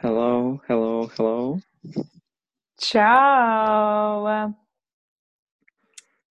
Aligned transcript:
Hello, 0.00 0.60
hello, 0.68 1.10
hello. 1.16 1.58
Čau! 2.78 4.30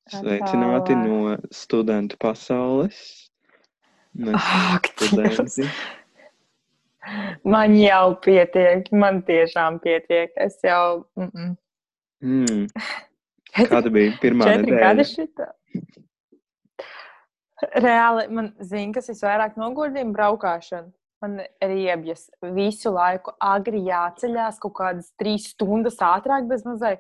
Sveicināti 0.07 0.95
no 0.95 1.35
studentu 1.51 2.15
pasaules. 2.15 3.27
Ak, 4.31 4.87
studenti. 4.95 5.67
Man 7.43 7.75
jau 7.75 8.15
pietiek, 8.23 8.87
man 8.95 9.19
tiešām 9.27 9.81
pietiek. 9.83 10.31
Es 10.39 10.55
jau. 10.63 11.03
Mm 11.19 11.27
-mm. 11.27 11.51
Mm. 12.23 12.67
Kāda 13.67 13.91
bija 13.91 14.15
pirmā 14.23 14.47
nedēļa? 14.47 15.51
Reāli 17.83 18.29
man 18.31 18.53
zina, 18.61 18.93
kas 18.93 19.11
visvairāk 19.11 19.59
nogurdina 19.59 20.15
braukšanu. 20.15 20.93
Man 21.23 21.39
riebjas 21.63 22.27
visu 22.53 22.91
laiku 22.93 23.33
agri 23.41 23.79
jāceļās 23.87 24.59
kaut 24.61 24.75
kādas 24.77 25.09
trīs 25.17 25.47
stundas 25.55 25.97
ātrāk 26.05 26.45
bez 26.49 26.65
mazai 26.67 26.97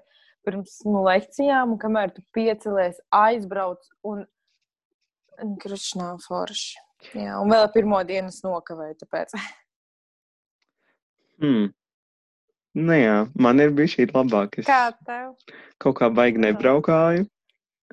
pirms 0.47 0.79
nu, 0.87 1.03
lekcijām, 1.05 1.75
un 1.75 1.79
kamēr 1.81 2.13
tu 2.15 2.23
piecelies, 2.33 2.97
aizbrauc 3.13 3.83
un 4.07 4.23
krušs 5.61 5.95
nav 5.99 6.21
forši. 6.25 6.79
Jā, 7.13 7.35
un 7.37 7.51
vēl 7.53 7.67
pirmo 7.75 7.99
dienu 8.07 8.31
es 8.33 8.41
nokavēju, 8.45 8.99
tāpēc. 9.05 9.37
Hmm. 11.37 11.67
Nu 12.73 12.95
jā, 12.97 13.17
man 13.37 13.61
ir 13.61 13.69
bijis 13.77 13.91
šī 13.93 14.07
labāk. 14.09 14.55
Es 14.57 14.65
Kā 14.65 14.89
tev? 15.05 15.35
kaut 15.77 15.99
kā 15.99 16.07
baigi 16.09 16.41
nebraukāju. 16.41 17.27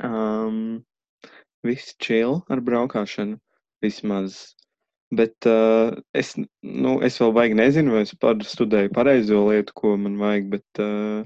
Um, 0.00 0.80
viss 1.60 1.92
chill 2.00 2.40
ar 2.48 2.62
braukšanu 2.64 3.36
vismaz. 3.84 4.53
Bet 5.14 5.46
uh, 5.46 5.92
es, 6.16 6.32
nu, 6.62 6.96
es 7.04 7.20
vēl 7.20 7.32
baigi 7.36 7.56
nezinu, 7.58 7.94
vai 7.94 8.02
es 8.06 8.14
studēju 8.54 8.92
pareizo 8.94 9.44
lietu, 9.50 9.74
ko 9.76 9.94
man 10.00 10.16
vajag, 10.20 10.50
bet 10.56 10.82
uh, 10.82 11.22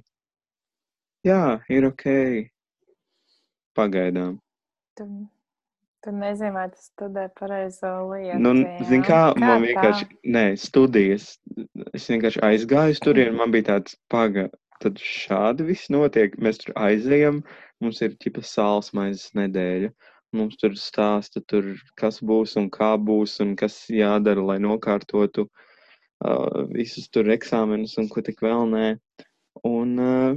jā, 1.26 1.42
ir 1.72 1.88
ok. 1.88 2.06
Pagaidām. 3.78 4.38
Tu, 4.98 5.06
tu 6.04 6.14
nezini, 6.16 6.50
vai 6.56 6.66
tu 6.72 6.82
studē 6.82 7.28
pareizo 7.38 7.92
lietu. 8.10 8.40
Nu, 8.42 8.54
jā? 8.64 8.88
zini, 8.90 9.04
kā 9.06 9.22
man 9.38 9.54
tā? 9.54 9.60
vienkārši, 9.68 10.08
nē, 10.36 10.46
studijas. 10.58 11.30
Es 11.94 12.10
vienkārši 12.10 12.42
aizgāju 12.50 12.96
uz 12.96 13.02
turieni, 13.04 13.36
man 13.38 13.54
bija 13.54 13.70
tāds 13.74 13.96
paga. 14.12 14.48
Tad 14.82 15.00
šādi 15.02 15.66
viss 15.70 15.90
notiek. 15.90 16.36
Mēs 16.42 16.60
tur 16.62 16.76
aizejam, 16.78 17.40
mums 17.82 18.02
ir 18.04 18.14
ķipa 18.22 18.44
sāls 18.46 18.92
maizes 18.94 19.32
nedēļa. 19.38 19.90
Mums 20.36 20.58
tur 20.60 20.74
stāsta, 20.76 21.40
tur, 21.48 21.70
kas 21.96 22.18
būs 22.20 22.58
un 22.60 22.68
kā 22.72 22.90
būs 23.00 23.38
un 23.40 23.54
kas 23.56 23.86
jādara, 23.88 24.42
lai 24.44 24.58
nokārtotu 24.60 25.46
uh, 25.48 26.66
visus 26.74 27.08
tur 27.08 27.30
eksāmenus 27.32 27.96
un 28.02 28.10
ko 28.12 28.20
tik 28.24 28.42
vēl 28.44 28.68
nē. 28.74 28.90
Un 29.64 29.94
uh, 29.96 30.36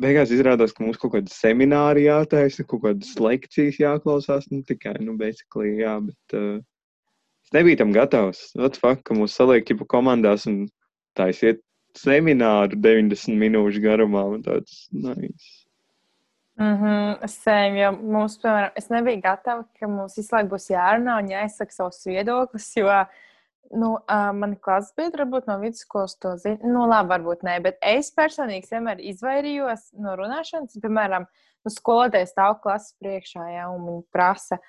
beigās 0.00 0.32
izrādās, 0.32 0.72
ka 0.72 0.84
mums 0.84 1.00
kaut 1.00 1.14
kāda 1.18 1.32
semināri 1.34 2.06
jātaisa, 2.06 2.64
kaut 2.64 2.86
kādas 2.86 3.12
lekcijas 3.20 3.80
jāklausās. 3.82 4.48
Nu, 4.54 4.62
tikai, 4.66 4.96
nu, 5.04 5.18
basically, 5.20 5.76
jā, 5.82 5.98
bet 6.06 6.36
uh, 6.40 6.60
es 7.44 7.52
nebiju 7.56 7.82
tam 7.82 7.92
gatavs. 7.96 8.46
The 8.56 8.72
fuck, 8.80 9.04
ka 9.04 9.16
mūs 9.18 9.36
saliek 9.36 9.68
ķipa 9.68 9.88
komandās 9.98 10.48
un 10.48 10.62
taisiet 11.18 11.60
semināru 11.98 12.78
90 12.80 13.36
minūšu 13.36 13.84
garumā. 13.84 14.24
Un 14.32 14.46
tāds, 14.46 14.86
nice. 14.96 15.66
Mhm, 16.60 17.22
Sēm, 17.24 17.76
jo 17.80 17.90
mums, 17.96 18.34
piemēram, 18.42 18.74
es 18.76 18.90
nebiju 18.92 19.22
gatava, 19.24 19.62
ka 19.80 19.88
mums 19.88 20.18
visu 20.18 20.34
laiku 20.34 20.50
būs 20.52 20.66
jārunā 20.68 21.14
un 21.22 21.30
jāizsaka 21.32 21.72
savs 21.72 22.02
viedoklis, 22.04 22.66
jo, 22.76 22.96
nu, 23.80 23.94
uh, 24.02 24.26
mani 24.36 24.58
klases 24.60 24.92
biedri 24.98 25.22
varbūt 25.22 25.48
no 25.48 25.56
vidusskolas 25.62 26.18
to 26.20 26.34
zina. 26.42 26.60
Nu, 26.68 26.82
labi, 26.90 27.14
varbūt 27.14 27.46
nē, 27.48 27.54
bet 27.64 27.80
es 27.80 28.12
personīgi 28.12 28.68
vienmēr 28.74 29.00
izvairījos 29.08 29.86
no 30.04 30.18
runāšanas. 30.20 30.76
Piemēram, 30.84 31.24
nu, 31.64 31.72
skolotājs 31.72 32.34
stāv 32.34 32.58
klases 32.60 32.92
priekšā, 33.00 33.48
ja, 33.54 33.70
un 33.72 33.86
viņi 33.88 34.06
prasa 34.12 34.60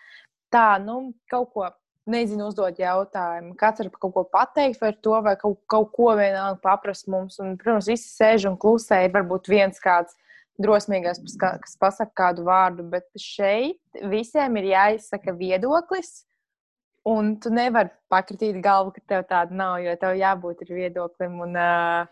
tā, 0.53 0.69
nu, 0.85 1.11
kaut 1.31 1.51
ko. 1.51 1.69
Nezinu, 2.09 2.47
uzdot 2.49 2.79
jautājumu. 2.81 3.51
Var 3.61 3.89
kaut 4.01 4.13
ko 4.15 4.23
pateikt 4.25 4.79
par 4.81 4.95
to, 5.05 5.19
vai 5.21 5.35
kaut, 5.37 5.59
kaut 5.69 5.91
ko 5.93 6.07
vienalga 6.17 6.57
paprast 6.63 7.05
mums. 7.13 7.37
Un, 7.39 7.53
protams, 7.61 7.91
visi 7.91 8.09
sēž 8.09 8.47
un 8.49 8.55
klusē. 8.59 9.03
Ir 9.05 9.13
varbūt 9.13 9.51
viens 9.51 9.77
kāds 9.79 10.17
drosmīgais, 10.63 11.19
kas 11.23 11.35
ka- 11.41 11.57
pasakā 11.81 12.11
kādu 12.21 12.45
vārdu, 12.47 12.85
bet 12.89 13.07
šeit 13.19 13.79
visiem 14.11 14.57
ir 14.61 14.69
jāizsaka 14.73 15.33
viedoklis. 15.37 16.23
Un 17.07 17.35
tu 17.41 17.49
nevari 17.49 17.89
pakritīt 18.13 18.59
galvu, 18.61 18.93
ka 18.93 19.01
tev 19.09 19.23
tāda 19.29 19.55
nav, 19.57 19.79
jo 19.81 19.95
tev 19.97 20.13
jābūt 20.19 20.61
ir 20.67 20.75
viedoklim. 20.77 21.39
Un, 21.47 21.55
uh, 21.57 22.05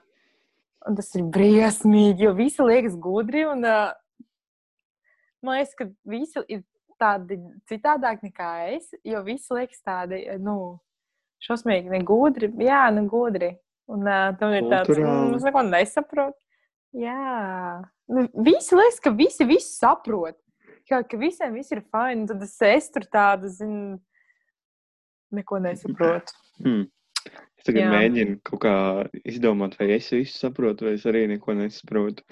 un 0.90 0.96
tas 0.98 1.12
ir 1.16 1.28
briesmīgi, 1.30 2.26
jo 2.26 2.34
visi 2.34 2.66
liekas 2.66 2.96
gudri. 2.98 3.44
Un, 3.46 3.62
uh, 3.70 3.94
man 5.46 5.60
liekas, 5.60 5.76
ka 5.78 5.86
visi 6.10 6.42
ir 6.50 6.64
tādi 7.00 7.38
citādāk 7.70 8.24
nekā 8.26 8.50
es, 8.76 8.90
jo 9.06 9.22
visi 9.24 9.54
liekas 9.56 9.80
tādi, 9.86 10.24
nu, 10.42 10.80
šausmīgi, 11.46 11.94
negudri. 11.94 12.50
Jā, 12.66 12.88
negudri. 12.92 13.54
Un 13.90 14.04
uh, 14.10 14.34
tam 14.42 14.52
ir 14.58 14.66
tāds, 14.70 14.90
Kulturāli. 14.90 15.30
mm, 15.30 15.38
es 15.38 15.46
neko 15.48 15.62
nesaprotu. 15.70 16.38
Jā, 16.98 17.22
nu, 17.86 17.88
visi 18.10 18.78
liekas, 18.78 19.00
ka 19.04 19.14
visi 19.16 19.48
visu 19.50 19.72
saprot. 19.72 20.38
Kā, 20.90 21.04
ka 21.06 21.18
visiem 21.22 21.54
viss 21.54 21.70
ir 21.76 21.84
fini, 21.86 22.26
tad 22.30 22.42
es, 22.42 22.56
es 22.66 22.88
tur 22.90 23.06
tādu, 23.14 23.52
zinu, 23.54 24.00
neko 25.36 25.64
nesaprotu. 25.66 26.36
Hmm. 26.60 26.90
Es 27.56 27.64
tagad 27.64 27.86
Jā. 27.86 27.90
Mēģinu 27.94 28.34
kaut 28.44 28.60
kā 28.66 28.72
izdomāt, 29.24 29.78
vai 29.80 29.94
es 29.96 30.10
visu 30.12 30.34
saprotu, 30.36 30.84
vai 30.90 30.98
es 30.98 31.06
arī 31.08 31.22
neko 31.32 31.54
nesaprotu. 31.56 32.26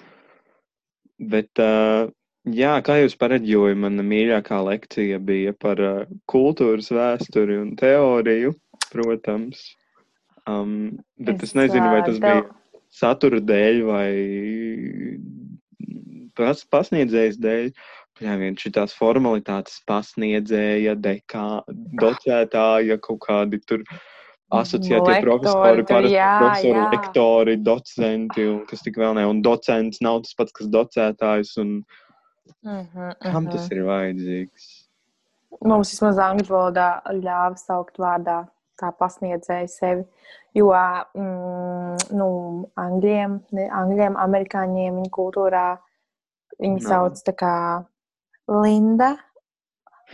Bet, 1.16 1.48
uh, 1.64 2.10
jā, 2.44 2.74
kā 2.84 2.98
jūs 3.00 3.16
pareģojat, 3.20 3.80
mana 3.80 4.04
mīļākā 4.04 4.58
lekcija 4.66 5.16
bija 5.24 5.54
par 5.56 5.80
uh, 5.80 6.12
kultūras 6.28 6.90
vēsturi 6.92 7.56
un 7.56 7.72
teoriju, 7.80 8.52
protams. 8.92 9.64
Um, 10.44 10.98
bet 11.16 11.40
es, 11.40 11.54
es 11.54 11.56
nezinu, 11.56 11.88
vai 11.88 12.04
tas 12.04 12.20
tev- 12.20 12.28
bija 12.28 12.44
satura 13.00 13.40
dēļ 13.44 13.82
vai 13.88 14.08
pas, 16.38 16.64
pasniedzējas 16.74 17.40
dēļ. 17.44 17.72
Viens 18.18 18.62
šitās 18.64 18.94
formalitātes 18.98 19.76
pasniedzēja, 19.86 20.96
dekā, 20.98 21.48
docētāja, 22.02 22.96
kaut 23.04 23.20
kādi 23.28 23.60
tur 23.62 23.84
asociētie 24.50 25.20
profesori, 25.22 25.84
parasti 25.86 26.16
profesori, 26.16 26.72
jā. 26.72 26.88
lektori, 26.96 27.54
docenti 27.62 28.48
un 28.48 28.64
kas 28.66 28.82
tik 28.82 28.98
vēl 28.98 29.14
ne. 29.20 29.28
Un 29.28 29.44
docents 29.44 30.02
nav 30.02 30.24
tas 30.24 30.34
pats, 30.40 30.56
kas 30.56 30.70
docētājs. 30.74 31.54
Un 31.62 31.76
Mhm, 32.62 33.10
kam 33.22 33.42
mhm. 33.44 33.50
tas 33.52 33.70
ir 33.72 33.82
vajadzīgs? 33.86 34.68
Mums 35.64 35.92
vismaz 35.92 36.20
angļu 36.22 36.52
valodā 36.52 36.88
ļāva 37.14 37.58
saukt 37.58 37.98
vārdā 38.02 38.42
kā 38.78 38.92
pasniedzēju 38.98 39.70
sevi. 39.72 40.04
Jo 40.56 40.70
mm, 40.72 41.96
nu, 42.18 42.28
angļiem, 42.78 43.38
ne, 43.56 43.66
angļiem, 43.80 44.18
amerikāņiem 44.20 45.00
viņa 45.00 45.12
kultūrā 45.14 45.66
viņi 46.62 46.82
Nav. 46.82 46.88
sauc 46.90 47.22
tā 47.26 47.34
kā 47.38 47.54
Linda 48.48 49.16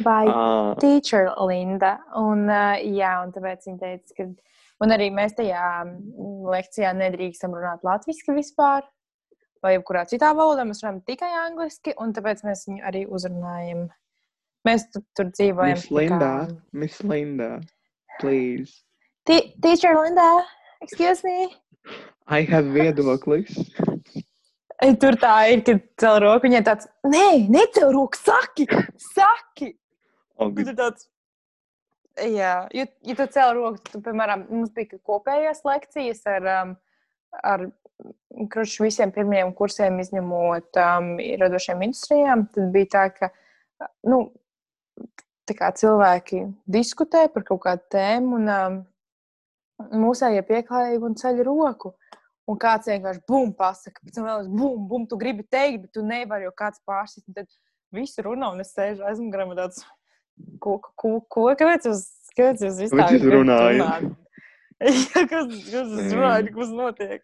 vai 0.02 0.24
Ah, 0.28 0.74
teacher 0.80 1.30
Linda. 1.46 1.98
Un, 2.18 2.48
uh, 2.50 2.74
jā, 2.82 3.12
un 3.24 3.32
tāpēc 3.32 3.68
viņa 3.68 3.78
teica, 3.78 4.14
ka. 4.18 4.26
Un 4.82 4.90
arī 4.90 5.06
mēs 5.14 5.36
tajā 5.38 5.84
mm, 5.86 6.42
lekcijā 6.50 6.90
nedrīkstam 6.98 7.52
runāt 7.54 7.84
latviešu 7.86 8.34
vispār, 8.34 8.82
vai 9.62 9.76
jebkurā 9.76 10.02
citā 10.10 10.32
valodā. 10.34 10.64
Mēs 10.66 10.82
runājam 10.82 10.98
tikai 11.06 11.30
angliski, 11.46 11.94
un 12.02 12.12
tāpēc 12.12 12.42
mēs 12.44 12.66
viņu 12.68 12.82
arī 12.90 13.04
uzrunājam. 13.06 13.86
Mēs 14.66 14.88
tu, 14.92 15.00
tur 15.14 15.30
dzīvojam. 15.30 15.78
Miss 15.78 15.86
tā 15.86 15.94
kā- 15.94 16.00
Linda, 16.00 16.32
Miss 16.72 17.00
Linda, 17.04 17.60
please. 18.20 18.82
Te- 19.24 19.52
Teacher 19.62 19.94
Linda, 19.94 20.44
excuse 20.82 21.22
me. 21.22 21.54
I 22.26 22.42
have 22.42 22.64
viedoklis. 22.74 23.54
Tur 25.00 25.16
tā 25.20 25.34
ir, 25.52 25.62
kad 25.64 25.82
cēl 26.00 26.20
roku. 26.24 26.44
Viņai 26.48 26.62
tāds, 26.66 26.88
nē, 27.08 27.26
necēl 27.52 27.92
roku, 27.94 28.18
saki, 28.20 28.66
saki. 29.14 29.72
Og, 30.36 30.52
Tu 30.56 30.66
tur 30.66 30.76
tāds, 30.76 31.06
jā, 32.18 32.54
ja, 32.74 32.86
ja 33.06 33.16
tu 33.18 33.26
cēl 33.36 33.54
roku, 33.56 33.80
tad, 33.86 34.02
piemēram, 34.04 34.46
mums 34.50 34.74
bija 34.74 34.98
kopējās 35.06 35.62
lekcijas 35.66 36.24
ar, 36.30 36.48
um, 36.54 36.74
ar 37.40 37.66
krušu 38.50 38.84
visiem 38.86 39.12
pirmajiem 39.14 39.52
kursiem, 39.56 40.00
izņemot 40.02 40.80
um, 40.82 41.12
radošiem 41.42 41.84
industrijām. 41.88 42.48
Tad 42.54 42.72
bija 42.74 42.90
tā, 42.96 43.04
ka, 43.14 43.30
nu, 44.10 44.26
tā 45.48 45.56
kā 45.58 45.70
cilvēki 45.76 46.44
diskutē 46.66 47.28
par 47.32 47.46
kaut 47.46 47.62
kādu 47.64 47.86
tēmu, 47.94 48.40
un 48.40 48.52
um, 48.58 48.80
mūsējie 50.04 50.44
pieklājīgi 50.48 51.08
un 51.08 51.16
ceļ 51.20 51.44
roku. 51.46 51.94
Un 52.50 52.58
kāds 52.60 52.90
vienkārši 52.90 53.22
bum, 53.28 53.54
pasakā, 53.56 54.02
pēc 54.04 54.18
tam 54.18 54.26
vēl 54.28 54.48
bum, 54.52 54.82
bum, 54.90 55.04
tu 55.08 55.16
gribi 55.20 55.46
teikt, 55.48 55.86
bet 55.86 55.94
tu 55.96 56.02
nevari, 56.04 56.44
jo 56.44 56.52
kāds 56.56 56.82
pārsist. 56.84 57.24
Tad 57.32 57.48
viss 57.94 58.20
runā, 58.20 58.50
un 58.52 58.60
es 58.60 58.74
sēžu 58.76 59.06
aizmugurē, 59.08 59.46
tāds, 59.56 59.80
ko, 60.60 60.76
ko, 61.00 61.14
ko, 61.32 61.46
kāpēc 61.56 61.88
jūs, 61.88 62.04
kāpēc 62.34 62.66
jūs 62.66 62.82
vispār 62.84 63.16
runājat? 63.32 64.12
Jā, 64.84 65.24
kas 65.30 65.52
kas 65.70 65.92
tas 65.94 66.10
runāja, 66.12 66.50
kas 66.52 66.72
notiek? 66.74 67.22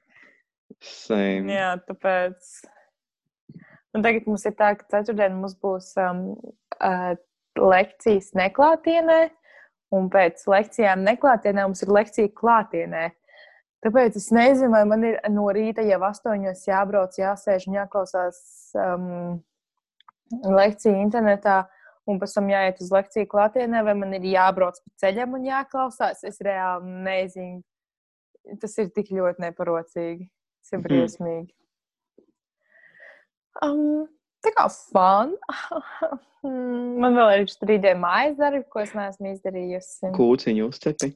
Same. 0.80 1.50
Jā, 1.52 1.74
tāpēc. 1.88 2.52
Un 3.96 4.04
tagad 4.06 4.28
mums 4.30 4.46
ir 4.46 4.54
tā, 4.56 4.70
ka 4.78 4.86
ceturtdien 4.92 5.34
mums 5.36 5.56
būs 5.60 5.90
um, 6.00 6.28
uh, 6.78 7.12
lekcijas 7.58 8.30
neklātienē, 8.38 9.22
un 9.96 10.06
pēc 10.12 10.44
lekcijām 10.48 11.02
neklātienē 11.04 11.66
mums 11.66 11.82
ir 11.84 11.92
lekcija 11.96 12.30
klātienē. 12.38 13.08
Tāpēc 13.80 14.16
es 14.18 14.28
nezinu, 14.34 14.74
vai 14.74 14.82
man 14.88 15.04
ir 15.08 15.16
no 15.32 15.46
rīta 15.56 15.80
jau 15.86 16.00
astoņos 16.10 16.66
jābrauc, 16.68 17.14
jāsēž 17.16 17.64
un 17.70 17.78
jāklausās 17.78 18.40
um, 18.76 19.38
lekcija 20.58 21.00
internetā, 21.00 21.62
un 22.10 22.20
pēc 22.20 22.34
tam 22.36 22.50
jāiet 22.52 22.82
uz 22.84 22.90
lekciju 22.92 23.28
klātienē, 23.30 23.80
vai 23.86 23.94
man 23.96 24.12
ir 24.18 24.26
jābrauc 24.34 24.82
pa 24.82 25.04
ceļam 25.04 25.38
un 25.38 25.48
jāklausās. 25.48 26.20
Es 26.28 26.42
reāli 26.44 26.92
nezinu. 27.06 27.62
Tas 28.60 28.76
ir 28.82 28.92
tik 28.92 29.12
ļoti 29.16 29.46
neparocīgi. 29.46 30.28
Tas 30.60 30.76
ir 30.76 30.84
briesmīgi. 30.84 31.52
Um, 33.64 34.04
tā 34.44 34.52
kā 34.56 34.68
fun. 34.68 35.34
man 37.02 37.16
vēl 37.16 37.42
ir 37.42 37.50
strīdē 37.52 37.96
mājas 38.00 38.36
darbi, 38.40 38.64
ko 38.68 38.84
es 38.84 38.92
neesmu 38.96 39.34
izdarījusi. 39.34 40.12
Kūciņu 40.16 40.68
uzcepi. 40.68 41.12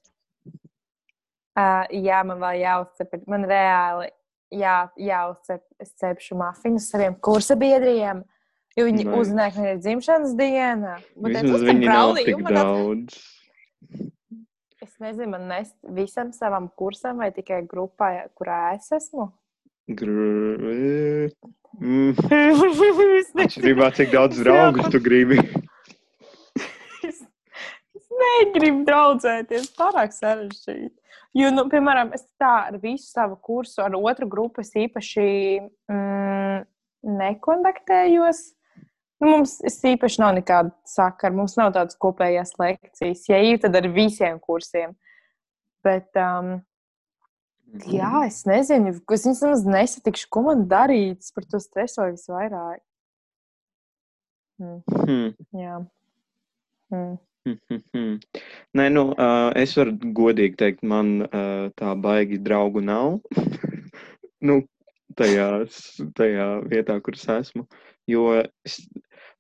Uh, 1.55 1.85
jā, 1.95 2.21
man 2.27 2.41
vēl 2.43 2.61
jāuzcep. 2.65 3.15
Man 3.31 3.47
reāli 3.47 4.09
jā, 4.55 4.79
jāuzcep. 4.99 5.63
Es 5.83 5.93
cepšu 6.01 6.39
mafinus 6.39 6.89
saviem 6.91 7.15
kursa 7.15 7.57
biedriem. 7.59 8.25
Jo 8.75 8.89
viņi 8.89 9.07
Vai. 9.07 9.21
uzzināja, 9.23 9.55
ka 9.55 9.63
man 9.63 9.71
ir 9.71 9.81
dzimšanas 9.85 10.35
diena. 10.39 10.97
Vismaz 11.15 11.63
viņi 11.63 11.87
nav 11.87 12.17
tik 12.19 12.43
daudz. 12.49 13.21
Es 14.83 14.97
nezinu, 15.01 15.31
man 15.33 15.47
nest 15.49 15.77
visam 15.95 16.33
savam 16.35 16.67
kursam 16.77 17.23
vai 17.23 17.31
tikai 17.33 17.63
grupai, 17.71 18.27
kurā 18.37 18.75
es 18.75 18.91
esmu. 18.95 19.31
Gr... 19.89 21.31
Mm. 21.75 22.13
es 23.19 23.33
Atšķirībā, 23.35 23.89
cik 23.97 24.13
daudz 24.13 24.39
draugus 24.39 24.87
tu 24.95 25.01
gribi. 25.03 25.41
es, 27.09 27.19
es 27.99 28.05
negribu 28.21 28.85
draudzēties. 28.87 29.73
Pārāk 29.75 30.15
sarežģīti. 30.15 30.95
Jo, 31.35 31.49
nu, 31.51 31.65
piemēram, 31.71 32.13
es 32.15 32.23
tā 32.39 32.51
ar 32.69 32.77
visu 32.79 33.09
savu 33.09 33.35
kursu, 33.43 33.81
ar 33.83 33.97
otru 33.99 34.29
grupu 34.31 34.63
es 34.63 34.71
īpaši 34.79 35.25
mm, 35.91 36.61
nekontaktējos. 37.19 38.45
Nu, 39.23 39.31
mums 39.33 39.57
īpaši 39.65 40.21
nav 40.23 40.37
nekāda 40.37 40.71
sakara. 40.87 41.35
Mums 41.35 41.57
nav 41.59 41.73
tādas 41.75 41.99
kopējas 41.99 42.55
lekcijas. 42.61 43.27
Ja 43.31 43.41
ir, 43.43 43.59
tad 43.63 43.75
ar 43.79 43.89
visiem 43.91 44.39
kursiem. 44.43 44.95
Bet, 45.85 46.11
um, 46.19 46.55
jā, 47.91 48.13
es 48.29 48.45
nezinu, 48.47 48.95
es 48.95 49.27
viņus 49.27 49.67
nesatikšu, 49.67 50.31
ko 50.31 50.47
man 50.49 50.67
darīt. 50.71 51.25
Es 51.25 51.35
par 51.35 51.51
to 51.51 51.63
stresoju 51.63 52.15
visvairāk. 52.15 52.83
Mm, 54.63 54.83
Hmm. 54.87 55.31
jā. 55.51 55.81
Mm. 56.95 57.17
Nē, 57.45 58.87
nu, 58.93 59.03
uh, 59.13 59.51
es 59.61 59.75
varu 59.77 59.97
godīgi 60.17 60.57
teikt, 60.61 60.85
man 60.89 61.27
uh, 61.27 61.67
tā 61.79 61.93
baigi 62.01 62.39
draugu 62.41 62.81
nav. 62.85 63.19
nu, 64.49 64.63
tajās, 65.19 65.83
tajā 66.19 66.49
vietā, 66.71 66.97
kur 67.05 67.19
es 67.19 67.27
esmu. 67.37 67.67
Jo 68.11 68.31
es, 68.65 68.79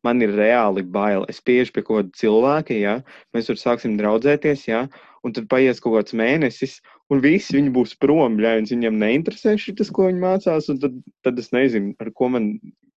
man 0.04 0.22
ir 0.24 0.34
reāli 0.36 0.84
bail. 0.96 1.24
Es 1.32 1.40
pieeju 1.40 1.72
pie 1.72 1.84
kaut 1.84 2.00
kāda 2.02 2.20
cilvēka, 2.20 2.76
ja 2.76 2.94
mēs 3.34 3.48
tur 3.48 3.60
sāksim 3.60 3.96
draudzēties, 4.00 4.66
ja, 4.68 4.84
un 5.24 5.34
tad 5.36 5.48
paies 5.52 5.80
kaut 5.82 5.98
kāds 5.98 6.16
mēnesis, 6.16 6.78
un 7.12 7.24
visi 7.24 7.56
viņi 7.56 7.72
būs 7.74 7.96
prom, 8.00 8.36
ja 8.44 8.56
viņiem 8.60 9.00
neinteresē 9.00 9.56
šis, 9.60 9.92
ko 9.94 10.10
viņi 10.10 10.24
mācās, 10.24 10.68
un 10.72 10.80
tad, 10.82 10.98
tad 11.24 11.40
es 11.40 11.52
nezinu, 11.56 11.94
ar 12.04 12.12
ko 12.16 12.30
man, 12.36 12.52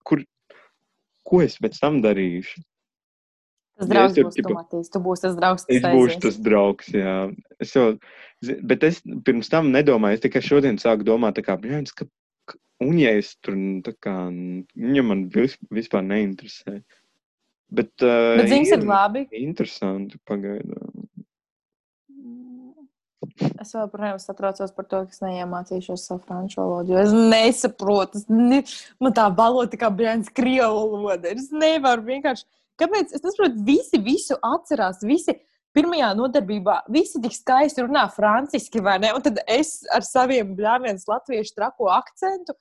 kur, 0.07 0.23
ko 1.27 1.43
es 1.45 1.55
pēc 1.63 1.79
tam 1.79 2.01
darīšu. 2.03 2.63
Tas 3.77 3.85
Ja 3.85 3.93
draugs 3.93 4.15
tur, 4.17 4.25
būs 4.25 4.37
tipa, 4.37 4.49
Tomatīs. 4.49 4.91
Tu 4.93 5.01
būsi 5.05 5.23
tas 5.27 5.35
draugs, 5.37 5.65
kas 5.69 5.83
būšu 5.83 6.07
aizies. 6.09 6.21
tas 6.23 6.37
draugs, 6.47 6.87
jā. 6.95 7.15
Es 7.61 7.73
jau, 7.77 7.87
bet 8.71 8.85
es 8.87 9.01
pirms 9.27 9.51
tam 9.53 9.69
nedomāju, 9.73 10.17
es 10.17 10.23
tikai 10.23 10.41
šodien 10.45 10.79
sāku 10.81 11.05
domāt, 11.05 11.37
kā, 11.45 11.57
bļāņas, 11.61 11.93
ka, 11.99 12.07
un 12.85 12.97
ja 12.97 13.13
es 13.19 13.35
tur, 13.45 13.57
nu, 13.59 13.83
tā 13.85 13.93
kā, 14.01 14.15
viņa 14.73 15.05
man 15.05 15.27
vis, 15.33 15.59
vispār 15.69 16.05
neinteresē. 16.09 16.79
Bet, 17.67 17.93
uh, 18.01 18.37
Bet 18.39 18.49
ziņas 18.49 18.73
ir 18.77 18.85
labi. 18.87 19.25
Interesanti, 19.43 20.17
pagaidām. 20.25 21.07
Es 23.61 23.73
joprojām 23.73 24.19
satraucos 24.21 24.73
par 24.75 24.85
to, 24.89 25.01
ka 25.07 25.15
es 25.15 25.21
neiemācīšos 25.23 26.05
savu 26.09 26.21
franču 26.27 26.61
valodu. 26.61 26.95
Es 27.01 27.13
nesaprotu, 27.13 28.21
es 28.21 28.29
ne, 28.31 28.61
man 29.03 29.15
tā 29.17 29.27
valoda 29.33 29.79
kā 29.79 29.89
brīvs 29.93 30.31
krievu 30.35 30.85
valoda. 30.93 31.33
Es 31.33 31.51
nevaru 31.51 32.05
vienkārši. 32.07 32.47
Kāpēc? 32.77 33.13
Es 33.17 33.25
nesaprotu, 33.25 33.63
visi 33.67 33.99
visu 34.03 34.37
atcerās. 34.45 35.01
Visi 35.07 35.35
pirmajā 35.77 36.11
nodarbībā, 36.17 36.79
visi 36.93 37.21
tik 37.21 37.35
skaisti 37.35 37.85
runā 37.85 38.07
franciski, 38.13 38.81
vai 38.83 38.97
ne? 39.03 39.13
Un 39.17 39.25
tad 39.25 39.41
es 39.49 39.79
ar 39.93 40.05
saviem 40.05 40.55
bļāvieniem 40.57 41.01
latviešu 41.09 41.57
trako 41.57 41.91
akcentu. 41.93 42.55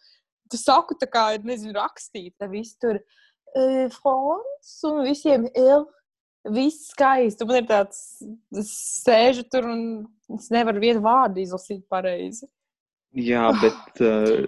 Tu 0.52 0.60
saku, 0.60 0.96
tā 1.00 1.08
kā 1.10 1.28
ir, 1.36 1.44
nezinu, 1.46 1.74
rakstīta. 1.76 2.48
Visi 2.52 2.76
tur 2.82 3.00
uh, 3.00 3.86
frons 3.96 4.74
un 4.88 5.02
visiem 5.06 5.48
ir 5.52 5.86
viss 6.54 6.90
skaisti. 6.93 7.46
Man 7.48 7.60
ir 7.60 7.66
tāds, 7.70 8.02
es 8.56 8.72
sēžu 9.04 9.46
tur 9.50 9.69
un 9.70 9.82
es 10.37 10.50
nevaru 10.54 10.82
vienu 10.82 11.02
vārdu 11.04 11.43
izlasīt 11.43 11.84
pareizi. 11.90 12.46
Jā, 13.16 13.48
bet 13.62 14.00
uh, 14.04 14.44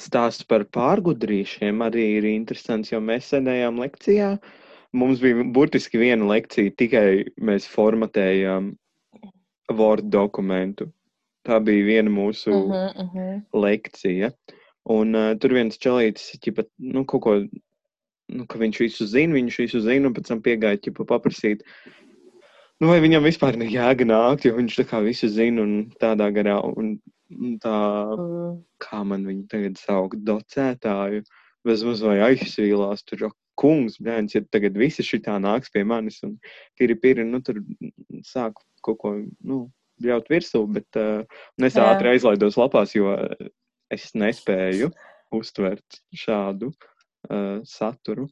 stāsts 0.00 0.46
par 0.48 0.64
pārgudrīšiem 0.72 1.82
arī 1.84 2.06
ir 2.16 2.28
interesants, 2.30 2.92
jo 2.92 3.00
mēs 3.04 3.28
sēdējām 3.32 3.82
lekcijā. 3.82 4.30
Mums 4.96 5.20
bija 5.20 5.44
burtiski 5.52 6.00
viena 6.00 6.24
lekcija, 6.30 6.72
tikai 6.80 7.08
mēs 7.44 7.66
formatējām 7.68 8.70
Word 9.76 10.08
dokumentu. 10.14 10.88
Tā 11.46 11.58
bija 11.62 11.84
viena 11.84 12.10
mūsu 12.10 12.54
uh 12.54 12.72
-huh. 12.72 13.04
mhm. 13.04 13.42
lekcija. 13.52 14.32
Un 14.88 15.14
uh, 15.18 15.34
tur 15.42 15.52
viens 15.52 15.78
čelītis, 15.82 16.38
ķipa, 16.40 16.64
nu, 16.78 17.04
kaut 17.04 17.22
ko, 17.22 17.36
nu, 18.32 18.46
ka 18.50 18.58
viņš 18.60 18.80
visu 18.82 19.06
zina, 19.10 19.36
viņš 19.36 19.58
visu 19.64 19.82
zina, 19.84 20.08
un 20.08 20.16
pēc 20.16 20.30
tam 20.32 20.42
piegāja, 20.44 20.80
ķipa, 20.82 21.06
paprasīt, 21.08 21.62
nu, 22.80 22.90
vai 22.90 22.98
viņam 23.04 23.26
vispār 23.26 23.58
ir 23.58 23.74
jēga 23.76 24.08
nākt, 24.08 24.46
jo 24.48 24.56
viņš 24.58 24.80
tā 24.80 24.86
kā 24.90 25.02
visu 25.04 25.30
zina 25.32 25.62
un 25.62 25.76
tādā 26.00 26.28
garā, 26.34 26.58
un, 26.66 26.96
un 27.36 27.58
tā, 27.62 27.78
Mm. 28.16 28.62
kā 28.82 29.02
man 29.04 29.26
viņu 29.26 29.48
tagad 29.50 29.80
sauc, 29.80 30.14
docētāju, 30.26 31.24
bezmaz 31.66 32.02
vai 32.02 32.20
aizsvīlās, 32.30 33.02
tur 33.06 33.30
kungs, 33.56 33.96
bērns, 34.02 34.36
ja 34.36 34.42
tagad 34.52 34.76
visi 34.76 35.02
šitā 35.06 35.38
nāks 35.40 35.72
pie 35.72 35.82
manis, 35.84 36.20
un 36.26 36.36
piri, 36.78 36.94
piri, 36.94 37.24
nu, 37.24 37.40
tur 37.40 37.62
sāk 38.22 38.60
kaut 38.84 38.98
ko, 39.00 39.14
nu, 39.42 39.70
bļaut 40.02 40.28
virsū, 40.28 40.60
bet 40.68 40.98
uh, 41.00 41.24
es 41.64 41.78
ātri 41.80 42.12
aizlaidos 42.12 42.58
lapās, 42.60 42.92
jo 42.94 43.14
es 43.92 44.10
nespēju 44.14 44.90
uztvert 45.34 46.02
šādu 46.14 46.74
uh, 47.30 47.60
saturu. 47.66 48.26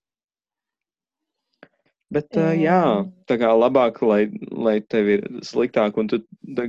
Bet, 2.15 2.31
uh, 2.39 2.53
jā, 2.55 2.79
tā 3.27 3.37
kā 3.41 3.51
labāk, 3.57 3.99
lai, 4.07 4.29
lai 4.53 4.77
tev 4.93 5.09
ir 5.17 5.25
sliktāk, 5.47 5.97
un 5.99 6.11
tu 6.13 6.21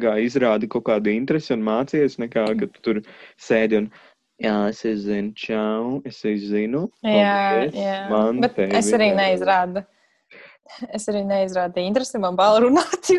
kā 0.01 0.15
izrādi 0.23 0.69
kaut 0.71 0.87
kādu 0.87 1.11
interesi 1.13 1.53
un 1.53 1.65
mācies, 1.65 2.17
nekā, 2.21 2.47
ka 2.59 2.69
tu 2.73 2.83
tur 2.87 3.01
sēdi 3.37 3.83
un, 3.83 3.89
jā, 4.41 4.55
es 4.71 4.81
zinu, 5.03 5.35
čau, 5.37 5.99
es 6.07 6.23
zinu. 6.23 6.87
Jā, 7.05 7.35
paldies, 7.51 7.77
jā. 7.77 7.99
man 8.09 8.41
Bet 8.41 8.57
tevi 8.57 8.79
es 8.79 8.89
arī 8.95 9.11
vajag." 9.11 9.21
neizrādu. 9.23 9.85
Es 10.97 11.03
arī 11.11 11.19
neizrādīju 11.29 11.85
interesi, 11.91 12.17
man 12.17 12.33
bail 12.39 12.55
runāt. 12.63 13.11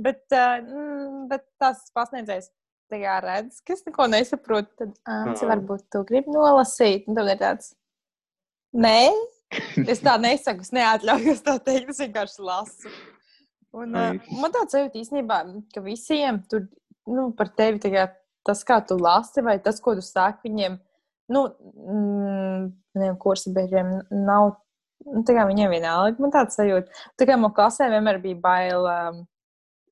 Bet, 0.00 0.22
uh, 0.32 0.54
mm, 0.64 1.26
bet 1.28 1.42
tas 1.60 1.82
pasniedzējs 1.92 2.46
tā 2.88 3.00
kā 3.02 3.18
redz, 3.20 3.58
ka 3.60 3.74
es 3.76 3.84
neko 3.84 4.06
nesaprotu. 4.08 4.70
Tad, 4.78 4.94
Ah. 5.04 5.28
varbūt 5.36 5.84
tu 5.92 6.00
gribi 6.08 6.32
nolasīt. 6.32 7.04
Un 7.08 7.18
tad 7.18 7.28
ir 7.28 7.40
tāds, 7.42 7.74
nē, 8.74 8.98
es 9.92 10.02
tā 10.04 10.16
nesaku, 10.20 10.64
es 10.66 10.72
neatļaujos 10.74 11.44
tā 11.46 11.58
teikt, 11.62 11.92
es 11.94 12.02
vienkārši 12.04 12.46
lasu. 12.46 12.94
Un, 13.74 13.94
uh, 13.98 14.14
man 14.38 14.52
tāds 14.54 14.74
sajūta 14.76 15.00
īstenībā, 15.00 15.40
ka 15.74 15.82
visiem 15.82 16.38
tur 16.50 16.68
nu, 17.10 17.30
par 17.36 17.50
tevi 17.58 17.80
kā, 17.90 18.08
tas, 18.46 18.62
kā 18.66 18.78
tu 18.86 18.98
lasi, 19.00 19.42
vai 19.44 19.56
tas, 19.62 19.80
ko 19.82 19.96
tu 19.98 20.04
saki 20.04 20.50
viņiem, 20.50 20.76
nu, 21.34 21.46
mm, 21.74 22.68
maniem 22.94 23.16
kursa 23.20 23.52
biedriem 23.54 23.96
nav. 24.24 24.58
Nu, 25.04 25.20
tā 25.26 25.34
kā 25.36 25.42
viņiem 25.44 25.72
vienalga, 25.74 26.22
man 26.22 26.32
tāds 26.32 26.56
sajūta. 26.56 27.02
Tā 27.20 27.26
kā 27.28 27.34
man 27.36 27.52
klasē 27.52 27.90
vienmēr 27.92 28.22
bija 28.22 28.38
bail 28.40 28.86
um, 28.88 29.18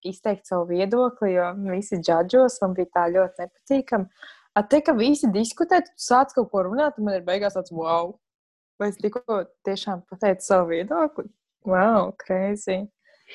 izteikt 0.08 0.48
savu 0.48 0.70
viedokli, 0.70 1.34
jo 1.34 1.50
visi 1.66 1.98
džadžos, 2.00 2.56
man 2.62 2.76
bija 2.78 2.88
tā 2.94 3.02
ļoti 3.12 3.44
nepatīkami. 3.44 4.30
At 4.56 4.70
te, 4.72 4.80
ka 4.84 4.94
visi 4.96 5.28
diskutē, 5.32 5.82
tu 5.84 5.92
sāc 6.00 6.32
kaut 6.36 6.48
ko 6.52 6.64
runāt, 6.68 6.96
un 6.96 7.08
man 7.08 7.18
ir 7.18 7.26
beigās 7.26 7.58
tāds 7.58 7.74
wow. 7.74 8.14
Vai 8.80 8.88
es 8.92 8.96
tikko 9.00 9.42
tiešām 9.66 10.04
pateicu 10.10 10.46
savu 10.46 10.72
viedokli? 10.72 11.28
Wow, 11.68 12.12
crazy. 12.18 12.80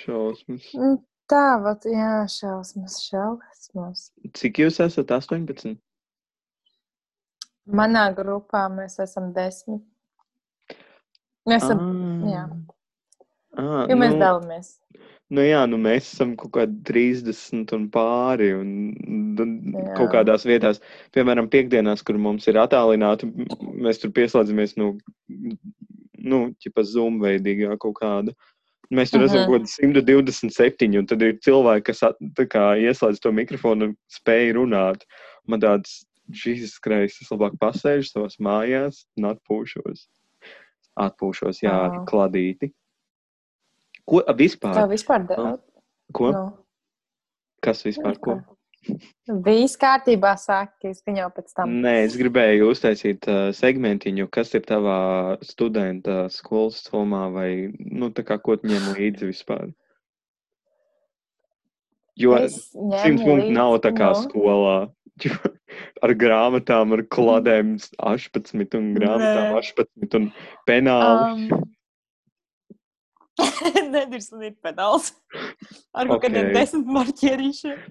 Šausmas. 0.03 0.65
Mm, 0.75 0.97
Tā, 1.27 1.57
vat, 1.59 1.83
jā, 1.83 2.21
šausmas, 2.31 3.01
šausmas. 3.03 4.05
Cik 4.39 4.61
jūs 4.63 4.77
esat? 4.79 5.09
18? 5.11 5.73
Manā 7.67 8.05
grupā 8.15 8.61
mēs 8.71 8.95
esam 9.03 9.33
desmit. 9.35 9.83
Mēs 11.47 11.65
esam, 11.65 11.81
jā. 12.31 12.45
Ah, 13.59 13.83
Jo 13.91 13.97
mēs 13.99 14.15
nu, 14.15 14.21
dalāmies. 14.23 14.71
Nu 15.33 15.43
jā, 15.43 15.61
nu 15.69 15.77
mēs 15.81 16.11
esam 16.13 16.35
kaut 16.39 16.53
kādi 16.55 16.77
30 16.87 17.73
un 17.75 17.87
pāri. 17.93 18.51
Un, 18.57 18.69
un 19.43 19.55
kaut 19.97 20.11
kādās 20.13 20.45
vietās, 20.47 20.81
piemēram, 21.15 21.49
piekdienās, 21.53 22.03
kur 22.07 22.19
mums 22.21 22.47
ir 22.47 22.59
attālināti, 22.61 23.29
mēs 23.75 23.99
tur 24.03 24.13
pieslēdzamies 24.15 24.77
no, 24.79 24.93
nu, 26.17 26.43
ķipa 26.63 26.85
zoom 26.87 27.19
veidīgā 27.23 27.77
kaut 27.81 27.99
kāda. 28.01 28.35
Mēs 28.93 29.11
tur 29.11 29.25
esam 29.25 29.41
Mhm. 29.43 29.47
kaut 29.51 29.67
kādi 29.67 29.73
127, 29.75 30.97
un 30.99 31.05
tad 31.05 31.21
ir 31.21 31.33
cilvēki, 31.43 31.83
kas 31.89 32.03
at, 32.07 32.15
kā 32.47 32.67
ieslēdz 32.79 33.19
to 33.19 33.31
mikrofonu 33.35 33.89
un 33.91 33.97
spēj 34.07 34.53
runāt. 34.55 35.03
Man 35.47 35.59
tāds, 35.59 36.05
Jēzus 36.31 36.79
Kristus, 36.83 37.27
es 37.27 37.31
labāk 37.31 37.53
pasēžu 37.59 38.09
savās 38.11 38.35
mājās 38.39 39.05
un 39.17 39.29
atpūšos. 39.33 40.07
Atpūšos, 40.99 41.61
jā, 41.63 41.71
ar 41.71 42.05
kladīti. 42.09 42.71
Ko 44.07 44.21
a, 44.23 44.31
Tā 44.31 44.37
vispār? 44.39 44.85
vispār 44.91 45.25
dara. 45.27 45.57
Ko? 46.15 46.31
Nu, 46.31 46.45
Kas 47.63 47.83
vispār? 47.83 48.15
Ko? 48.23 48.37
Viss 49.43 49.75
kārtībā 49.79 50.31
saka, 50.39 50.87
es 50.87 51.01
jau 51.03 51.27
pēc 51.35 51.51
tam. 51.57 51.73
Nē, 51.83 52.05
es 52.05 52.15
gribēju 52.15 52.69
uztaisīt 52.71 53.27
uh, 53.27 53.49
segmentiņu, 53.55 54.29
kas 54.31 54.53
ir 54.55 54.63
tavā 54.67 54.99
studenta 55.43 56.27
skolas 56.31 56.79
somā, 56.85 57.25
vai 57.33 57.49
nu, 57.75 58.11
kā 58.15 58.37
ko 58.39 58.55
tu 58.55 58.71
ņem 58.71 58.93
līdzi 58.95 59.27
vispār. 59.33 59.73
Jo 62.17 62.37
simts 62.47 63.25
punktu 63.25 63.51
nav 63.53 63.75
tā 63.83 63.91
kā 63.97 64.13
nu. 64.13 64.21
skolā. 64.23 64.77
Ar 66.05 66.13
grāmatām, 66.13 66.93
ar 66.93 67.01
kladēm 67.09 67.75
18 68.05 68.75
un 68.77 68.91
grāmatām 68.95 69.47
Nē. 69.49 69.61
18 69.65 70.17
un 70.19 70.27
penāli. 70.69 71.49
Um, 71.51 71.65
Nedrīkst 73.93 74.33
ir 74.41 74.55
pedāls. 74.63 75.11
Ar 75.97 76.09
kaut 76.09 76.23
kādiem 76.25 76.49
Ok. 76.49 76.55
desmit 76.57 76.89
marķierīšiem. 76.97 77.83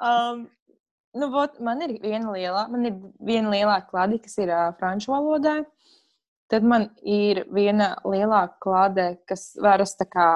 Um, 0.00 0.46
nu, 1.16 1.28
vot, 1.34 1.58
man 1.64 1.82
ir 1.86 1.98
viena 2.02 2.32
lielā, 2.32 2.64
man 2.72 2.88
ir 2.88 2.96
viena 3.26 3.52
lielā 3.52 3.76
klāde, 3.90 4.20
kas 4.24 4.38
ir 4.40 4.52
uh, 4.54 4.70
franču 4.80 5.12
valodā. 5.12 5.60
Tad 6.50 6.64
man 6.66 6.88
ir 7.06 7.44
viena 7.54 7.92
lielā 8.02 8.46
klāde, 8.62 9.12
kas 9.28 9.52
veras 9.62 9.94
tā 9.98 10.08
kā, 10.10 10.28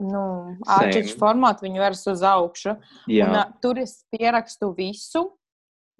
nu, 0.00 0.24
Same. 0.66 1.04
formātu, 1.20 1.68
viņa 1.68 1.84
veras 1.84 2.02
uz 2.10 2.24
augšu. 2.26 2.74
Jā, 3.06 3.28
Un, 3.28 3.38
uh, 3.38 3.52
tur 3.62 3.78
es 3.84 4.00
pierakstu 4.10 4.72
visu, 4.74 5.28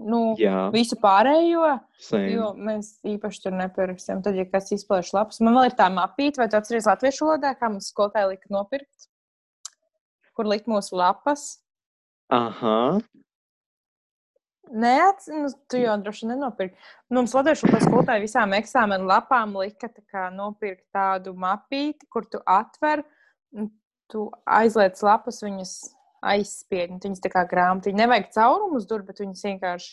nu, 0.02 0.20
jā, 0.40 0.68
visu 0.74 0.98
pārējo. 1.00 1.74
same. 2.02 2.30
Jo 2.34 2.52
mēs 2.58 2.94
īpaši 3.06 3.42
tur 3.46 3.56
nepirksim. 3.58 4.22
Tad, 4.24 4.38
ja 4.38 4.46
kas 4.48 4.72
izplēš 4.74 5.14
lapas, 5.16 5.42
man 5.44 5.58
vēl 5.58 5.70
ir 5.70 5.76
tā 5.78 5.90
mapīte, 5.92 6.42
vai 6.42 6.48
tu 6.50 6.58
atceries 6.58 6.88
latviešu 6.90 7.28
valodā, 7.28 7.54
kā 7.58 7.70
mums 7.72 7.90
skolotāji 7.92 8.34
lika 8.34 8.54
nopirkt, 8.54 9.10
kur 10.34 10.50
likt 10.50 10.70
mūsu 10.70 10.98
lapas. 10.98 11.60
Aha, 12.32 12.98
Nē, 14.72 14.96
nu, 15.28 15.48
tu 15.68 15.78
jau 15.78 15.94
droši 16.00 16.24
vien 16.24 16.34
nenopirki. 16.34 16.78
Nu, 17.10 17.20
Mums 17.20 17.34
latviešu 17.36 17.68
valodas 17.68 17.84
skolotāji 17.84 18.24
visām 18.24 18.54
eksāmenu 18.56 19.06
lapām 19.10 19.52
lika 19.60 19.90
tā 19.92 20.30
nopirkt 20.32 20.86
tādu 20.94 21.34
mapīti, 21.36 22.08
kur 22.08 22.24
tu 22.30 22.40
atver, 22.48 23.04
tu 24.10 24.24
aizliec 24.48 25.00
lapas, 25.04 25.42
viņas 25.44 25.74
aizspied. 26.32 26.94
un 26.94 27.02
Viņas 27.02 27.22
tā 27.24 27.30
kā 27.32 27.44
grāmatiņa. 27.50 28.00
Nevajag 28.00 28.30
caurumus 28.36 28.88
dur, 28.90 29.04
bet 29.06 29.22
viņas 29.22 29.44
vienkārši 29.50 29.92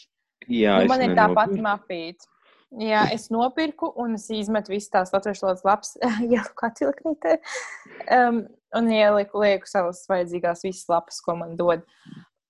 jā, 0.61 0.77
Nu, 0.81 0.91
man 0.91 1.05
ir 1.05 1.15
tā 1.17 1.27
pati 1.35 1.59
mapīte. 1.61 2.27
Jā, 2.79 3.03
es 3.11 3.27
nopirku 3.33 3.89
un 3.99 4.15
es 4.15 4.29
izmetu 4.31 4.71
visas 4.71 4.93
tās 4.93 5.09
latviešu 5.11 5.43
valodas 5.43 5.65
lapas, 5.67 5.95
ieliku 6.23 6.55
kā 6.61 6.69
tilknītē. 6.77 7.35
Um, 8.15 8.45
un 8.79 8.87
ieliku 8.95 9.41
lieku 9.43 9.67
savas 9.67 10.05
vajadzīgās 10.07 10.63
visas 10.63 10.87
lapas, 10.91 11.19
ko 11.25 11.35
man 11.41 11.57
dod. 11.59 11.83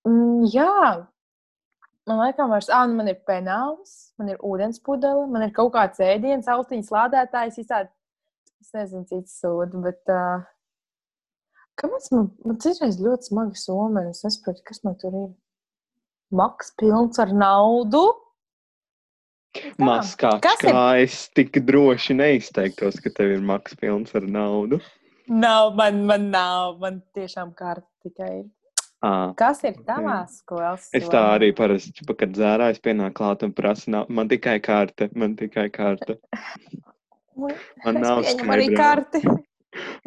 Mm, 0.06 0.46
jā, 0.54 0.76
man 2.10 2.22
laikam 2.22 2.54
vairs, 2.54 2.70
ah, 2.70 2.86
nu 2.90 3.00
man 3.00 3.10
ir 3.10 3.18
penāls, 3.26 4.14
man 4.22 4.30
ir 4.34 4.46
ūdens 4.46 4.82
pudele, 4.86 5.26
man 5.32 5.48
ir 5.48 5.56
kaut 5.58 5.74
kāds 5.74 6.02
ēdiens, 6.06 6.50
autiņas 6.50 6.94
lādētājs, 6.94 7.58
visādi, 7.62 7.90
es 8.62 8.74
nezinu, 8.78 9.08
cits 9.10 9.42
sūdu, 9.42 9.82
bet, 9.86 10.02
uh, 10.14 10.46
kāpēc 11.80 12.10
man, 12.16 12.28
man 12.46 12.58
citreiz 12.64 12.98
ļoti 13.02 13.30
smagi 13.32 13.62
someni, 13.62 14.12
es 14.16 14.24
nesaprotu, 14.26 14.64
kas 14.68 14.84
man 14.88 14.98
tur 15.02 15.16
ir. 15.16 15.30
Maks 16.32 16.72
pilns 16.80 17.20
ar 17.20 17.34
naudu. 17.36 18.06
Maskāts, 19.82 20.40
Kas 20.46 20.62
ir? 20.64 20.72
kā 20.72 20.84
es 21.04 21.16
tik 21.36 21.58
droši 21.68 22.16
neizteiktos, 22.16 23.02
ka 23.04 23.12
tev 23.12 23.34
ir 23.36 23.42
maks 23.44 23.76
pilns 23.76 24.14
ar 24.16 24.24
naudu. 24.24 24.80
Nav, 25.28 25.74
man, 25.76 26.06
man 26.08 26.30
nav, 26.32 26.78
man 26.80 27.02
tiešām 27.16 27.52
kārta 27.60 27.88
tikai 28.06 28.30
ir. 28.38 28.46
À, 29.04 29.34
Kas 29.36 29.64
ir 29.66 29.76
tavās 29.84 30.38
skolas? 30.44 30.88
es 30.96 31.08
tā 31.10 31.24
arī 31.34 31.50
parasti, 31.58 32.06
kad 32.06 32.32
dzērājs 32.36 32.80
pienāk 32.86 33.16
klāt 33.18 33.44
un 33.44 33.52
prasa, 33.58 33.90
nav, 33.92 34.08
man 34.14 34.30
tikai 34.32 34.60
kārta, 34.64 35.10
man 35.18 35.36
tikai 35.40 35.68
kārta. 35.74 36.16
Man 37.82 37.96
nav 38.04 38.20
arī 38.22 38.68
skaidrā. 38.68 39.32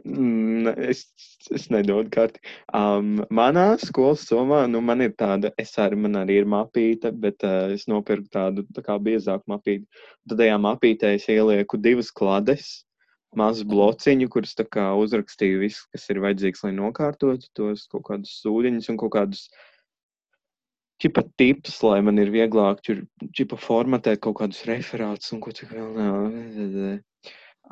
Mm, 0.05 0.69
Es, 0.91 1.05
es 1.51 1.69
nedodu 1.73 2.11
karti. 2.13 2.41
Um, 2.77 3.25
manā 3.33 3.67
skolas 3.81 4.25
somā, 4.29 4.65
nu, 4.71 4.81
man 4.85 5.01
ir 5.05 5.13
tāda, 5.17 5.53
es 5.61 5.73
arī, 5.81 5.97
man 6.07 6.19
arī 6.21 6.41
ir 6.43 6.49
mapīte, 6.49 7.13
bet 7.13 7.45
uh, 7.45 7.73
es 7.73 7.87
nopirku 7.89 8.29
tādu 8.33 8.65
tā 8.77 8.85
kā 8.85 8.97
biezāku 9.01 9.45
mapīti. 9.53 9.87
Tad 10.29 10.41
tajā 10.41 10.57
mapītē 10.61 11.15
es 11.19 11.29
ielieku 11.33 11.81
divas 11.81 12.11
klades, 12.13 12.85
mazu 13.37 13.65
blociņu, 13.69 14.29
kurus 14.33 14.55
tā 14.59 14.67
kā 14.69 14.91
uzrakstīju 15.01 15.63
visu, 15.65 15.85
kas 15.93 16.09
ir 16.13 16.21
vajadzīgs, 16.25 16.65
lai 16.67 16.73
nokārtotu 16.77 17.51
tos 17.57 17.87
kaut 17.91 18.05
kādus 18.11 18.37
sūdiņus 18.45 18.91
un 18.93 19.01
kaut 19.01 19.15
kādus 19.17 19.49
čipa 21.03 21.25
tips, 21.41 21.81
lai 21.83 22.01
man 22.07 22.21
ir 22.23 22.31
vieglāk 22.33 22.81
tur 22.85 23.03
čipa 23.35 23.59
formatēt 23.61 24.23
kaut 24.25 24.39
kādus 24.41 24.63
referātus 24.69 25.33
un 25.35 25.43
ko 25.45 25.53
cik 25.57 25.73
vēl 25.75 25.93
nav. 25.99 27.01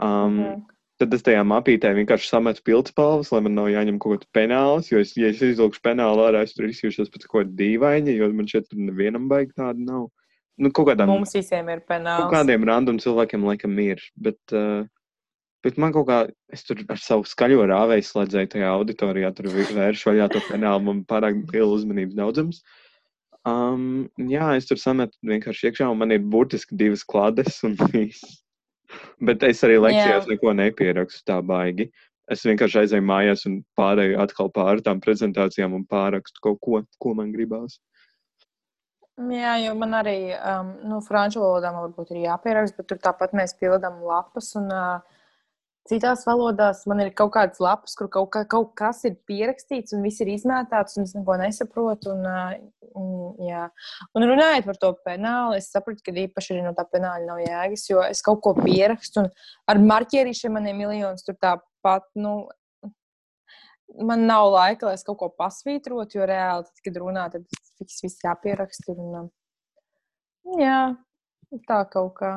Um, 0.03 0.39
Mhm. 0.43 0.63
Tad 1.03 1.15
es 1.17 1.25
tajā 1.27 1.41
mapītē 1.51 1.91
vienkārši 1.97 2.29
sametu 2.31 2.63
pildspalvas, 2.69 3.33
lai 3.35 3.41
man 3.43 3.57
nav 3.59 3.73
jāņem 3.73 3.97
kaut 3.99 4.21
kāda 4.21 4.29
penāls. 4.39 4.91
Jo, 4.93 5.01
es, 5.03 5.17
ja 5.19 5.33
es 5.33 5.41
izlūkšu 5.43 5.81
penālu 5.83 6.23
ārā, 6.29 6.45
es 6.47 6.53
tur 6.55 6.69
izjūšos 6.69 7.11
pēc 7.11 7.25
kaut 7.27 7.41
kāda 7.41 7.57
dīvaina, 7.59 8.13
jo 8.15 8.29
man 8.31 8.47
šeit 8.47 8.69
nevienam 8.79 9.25
baigi 9.33 9.51
tāda 9.59 9.83
nav. 9.83 10.05
Nu, 10.63 10.71
kaut 10.71 10.93
kādām, 10.93 11.11
Mums 11.11 11.35
visiem 11.35 11.67
ir 11.73 11.81
kaut 11.81 11.91
penāls. 11.91 12.29
kādiem 12.31 12.67
random 12.69 13.01
cilvēkiem 13.03 13.49
laikam 13.49 13.75
ir. 13.83 14.05
Bet, 14.15 14.39
uh, 14.55 14.85
bet 15.67 15.81
man 15.83 15.95
kaut 15.97 16.07
kā, 16.07 16.21
es 16.55 16.63
tur 16.69 16.85
ar 16.93 17.03
savu 17.03 17.27
skaļo 17.27 17.67
rāvēju 17.73 18.07
slēdzēju 18.07 18.53
tajā 18.55 18.71
auditorijā, 18.77 19.33
tur 19.35 19.51
vēršu 19.51 20.13
vaļā 20.13 20.31
to 20.37 20.45
penālu, 20.47 20.85
man 20.87 21.03
pārāk 21.09 21.41
liela 21.51 21.73
uzmanības 21.81 22.21
daudzums. 22.21 22.63
Um, 23.49 24.07
jā, 24.31 24.53
es 24.55 24.71
tur 24.71 24.79
sametu 24.79 25.19
vienkārši 25.27 25.73
iekšā, 25.73 25.91
un 25.91 25.99
man 26.05 26.15
ir 26.15 26.23
burtiski 26.23 26.79
divas 26.79 27.03
klades 27.03 27.59
un 27.67 27.75
viss. 27.91 28.42
Bet 29.21 29.45
es 29.47 29.63
arī 29.67 29.79
lekcijās 29.81 30.27
Jā. 30.27 30.35
neko 30.35 30.55
nepierakstu 30.59 31.25
tā 31.31 31.39
baigi. 31.47 31.91
Es 32.31 32.45
vienkārši 32.47 32.85
aizēju 32.85 33.05
mājās 33.05 33.47
un 33.49 33.61
pārēju 33.79 34.21
atkal 34.23 34.51
pāri 34.55 34.85
tām 34.85 35.01
prezentācijām 35.05 35.75
un 35.77 35.87
pārakstu 35.91 36.45
kaut 36.45 36.61
ko, 36.63 36.83
ko 37.03 37.15
man 37.19 37.33
gribās. 37.35 37.81
Jā, 39.21 39.57
jo 39.61 39.75
man 39.77 39.93
arī, 39.99 40.33
um, 40.39 40.71
nu, 40.89 41.01
franču 41.05 41.43
valodā 41.43 41.73
varbūt 41.75 42.15
ir 42.15 42.23
jāpieraksta, 42.25 42.81
bet 42.81 42.89
tur 42.89 43.01
tāpat 43.03 43.35
mēs 43.37 43.53
pildām 43.61 44.01
lapas. 44.07 44.55
Un 44.57 44.71
uh, 44.73 45.19
citās 45.91 46.23
valodās 46.29 46.85
man 46.91 47.03
ir 47.03 47.11
kaut 47.19 47.33
kādas 47.35 47.61
lapas, 47.63 47.97
kur 47.99 48.09
kaut, 48.13 48.31
kā, 48.35 48.45
kaut 48.49 48.73
kas 48.79 49.03
ir 49.09 49.17
pierakstīts 49.29 49.97
un 49.97 50.05
viss 50.07 50.23
ir 50.23 50.31
izmētāts, 50.33 50.97
un 50.99 51.09
es 51.09 51.15
neko 51.17 51.37
nesaprotu. 51.41 52.15
Un, 52.15 52.71
un, 52.99 53.11
jā. 53.49 53.67
un 54.15 54.27
runājot 54.29 54.69
par 54.69 54.81
to 54.81 54.93
penālu, 55.07 55.59
es 55.59 55.71
saprotu, 55.75 56.05
ka 56.07 56.15
īpaši 56.25 56.55
arī 56.55 56.65
no 56.67 56.75
tā 56.77 56.87
penāla 56.89 57.27
nav 57.27 57.43
jēgas, 57.43 57.87
jo 57.91 58.03
es 58.07 58.23
kaut 58.25 58.43
ko 58.45 58.55
pierakstu 58.59 59.25
un 59.25 59.31
ar 59.71 59.83
marķierīšiem 59.83 60.59
man 60.59 60.69
ir 60.71 60.79
miljonus 60.79 61.27
tur 61.27 61.39
tāpat. 61.41 62.09
Nu, 62.19 62.43
Man 63.93 64.23
nav 64.25 64.47
laika, 64.49 64.87
lai 64.89 64.95
es 64.97 65.03
kaut 65.05 65.19
ko 65.21 65.27
pasvītrotu, 65.37 66.17
jo 66.17 66.25
reāli, 66.25 66.65
tad, 66.65 66.79
kad 66.81 66.95
runā, 66.97 67.27
tad 67.29 67.43
viss, 67.77 67.99
viss 68.01 68.23
jāpieraksta. 68.25 68.95
Un, 68.97 69.27
jā, 70.57 70.79
tā 71.69 71.83
kaut 71.93 72.15
kā. 72.17 72.31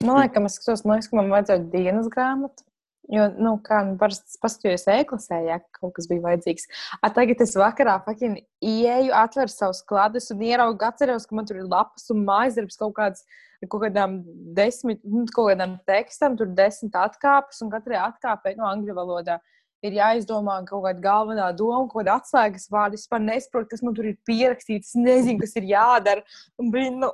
Man 0.00 0.16
liekas, 0.16 0.46
es 0.48 0.56
skatos, 0.56 0.82
man 0.86 0.96
liekas, 0.96 1.10
ka 1.10 1.18
man 1.18 1.32
vajadzētu 1.34 1.70
dienas 1.74 2.08
grāmatu. 2.12 2.64
Jo, 3.10 3.24
nu, 3.42 3.56
kā 3.66 3.80
nu, 3.84 3.96
parasti 3.98 4.38
paskatījos 4.38 4.86
e-klasē, 4.92 5.40
ja 5.48 5.56
kaut 5.74 5.96
kas 5.96 6.06
bija 6.06 6.22
vajadzīgs. 6.28 6.68
A, 7.02 7.10
tagad 7.10 7.42
es 7.42 7.56
vakarā 7.58 7.96
fucking 8.04 8.38
ieeju, 8.62 9.10
atveru 9.18 9.50
savus 9.50 9.80
kladus 9.82 10.30
un 10.30 10.44
ieraugu, 10.46 10.86
atceros, 10.86 11.26
ka 11.26 11.34
man 11.34 11.48
tur 11.48 11.58
ir 11.58 11.66
lapas 11.66 12.06
un 12.14 12.22
mājas 12.28 12.60
darbs 12.60 12.78
kaut 12.80 12.94
kāds. 13.00 13.24
Kaut 13.60 13.82
kādām 13.82 14.22
desmit, 14.56 15.02
nu, 15.04 15.26
kaut 15.28 15.50
kādām 15.50 15.74
tekstām, 15.90 16.38
tur 16.38 16.48
desmit 16.56 16.94
atkāpes, 16.96 17.58
un 17.60 17.68
katrai 17.74 17.98
atkāpei 18.00 18.54
no 18.56 18.64
angļu 18.70 18.94
valodā 18.96 19.36
ir 19.84 19.96
jāizdomā 19.96 20.58
kaut 20.68 20.84
kāda 20.86 21.02
galvenā 21.04 21.48
doma, 21.56 21.86
kaut 21.88 22.02
kāda 22.02 22.16
atslēgas 22.20 22.70
vārda. 22.72 22.96
Es 22.96 23.04
vispār 23.04 23.20
nesaprotu, 23.24 23.68
kas 23.72 23.84
man 23.84 23.96
tur 23.96 24.08
ir 24.08 24.16
pierakstīts. 24.28 24.94
Nezinu, 24.96 25.40
kas 25.42 25.56
ir 25.60 25.68
jādara. 25.70 26.24
Un, 26.60 26.70
blin, 26.72 27.00
nu, 27.02 27.12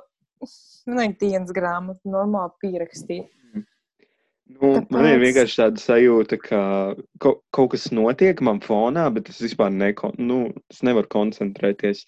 man 0.87 1.01
vajag 1.01 1.17
dienas 1.23 1.55
grāmatu 1.55 2.13
normāli 2.13 2.55
pierakstīt. 2.63 3.27
Nu, 4.47 4.71
Tāpēc... 4.77 4.91
Man 4.95 5.09
ir 5.09 5.19
vienkārši 5.19 5.59
tāda 5.59 5.81
sajūta, 5.83 6.37
ka 6.39 6.59
kaut, 7.23 7.41
kaut 7.51 7.73
kas 7.73 7.89
notiek 7.91 8.39
man 8.45 8.61
fonā, 8.63 9.09
bet 9.13 9.27
es 9.33 9.41
vispār 9.43 9.73
neko, 9.75 10.13
nu, 10.21 10.45
es 10.71 10.79
nevaru 10.87 11.09
koncentrēties. 11.11 12.05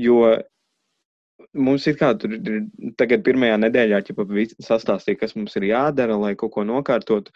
Jo 0.00 0.22
mums 1.54 1.86
ir 1.90 1.98
kā 1.98 2.12
tur 2.18 2.34
ir 2.36 2.64
tagad 3.00 3.24
pirmajā 3.26 3.58
nedēļā, 3.62 4.00
ja 4.00 4.46
sastāstīja, 4.64 5.20
kas 5.20 5.36
mums 5.36 5.54
ir 5.60 5.68
jādara, 5.70 6.16
lai 6.18 6.34
kaut 6.38 6.54
ko 6.56 6.64
nokārtotu. 6.66 7.34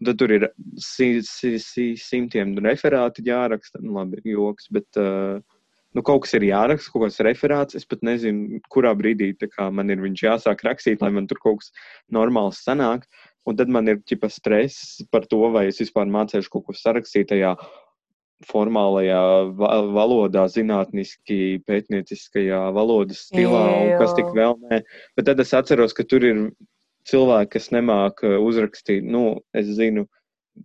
Un 0.00 0.08
tad 0.08 0.16
tur 0.16 0.32
ir 0.32 0.46
si, 0.80 1.20
si, 1.26 1.58
si, 1.60 1.90
simtiem 2.00 2.54
referāti 2.64 3.26
jāraksta. 3.26 3.82
Nu, 3.84 3.98
labi, 3.98 4.22
joks, 4.24 4.70
bet 4.72 4.96
uh, 5.00 5.42
nu, 5.96 6.04
kaut 6.06 6.24
kas 6.24 6.36
ir 6.38 6.46
jāraksta, 6.48 6.92
kaut 6.92 7.06
kāds 7.06 7.20
referāts. 7.26 7.78
Es 7.78 7.88
pat 7.88 8.04
nezinu, 8.06 8.60
kurā 8.72 8.94
brīdī 8.98 9.32
man 9.72 9.90
ir 9.90 10.00
viņš 10.02 10.24
jāsāk 10.26 10.64
rakstīt, 10.66 11.02
lai 11.02 11.10
man 11.10 11.26
tur 11.26 11.38
kaut 11.42 11.60
kas 11.62 11.72
normāls 12.10 12.62
sanāk. 12.64 13.06
Un 13.48 13.56
tad 13.56 13.68
man 13.72 13.88
ir 13.88 14.02
ķipa 14.04 14.28
stress 14.30 15.00
par 15.10 15.24
to, 15.26 15.40
vai 15.50 15.66
es 15.68 15.80
vispār 15.80 16.06
mācīšu 16.06 16.50
kaut 16.52 16.66
ko 16.66 16.76
sarakstīt 16.76 17.30
tajā 17.32 17.54
formālajā 18.48 19.20
valodā, 19.56 20.46
zinātniski 20.48 21.60
pētnieciskajā 21.68 22.60
valodas 22.72 23.26
stilā, 23.28 23.64
un 23.82 23.90
kas 24.00 24.14
tik 24.16 24.30
vēl 24.36 24.56
nē. 24.64 24.80
Bet 25.16 25.28
tad 25.28 25.40
es 25.44 25.52
atceros, 25.56 25.92
ka 25.96 26.06
tur 26.08 26.24
ir 26.24 26.44
cilvēki, 27.08 27.52
kas 27.56 27.70
nemāca 27.74 28.28
uh, 28.28 28.38
uzrakstīt. 28.44 29.04
Nu, 29.04 29.40
es 29.56 29.68
zinu, 29.76 30.06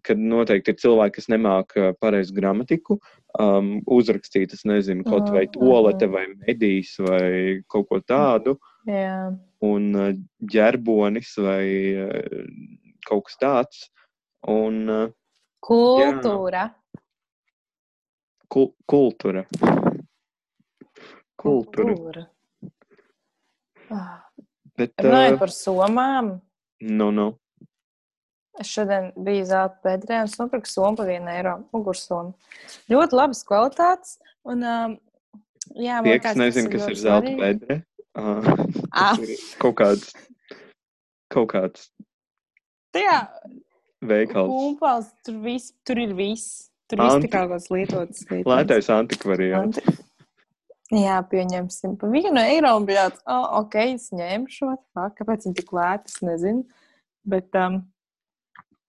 ka 0.04 0.16
noteikti 0.18 0.74
ir 0.74 0.80
cilvēki, 0.82 1.16
kas 1.20 1.30
nemāca 1.32 1.82
uh, 1.82 1.98
pareizu 2.02 2.36
gramatiku, 2.36 3.00
um, 3.40 3.76
uzrakstīt, 3.92 4.56
es 4.58 4.66
nezinu, 4.68 5.06
kaut 5.08 5.30
vai 5.34 5.46
tolete 5.54 6.10
vai 6.12 6.26
medijas 6.34 6.96
vai 7.06 7.62
kaut 7.72 7.90
ko 7.92 8.02
tādu. 8.02 8.58
Jā. 8.90 9.32
Un 9.66 9.92
uh, 9.96 10.16
ģerbonis 10.52 11.36
vai 11.42 11.64
kaut 13.08 13.30
kas 13.30 13.40
tāds. 13.42 13.86
Un, 14.50 15.14
Kultūra. 15.66 16.68
Jā. 16.70 17.02
Kul 18.56 18.68
kultūra. 18.86 19.42
Kultūra. 21.42 21.96
kultūra. 21.96 22.26
Ah. 23.90 24.22
Bet, 24.76 24.94
Runājot 25.00 25.36
uh, 25.36 25.40
par 25.40 25.54
somām. 25.56 26.30
Nu, 26.84 27.10
nu. 27.16 27.28
Es 28.62 28.70
šodien 28.72 29.10
biju 29.20 29.44
zelta 29.50 29.82
bedrē 29.84 30.22
un 30.24 30.32
nopirku 30.40 30.70
somu 30.72 31.00
par 31.00 31.10
vienu 31.10 31.32
eiro. 31.34 31.58
Mugursomu. 31.76 32.36
Ļoti 32.92 33.18
labas 33.20 33.44
kvalitātes. 33.48 34.16
Un, 34.48 34.64
um, 34.64 34.96
jā, 35.76 36.00
man 36.00 36.08
liekas, 36.08 36.40
nezinu, 36.40 36.72
kas 36.72 36.88
ir 36.94 37.02
zelta 37.02 37.34
bedre. 37.42 37.82
Uh, 38.16 38.48
ah. 38.96 39.20
kaut 39.60 39.76
kāds. 39.82 40.14
Kaut 41.34 41.50
kāds. 41.52 41.90
Tajā. 42.96 43.20
Veikals. 44.06 44.54
Kumpals, 44.54 45.12
tur, 45.26 45.42
vis, 45.44 45.74
tur 45.84 46.00
ir 46.00 46.16
viss. 46.16 46.70
Tur 46.88 47.02
viss 47.02 47.18
Anti... 47.18 47.28
tā 47.28 47.34
kā 47.34 47.44
kāds 47.52 47.68
lietots. 47.74 48.24
lietots. 48.30 48.48
Lētais 48.48 48.92
antikvariāts. 48.94 49.82
Anti... 49.82 50.02
Jā, 50.94 51.18
pieņemsim 51.28 51.96
par 52.00 52.12
vienu 52.14 52.40
eiro. 52.40 52.78
Tāds, 52.88 53.20
oh, 53.26 53.46
ok, 53.64 53.76
es 53.98 54.12
ņemšu. 54.16 54.70
Kāpēc 55.18 55.48
viņi 55.48 55.58
tik 55.58 55.74
lēti? 55.76 56.14
Es 56.14 56.22
nezinu. 56.24 56.64
Bet, 57.26 57.50
um, 57.58 57.82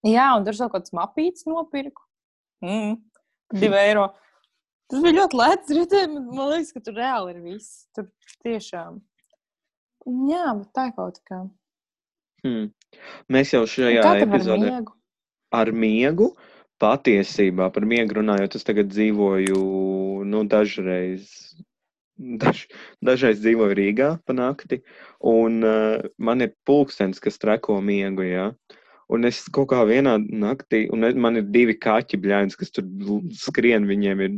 jā, 0.08 0.28
un 0.36 0.46
tur 0.46 0.56
vēl 0.58 0.70
kaut 0.70 0.86
kāds 0.86 0.94
mapīts 0.96 1.48
nopirku. 1.48 2.04
Mm, 2.64 2.96
divi 3.62 3.80
eiro. 3.80 4.08
Tas 4.90 5.02
bija 5.02 5.18
ļoti 5.20 5.38
lēts. 5.40 5.74
Ritēm. 5.74 6.18
Man 6.30 6.52
liekas, 6.52 6.72
ka 6.74 6.82
tur 6.86 6.98
reāli 7.00 7.34
ir 7.34 7.44
viss. 7.44 7.86
Tur 7.96 8.06
tiešām. 8.46 9.00
Jā, 10.30 10.44
bet 10.54 10.68
tā 10.76 10.90
kaut 10.94 11.18
kā. 11.26 11.40
Hmm. 12.46 12.68
Mēs 13.32 13.50
jau 13.56 13.64
šajā 13.66 14.04
epizodē 14.22 14.68
miegu? 14.68 14.94
ar 15.54 15.72
miegu 15.74 16.30
patiesībā 16.82 17.70
par 17.74 17.86
miegu 17.88 18.18
runājot, 18.20 18.58
es 18.58 18.66
tagad 18.66 18.92
dzīvoju 18.92 19.62
nu, 20.28 20.42
dažreiz. 20.50 21.32
Daž, 22.16 22.62
dažreiz 23.04 23.42
dzīvoju 23.42 23.74
Rīgā 23.76 24.06
pa 24.24 24.32
nakti, 24.32 24.78
un 25.20 25.58
uh, 25.68 26.06
man 26.16 26.40
ir 26.40 26.54
pulkstenis, 26.64 27.20
kas 27.20 27.36
treko 27.42 27.76
miegu. 27.84 28.24
Ja? 28.24 28.46
Un 29.14 29.22
es 29.28 29.44
kaut 29.54 29.68
kā 29.70 29.84
vienā 29.86 30.16
naktī, 30.18 30.86
un 30.90 31.06
man 31.22 31.38
ir 31.38 31.44
divi 31.54 31.76
kaķi 31.78 32.18
bļāņas, 32.24 32.56
kas 32.58 32.72
tur 32.74 32.86
skrien. 33.38 33.86
Viņiem 33.86 34.22
ir 34.24 34.32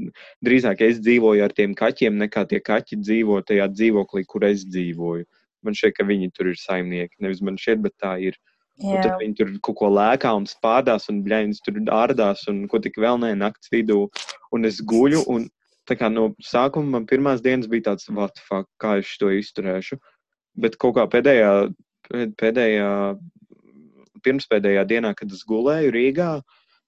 drīzāk 0.45 0.83
es 0.85 1.01
dzīvoju 1.01 1.47
ar 1.47 1.55
tiem 1.57 1.73
kaķiem, 1.79 2.19
nekā 2.21 2.45
tie 2.51 2.61
kaķi 2.61 3.01
dzīvo 3.01 3.41
tajā 3.49 3.71
dzīvoklī, 3.73 4.27
kur 4.29 4.45
es 4.45 4.67
dzīvoju. 4.69 5.25
Man 5.65 5.79
šķiet, 5.79 5.97
ka 5.97 6.05
viņi 6.11 6.29
tur 6.37 6.53
ir 6.53 6.61
saimnieki. 6.61 7.17
Nevis 7.25 7.41
man 7.45 7.57
šķiet, 7.61 7.81
bet 7.87 7.97
tā 8.03 8.19
ir. 8.29 8.37
Un 8.79 9.01
tad 9.03 9.17
viņi 9.19 9.35
tur 9.41 9.55
kaut 9.65 9.79
ko 9.81 9.89
lēkā 9.91 10.31
un 10.39 10.45
spādās, 10.47 11.09
un 11.11 11.25
bļaņas 11.25 11.65
tur 11.67 11.81
ārdās, 11.91 12.45
un 12.53 12.61
ko 12.71 12.79
tik 12.79 13.01
vēl 13.01 13.19
nē, 13.25 13.33
naktas 13.41 13.73
vidū. 13.73 14.05
Un 14.55 14.69
es 14.69 14.79
guļu, 14.93 15.25
un 15.33 15.49
tā 15.89 15.97
kā 15.99 16.13
no 16.13 16.29
sākuma 16.45 16.99
man 16.99 17.09
pirmās 17.09 17.43
dienas 17.43 17.67
bija 17.73 17.89
tāds, 17.89 18.07
what 18.13 18.39
fuck, 18.45 18.69
kā 18.79 18.99
es 19.01 19.17
to 19.19 19.33
izturēšu. 19.35 19.99
Bet 20.63 20.77
kaut 20.79 20.95
kā 21.01 21.09
pēdējā, 21.11 21.51
pēdējā, 22.39 22.93
pirmspēdējā 24.29 24.85
dienā, 24.93 25.15
kad 25.17 25.33
es 25.33 25.43
gulēju 25.49 25.93
Rīgā, 25.97 26.33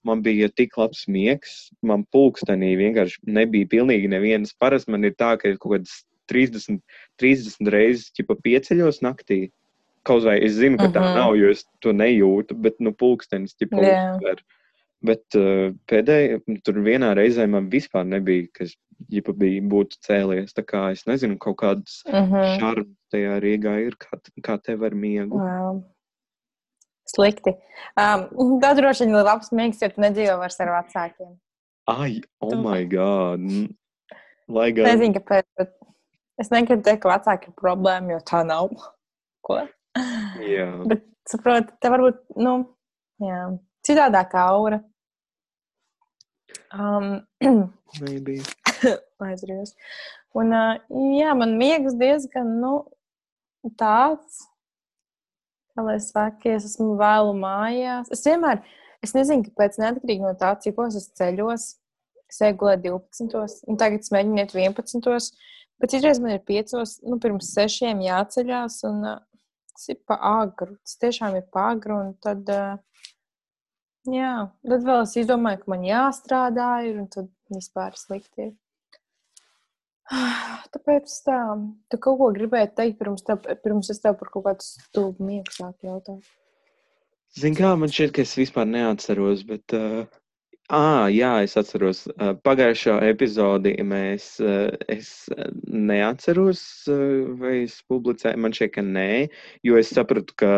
man 0.06 0.22
bija 0.24 0.48
tik 0.52 0.76
labs 0.80 1.06
miegs, 1.08 1.70
man 1.84 2.04
pulkstenī 2.14 2.74
vienkārši 2.80 3.20
nebija 3.28 3.68
pilnīgi 3.74 4.10
nevienas. 4.12 4.54
Parasti 4.60 4.92
man 4.94 5.08
ir 5.08 5.16
tā, 5.18 5.34
ka 5.40 5.52
kaut 5.56 5.76
kādas 5.76 6.02
30, 6.32 6.80
30 7.20 7.72
reizes 7.74 8.12
pieceļos 8.44 9.02
naktī. 9.04 9.48
Kaut 10.06 10.24
vai 10.24 10.38
es 10.40 10.56
zinu, 10.56 10.78
ka 10.80 10.88
tā 10.88 11.00
uh 11.00 11.04
mhm. 11.04 11.10
-huh. 11.10 11.16
nav, 11.18 11.36
jo 11.36 11.50
es 11.50 11.66
to 11.80 11.92
nejūtu, 11.92 12.56
bet 12.56 12.80
nu, 12.80 12.92
pulkstenis 12.92 13.56
jau 13.60 13.82
yeah. 13.82 14.36
Bet 15.02 15.24
uh, 15.34 15.72
pēdējā, 15.88 16.40
tur 16.64 16.74
vienā 16.84 17.14
reizē 17.16 17.46
man 17.48 17.70
vispār 17.70 18.04
nebija, 18.04 18.46
kas 18.52 18.76
ja 19.08 19.22
bija, 19.32 19.62
būtu 19.62 19.96
cēlies. 20.04 20.52
Tā 20.52 20.62
kā 20.62 20.92
es 20.92 21.06
nezinu, 21.06 21.38
kaut 21.38 21.56
kādas 21.56 22.02
uh 22.06 22.20
mhm. 22.20 22.34
-huh. 22.34 22.58
šarmas 22.58 22.96
tajā 23.12 23.40
Rīgā 23.40 23.86
ir, 23.86 23.96
kā, 23.96 24.20
kā 24.42 24.58
tev 24.62 24.84
ar 24.84 24.94
miegu. 24.94 25.38
Wow. 25.38 25.84
Slikti. 27.20 27.52
Um, 28.00 28.24
tā 28.62 28.72
droši 28.78 29.04
vien 29.04 29.18
ir 29.18 29.26
labs 29.26 29.52
miegs, 29.52 29.80
jo 29.82 29.90
tu 29.92 30.00
nedzīvo 30.00 30.38
vairs 30.40 30.56
ar 30.64 30.72
vecākiem. 30.78 31.34
Ai, 31.90 32.20
oh 32.40 32.54
tu... 32.54 32.60
my 32.64 32.84
god! 32.88 33.44
Lai 34.50 34.70
gan. 34.74 34.88
Nezinu, 34.88 35.18
kāpēc, 35.18 35.46
bet 35.60 35.74
es 36.40 36.50
negribu 36.52 36.82
teikt, 36.86 37.02
ka 37.04 37.12
vecāki 37.12 37.50
ir 37.50 37.56
problēma, 37.60 38.14
jo 38.14 38.20
tā 38.26 38.40
nav. 38.46 38.72
Ko? 39.46 39.60
Jā. 40.40 40.70
Bet, 40.88 41.04
saprot, 41.28 41.74
te 41.82 41.90
varbūt, 41.92 42.22
nu, 42.40 42.54
jā, 43.22 43.42
citādākā 43.86 44.46
aura. 44.54 44.80
Um, 46.72 47.20
Aizrījos. 49.20 49.74
Un, 50.38 50.54
uh, 50.54 50.78
jā, 51.18 51.34
man 51.36 51.56
miegs 51.60 51.96
diezgan, 52.00 52.56
nu, 52.62 52.74
tāds, 53.78 54.46
lai 55.86 55.98
saka, 56.02 56.56
es 56.56 56.66
esmu 56.68 56.94
vēlu 57.00 57.34
mājās. 57.38 58.10
Es 58.14 58.24
vienmēr, 58.26 58.62
es 59.04 59.14
nezinu, 59.16 59.46
kāpēc, 59.48 59.78
neatkarīgi 59.82 60.26
no 60.26 60.34
tā, 60.38 60.52
cik 60.62 60.78
es 60.88 61.08
ceļos, 61.18 61.66
es 62.30 62.42
eju 62.46 62.58
gulēt 62.60 62.84
12. 62.84 63.64
un 63.70 63.80
tagad 63.80 64.04
es 64.04 64.12
mēģinu 64.14 64.42
iet 64.42 64.54
11. 64.54 65.32
Bet 65.80 65.94
citreiz 65.94 66.20
man 66.20 66.36
ir 66.36 66.44
5. 66.44 66.76
nu, 67.08 67.16
pirms 67.22 67.54
6. 67.56 67.88
jāceļās, 68.04 68.82
un 68.90 69.04
uh, 69.08 69.20
tas 69.80 69.88
ir 69.88 70.00
pa 70.06 70.18
agru. 70.20 70.76
Tas 70.84 70.98
tiešām 71.00 71.38
ir 71.38 71.46
pa 71.52 71.70
agru. 71.72 71.96
Un 72.04 72.10
tad, 72.20 72.50
jā, 74.04 74.32
tad 74.68 74.88
vēl 74.88 75.04
es 75.06 75.16
izdomāju, 75.22 75.62
ka 75.62 75.72
man 75.72 75.86
jāstrādā 75.88 76.72
ir, 76.88 77.00
un 77.00 77.08
tad 77.12 77.30
vispār 77.54 77.96
slikti 77.96 78.50
ir. 78.50 78.52
Tāpēc 80.74 81.16
tā, 81.26 81.40
tu 81.90 81.98
kaut 82.02 82.18
ko 82.20 82.30
gribēji 82.36 82.72
teikt, 82.78 82.98
pirms, 83.00 83.24
tev, 83.26 83.46
pirms 83.64 83.90
es 83.94 84.02
tev 84.02 84.16
par 84.20 84.30
kaut 84.34 84.46
kādu 84.48 84.66
stūbu 84.66 85.26
miegu 85.26 85.54
sāku 85.54 85.90
jautāt. 85.90 86.24
Zini, 87.38 87.58
kā 87.58 87.76
man 87.78 87.92
šķiet, 87.92 88.14
ka 88.16 88.24
es 88.26 88.34
vispār 88.38 88.66
neatceros, 88.66 89.44
bet 89.46 89.76
uh, 89.76 90.02
Ah, 90.70 91.08
jā, 91.10 91.32
es 91.42 91.56
atceros. 91.58 92.04
Pagājušā 92.46 93.00
epizodē 93.08 93.72
mēs, 93.82 94.26
es 94.86 95.08
neatceros, 95.66 96.62
vai 97.40 97.54
es 97.64 97.80
publicēju, 97.90 98.38
man 98.38 98.54
šķiet, 98.54 98.72
ka 98.76 98.84
nē, 98.86 99.08
jo 99.66 99.80
es 99.80 99.90
sapratu, 99.90 100.36
ka 100.38 100.52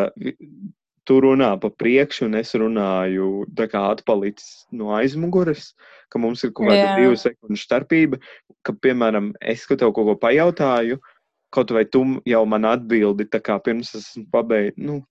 tu 1.07 1.19
runā 1.23 1.53
pa 1.61 1.69
priekšu, 1.69 2.27
un 2.29 2.37
es 2.39 2.53
runāju 2.57 3.45
tā 3.57 3.67
kā 3.71 3.81
atpalicis 3.91 4.65
no 4.71 4.93
aizmugures, 4.97 5.73
ka 6.13 6.21
mums 6.21 6.43
ir 6.45 6.53
kaut 6.55 6.69
kāda 6.71 6.97
divu 6.99 7.17
sekundžu 7.19 7.63
starpība, 7.63 8.19
ka, 8.63 8.75
piemēram, 8.85 9.33
es 9.41 9.65
tev 9.67 9.91
kaut 9.91 10.09
ko 10.09 10.15
pajautāju, 10.21 10.99
kaut 11.53 11.73
vai 11.75 11.85
tu 11.85 12.03
jau 12.29 12.43
man 12.49 12.65
atbildi, 12.69 13.29
tā 13.29 13.41
kā 13.43 13.59
pirms 13.63 13.93
es 13.99 14.11
pabeidzu, 14.33 14.79
nu, 14.87 15.01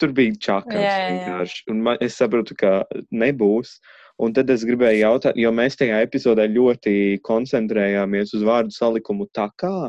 tur 0.00 0.14
bija 0.16 0.34
čakars 0.48 0.78
vienkārši, 0.82 1.66
un 1.70 1.82
man, 1.86 1.98
es 2.02 2.16
sapratu, 2.18 2.56
ka 2.58 2.82
nebūs. 3.14 3.76
Un 4.22 4.34
tad 4.36 4.50
es 4.52 4.62
gribēju 4.66 5.00
jautāt, 5.00 5.38
jo 5.40 5.50
mēs 5.56 5.78
tajā 5.80 6.02
epizodē 6.04 6.44
ļoti 6.52 6.92
koncentrējāmies 7.26 8.34
uz 8.36 8.44
vārdu 8.46 8.74
salikumu 8.74 9.26
tā 9.34 9.48
kā. 9.58 9.88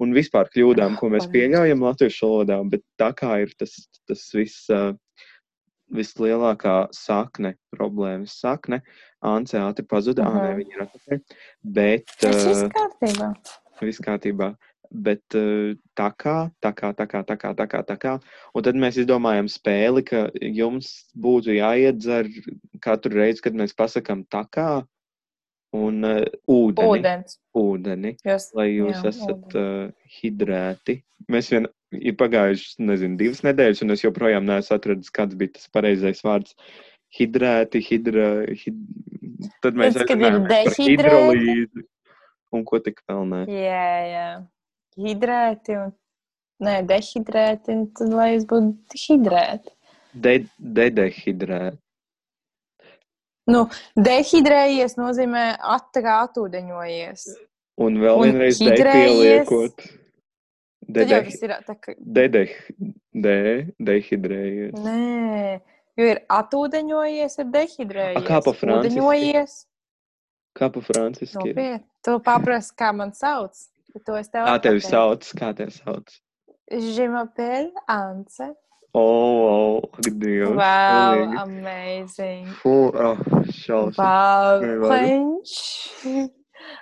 Un 0.00 0.14
vispār 0.16 0.48
kļūdām, 0.52 0.96
ko 0.96 1.10
mēs 1.12 1.28
pieļaujam 1.32 1.84
latviešu 1.84 2.26
valodā, 2.26 2.56
bet 2.72 2.84
tā 3.00 3.10
kā 3.16 3.42
ir 3.44 3.52
tas, 3.60 3.74
tas 4.08 4.22
viss, 4.32 4.70
vislielākā 5.92 6.76
sakne, 6.94 7.54
problēmas 7.74 8.38
sakne. 8.40 8.80
Ance 9.20 9.58
ātri 9.60 9.84
pazuda, 9.86 10.24
uh. 10.24 10.36
-huh. 10.36 10.56
viņa 10.60 10.76
ir 10.76 10.82
atpakaļ. 10.86 11.22
Bet, 11.62 12.16
Tas 12.20 12.44
viss 12.46 12.66
kārtībā. 12.76 13.30
viss 13.82 14.04
kārtībā. 14.06 14.54
Bet 14.90 15.22
tā 15.30 16.08
kā, 16.18 16.50
tā 16.64 16.72
kā, 16.74 16.88
tā 16.98 17.06
kā, 17.06 17.20
tā 17.22 17.36
kā, 17.38 17.52
tā 17.54 17.66
kā, 17.70 17.82
tā 17.86 17.96
kā. 17.96 18.14
Un 18.54 18.62
tad 18.66 18.74
mēs 18.74 18.98
izdomājam 18.98 19.46
spēli, 19.46 20.02
ka 20.02 20.30
jums 20.40 20.88
būtu 21.14 21.54
jāiedzer 21.54 22.26
katru 22.82 23.20
reizi, 23.20 23.44
kad 23.44 23.54
mēs 23.54 23.76
pasakām 23.76 24.24
tā 24.26 24.42
kā 24.50 24.82
un 25.76 26.06
uh, 26.06 26.22
ūdeni. 26.50 26.88
Ūdens. 26.96 27.36
ūdeni 27.56 28.14
Jūs, 28.26 28.48
lai 28.58 28.66
jūs 28.72 28.96
jā, 28.96 29.12
esat 29.12 29.56
ūdeni. 29.56 29.90
uh, 29.90 30.10
hidrēti. 30.20 30.96
Mēs 31.30 31.50
vien 31.54 31.68
ir 31.96 32.16
pagājušas, 32.18 32.78
nezinu, 32.82 33.18
divas 33.20 33.42
nedēļas, 33.46 33.82
un 33.84 33.94
es 33.94 34.04
joprojām 34.04 34.46
neesmu 34.48 34.76
atradis, 34.76 35.12
kāds 35.14 35.38
bija 35.38 35.56
tas 35.58 35.70
pareizais 35.74 36.22
vārds. 36.26 36.56
Hidrēti, 37.10 37.80
hidra, 37.82 38.26
hid... 38.54 38.76
tad 39.64 39.78
mēs 39.78 39.96
dehidrēti. 39.98 40.84
hidrolīzi 40.86 41.86
un 42.54 42.62
ko 42.66 42.78
tik 42.84 43.02
vēl 43.08 43.24
nē. 43.32 43.40
Jā, 43.50 43.88
jā. 44.06 44.28
Hidrēti 45.00 45.78
un. 45.80 45.92
Nē, 46.60 46.82
dehidrēti, 46.84 47.72
un 47.72 47.86
tad 47.96 48.10
lai 48.12 48.34
jūs 48.34 48.44
būtu 48.50 48.98
hidrēti. 49.00 49.72
De, 50.12 50.34
dedehidrēti. 50.60 51.80
Nu, 53.50 53.64
dehidrējies 53.98 54.96
nozīmē 55.00 55.46
atūdeņojies. 55.76 57.26
Un 57.80 57.96
vēl 58.02 58.22
vienreiz 58.26 58.60
pieliekot. 58.60 59.88
Tad 60.90 61.12
jau 61.12 61.20
tas 61.26 61.42
ir 61.44 61.52
tā 61.66 61.74
kā. 61.78 61.94
dedeh, 62.18 62.54
de, 63.14 63.36
dehidrējies. 63.78 64.72
Nē, 64.82 65.60
jo 66.00 66.08
ir 66.12 66.22
atūdeņojies, 66.34 67.36
ir 67.42 67.50
dehidrējies. 67.54 68.18
A, 68.18 68.24
kā 68.26 68.40
pa 68.44 68.54
franciski? 68.56 69.44
Kā 70.58 70.70
pa 70.74 70.82
franciski? 70.82 71.36
Nopietni. 71.38 71.84
Tu 72.04 72.16
paprasti, 72.26 72.74
kā 72.80 72.90
man 72.96 73.14
sauc. 73.14 73.54
To 74.06 74.16
es 74.18 74.30
tev 74.30 74.48
Kā 74.48 74.56
tevi 74.62 74.82
sauc? 74.82 75.30
Kā 75.38 75.52
tevi 75.56 75.74
sauc? 75.74 76.10
Je 76.70 77.06
m'appelle 77.10 77.70
Ance. 77.90 78.50
Oh, 78.92 79.80
oh, 79.82 79.90
Dievs. 80.02 80.56
Wow, 80.56 81.44
amazing. 81.44 82.46
Fu, 82.58 82.90
oh, 82.90 83.16
šausmas. 83.54 83.98
Wow. 83.98 84.86
French. 84.88 86.32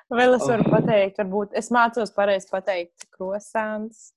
Vēl 0.08 0.34
es 0.38 0.46
varu 0.48 0.64
Oh. 0.64 0.70
pateikt, 0.72 1.18
varbūt 1.20 1.52
es 1.60 1.68
mācos 1.74 2.12
pareizi 2.16 2.48
pateikt 2.50 3.04
krosants. 3.12 4.12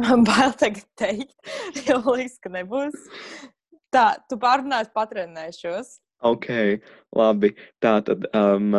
Man 0.00 0.24
bail 0.24 0.54
tagad 0.56 0.86
teikt, 0.96 1.34
jo 1.86 1.98
liekas, 2.06 2.38
ka 2.40 2.52
nebūs. 2.52 2.96
Tā, 3.92 4.06
tu 4.30 4.38
pārrunāsi, 4.40 4.92
patrenēšos. 4.96 5.98
Ok, 6.20 6.48
labi. 7.16 7.48
Tā 7.80 7.94
tad 8.04 8.26
um, 8.36 8.74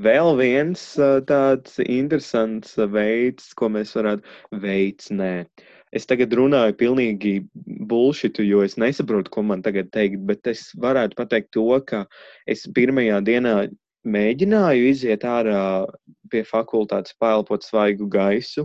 vēl 0.00 0.30
viens 0.38 0.82
uh, 0.96 1.18
tāds 1.28 1.76
interesants 1.84 2.76
veids, 2.92 3.50
ko 3.58 3.68
mēs 3.74 3.92
varētu 3.98 4.60
veids. 4.62 5.10
Nē, 5.12 5.44
es 5.92 6.08
tagad 6.08 6.32
runāju 6.38 6.76
pilnīgi 6.80 7.34
bullshitu, 7.90 8.46
jo 8.48 8.62
es 8.64 8.78
nesaprotu, 8.80 9.32
ko 9.34 9.44
man 9.44 9.64
tagad 9.66 9.90
teikt, 9.92 10.22
bet 10.28 10.48
es 10.48 10.70
varētu 10.80 11.18
pateikt 11.18 11.52
to, 11.56 11.68
ka 11.84 12.06
es 12.48 12.64
pirmajā 12.76 13.20
dienā 13.26 13.58
mēģināju 14.06 14.88
iziet 14.88 15.26
ārā 15.28 15.84
pie 16.32 16.42
fakultātes, 16.48 17.16
paelpot 17.20 17.66
svaigu 17.66 18.08
gaisu. 18.08 18.64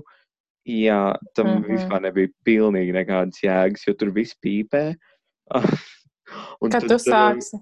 Jā, 0.70 1.18
tam 1.36 1.48
mm. 1.50 1.58
-hmm. 1.58 1.74
vispār 1.74 2.02
nebija 2.06 2.32
pilnīgi 2.46 2.96
nekādas 2.96 3.44
jēgas, 3.44 3.84
jo 3.88 3.94
tur 3.98 4.14
viss 4.16 4.38
pīpē. 4.40 4.94
Kad 6.62 6.72
tad, 6.72 6.88
tu 6.88 6.96
uh, 6.96 7.02
sāksi? 7.02 7.60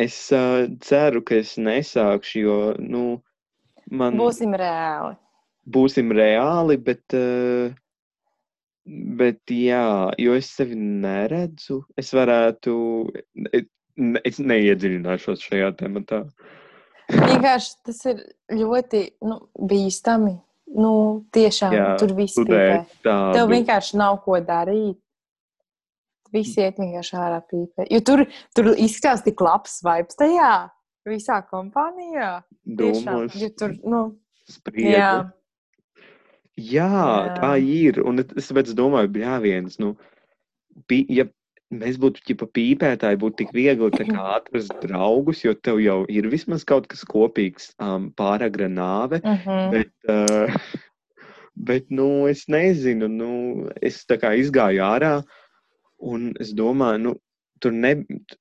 Es 0.00 0.16
uh, 0.34 0.66
ceru, 0.82 1.22
ka 1.22 1.36
es 1.38 1.54
nesākšu, 1.60 2.40
jo 2.42 2.56
nu, 2.82 3.04
man 3.90 4.16
Būsim 4.18 4.56
reāli. 4.58 5.14
būsim 5.70 6.10
reāli, 6.14 6.76
bet, 6.82 7.14
uh, 7.14 7.70
bet 9.20 9.38
jā, 9.54 10.10
jo 10.18 10.34
es 10.34 10.50
sevi 10.50 10.74
neredzu. 10.78 11.84
Es 11.96 12.10
varētu, 12.16 12.74
es, 13.52 13.68
es 14.24 14.42
neiedziļināšos 14.42 15.46
šajā 15.46 15.70
tematā. 15.78 16.24
Vienkārši 17.12 17.72
tas 17.84 18.02
ir 18.10 18.24
ļoti 18.50 19.04
nu, 19.28 19.38
bīstami. 19.70 20.34
Nu, 20.74 20.90
tiešām 21.30 21.74
Jā, 21.76 21.88
tur 22.00 22.14
viss 22.16 22.34
tādu. 22.34 22.86
Tev 23.36 23.50
vienkārši 23.52 23.98
nav 24.00 24.16
ko 24.24 24.40
darīt. 24.42 24.98
Visi 26.34 26.64
iet 26.64 26.80
vienkārši 26.82 27.18
ārā 27.20 27.38
pīpē. 27.50 27.86
Jo 27.94 28.00
tur, 28.06 28.24
tur 28.56 28.72
izskatās 28.74 29.22
tik 29.26 29.40
labs 29.44 29.78
vibes 29.86 30.18
tajā 30.18 30.54
visā 31.08 31.38
kompānijā. 31.50 32.42
Dūmos, 32.64 33.36
jo 33.38 33.50
tur, 33.58 33.76
nu, 33.84 34.02
spriedzi. 34.50 34.96
jā. 34.96 35.14
Jā, 36.54 36.88
Jā. 36.88 37.38
tā 37.40 37.54
ir. 37.58 37.98
Un 38.06 38.22
es 38.22 38.74
domāju, 38.78 39.10
bļāviens, 39.16 39.80
nu, 39.82 39.94
pi, 40.86 41.02
ja 41.10 41.26
mēs 41.74 41.98
būtu 42.00 42.22
ķipa 42.28 42.48
pīpētāji, 42.54 43.20
būtu 43.20 43.40
tik 43.42 43.52
viegli 43.56 43.90
atrast 44.36 44.74
draugus, 44.82 45.44
jo 45.44 45.54
tev 45.54 45.80
jau 45.82 46.02
ir 46.10 46.28
vismaz 46.32 46.64
kaut 46.68 46.86
kas 46.90 47.04
kopīgs, 47.08 47.72
um, 47.82 48.10
pāragra 48.16 48.70
nāve. 48.70 49.20
Uh 49.24 49.46
-huh. 49.46 49.70
Bet, 49.74 49.92
uh, 50.08 50.54
bet 51.70 51.90
nu, 51.90 52.26
es 52.30 52.46
nezinu, 52.48 53.08
nu, 53.08 53.32
es 53.82 54.04
tā 54.06 54.18
kā 54.20 54.34
izgāju 54.38 54.84
ārā, 54.86 55.14
un 56.04 56.32
es 56.42 56.52
domāju, 56.56 57.00
nu, 57.08 57.12
tur 57.64 57.72
ne, 57.72 57.94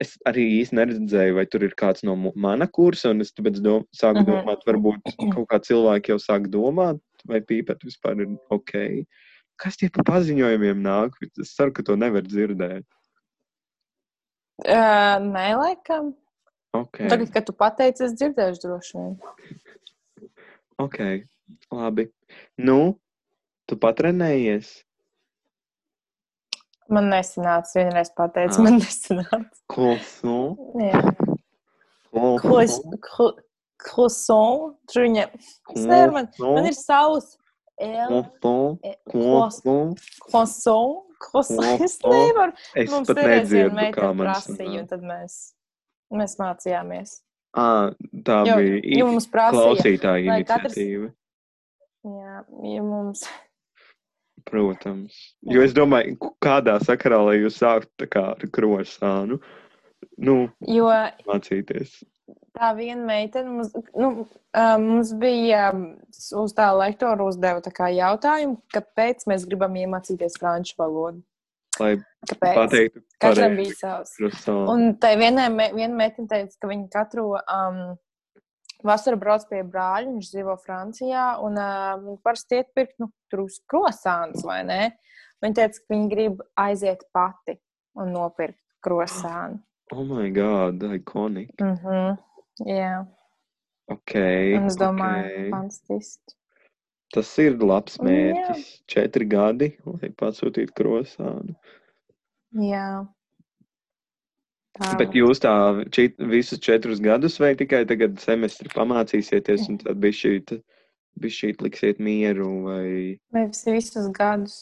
es 0.04 0.16
arī 0.28 0.44
īsti 0.60 0.76
neredzēju, 0.76 1.36
vai 1.38 1.46
tur 1.48 1.64
ir 1.64 1.76
kāds 1.80 2.04
no 2.04 2.16
mana 2.36 2.68
kursa, 2.68 3.12
un 3.14 3.24
es 3.24 3.32
tāpēc 3.32 3.62
dom, 3.64 3.86
sāku 3.96 4.24
Mhm. 4.24 4.28
domāt, 4.32 4.66
varbūt 4.68 5.14
kaut 5.36 5.48
kā 5.52 5.60
cilvēki 5.64 6.12
jau 6.12 6.20
sāk 6.20 6.50
domāt, 6.52 7.00
vai 7.30 7.40
pīpēt 7.40 7.86
vispār 7.88 8.20
ir 8.26 8.34
ok. 8.52 9.06
Kas 9.62 9.78
tie 9.80 9.88
pa 9.94 10.04
paziņojumiem 10.04 10.82
nāk? 10.84 11.14
Es 11.40 11.54
ceru, 11.56 11.72
ka 11.72 11.84
to 11.88 11.96
nevar 11.96 12.26
dzirdēt. 12.26 12.84
Uh, 14.64 15.18
nē, 15.24 15.48
laikam. 15.58 16.14
Ok, 16.74 17.04
Tagad, 17.10 17.30
kad 17.34 17.46
tu 17.46 17.54
pateici, 17.54 18.04
es 18.08 18.14
dzirdēšu 18.18 18.62
droši 18.66 18.98
vien. 18.98 19.14
ok, 20.82 20.98
labi. 21.72 22.08
Nu, 22.58 22.98
tu 23.70 23.78
patrenējies? 23.78 24.72
Man 26.90 27.10
nesanāca, 27.10 27.74
vienreiz 27.80 28.10
pateici, 28.18 28.60
Ah. 28.60 28.64
man 28.66 28.80
nesanāca. 28.80 29.50
Croissant? 29.72 30.58
Jā. 30.76 31.02
Croissant? 32.12 33.40
Croissant. 33.78 34.76
Viņa. 34.96 35.26
Es 35.76 35.86
nevaru, 35.86 36.14
man, 36.14 36.28
man 36.40 36.66
ir 36.70 36.76
savs. 36.78 37.38
Croissant? 37.80 38.80
e, 38.84 38.94
Croissant? 39.10 39.96
Croissant. 40.28 41.04
Croissant. 41.20 41.82
Es 41.88 41.98
nevaru. 42.04 42.54
Es 42.76 42.92
Mums 42.92 43.08
pat 43.08 43.18
nedzirdu, 43.24 43.88
kā 43.96 44.10
man 44.14 44.28
prasīja, 44.28 44.80
un 44.84 44.88
tad 44.92 45.02
mēs, 45.08 45.38
mēs 46.12 46.36
mācījāmies. 46.40 47.22
Ā, 47.56 47.66
tā 48.28 48.40
Jo, 48.48 48.56
bija 48.60 48.98
jo 49.00 49.08
mums 49.12 49.28
prasīja, 49.30 49.62
klausītāja 49.62 50.28
lai 50.28 50.44
katrs- 50.44 50.74
iniciatīva. 50.78 51.12
jā, 52.04 52.36
ja 52.76 52.82
mums, 52.84 53.24
Protams. 54.50 55.18
Jo 55.50 55.64
es 55.66 55.76
domāju, 55.76 56.18
kādā 56.44 56.78
sakarā, 56.84 57.20
lai 57.28 57.38
jūs 57.40 57.60
sāktu 57.62 58.08
tā 58.08 58.24
ar 58.34 58.48
krosānu, 58.54 59.40
nu, 60.20 60.38
jo 60.68 60.90
mācīties. 61.28 62.02
tā 62.58 62.72
viena 62.78 63.02
meitene, 63.08 63.50
mums, 63.50 63.74
nu, 63.98 64.28
mums 64.84 65.14
bija 65.20 65.70
uz 66.44 66.56
tā 66.58 66.70
lektora 66.78 67.26
uzdeva 67.26 67.64
tā 67.66 67.90
jautājumu, 67.96 68.60
kāpēc 68.74 69.28
mēs 69.32 69.48
gribam 69.50 69.78
iemācīties 69.80 70.40
franču 70.42 70.78
valodu. 70.82 71.24
Lai 71.80 71.96
Kāpēc? 72.30 72.54
pateiktu, 72.54 73.02
Katram 73.24 73.56
bija 73.58 73.74
savs. 73.80 74.46
Un 74.48 74.94
tai 75.02 75.16
vienai 75.18 75.48
viena 75.74 75.96
meitene 75.96 76.30
teica, 76.30 76.54
ka 76.62 76.70
viņa 76.70 76.90
katru 76.94 77.32
um, 77.40 77.80
vasaru 78.84 79.18
brauc 79.22 79.46
pie 79.50 79.64
brāļa, 79.64 80.12
viņš 80.12 80.30
dzīvo 80.34 80.56
Francijā, 80.66 81.26
un 81.44 81.58
uh, 81.58 81.94
viņa 82.02 82.20
parasti 82.24 82.60
iet 82.60 82.70
pirkt 82.76 83.00
nu, 83.00 83.10
tur 83.32 83.46
uz 83.46 83.60
krosāns, 83.70 84.44
vai 84.46 84.62
ne? 84.68 84.82
Viņa 85.44 85.60
teica, 85.60 85.80
ka 85.84 85.94
viņa 85.96 86.10
grib 86.14 86.42
aiziet 86.56 87.04
pati 87.16 87.58
un 88.00 88.14
nopirkt 88.16 88.62
krosānu. 88.86 89.60
Oh 89.94 90.02
my 90.08 90.30
god, 90.34 90.82
iconic. 90.96 91.52
Mm 91.62 91.76
-hmm. 91.76 92.18
Jā, 92.66 93.06
Ok. 93.92 94.16
un 94.58 94.66
es 94.66 94.78
domāju, 94.80 95.26
ok. 95.28 95.50
fantastiski. 95.52 96.36
Tas 97.14 97.30
ir 97.38 97.60
labs 97.62 97.98
Jā. 98.00 98.06
mērķis. 98.08 98.70
Četri 98.90 99.26
gadi, 99.30 99.68
lai 99.86 100.10
pasūtītu 100.10 100.74
krosānu. 100.74 101.54
Jā. 102.58 103.06
Tā 104.74 104.96
Bet 104.98 105.14
jūs 105.14 105.42
tā 105.44 105.54
čit, 105.94 106.16
visus 106.18 106.62
četrus 106.64 107.02
gadus 107.04 107.38
vai 107.42 107.52
tikai 107.58 107.84
tagad 107.90 108.18
semestri 108.22 108.72
pamācīsieties 108.74 109.68
un 109.70 109.78
tad 109.84 110.00
bija 110.02 110.18
šī, 110.18 110.32
bija 111.22 111.36
šī 111.36 111.52
liksiet 111.62 112.02
mieru 112.02 112.48
vai... 112.66 112.88
Nevis 113.38 113.62
visus 113.70 114.10
gadus. 114.18 114.56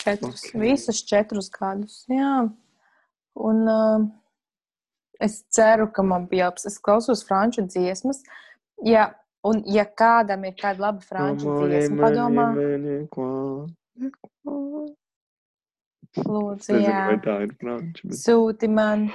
Četrus, 0.00 0.40
Ok. 0.40 0.54
okay. 0.54 0.60
Visus 0.62 1.02
četrus 1.04 1.50
gadus. 1.52 2.00
Jā. 2.08 2.48
Un 3.38 3.62
uh, 3.68 4.08
es 5.20 5.42
ceru, 5.52 5.90
ka 5.92 6.02
man 6.02 6.24
bija 6.30 6.48
labs. 6.48 6.64
Es 6.70 6.78
klausos 6.80 7.24
franču 7.28 7.66
dziesmas. 7.68 8.22
Ja, 8.86 9.10
un, 9.44 9.60
ja 9.68 9.84
kādam 9.84 10.46
ir 10.48 10.56
kāda 10.56 10.86
laba 10.86 11.04
franču 11.04 11.52
dziesma, 11.66 12.00
padomā, 12.06 12.48
lūdzu, 16.16 16.72
Nezinu, 16.72 16.84
jā. 16.88 17.02
vai 17.10 17.18
tā 17.24 17.34
ir 17.46 17.52
franču. 17.60 18.08
Bet... 18.08 18.18
Sūti 18.20 18.70
man 18.72 19.08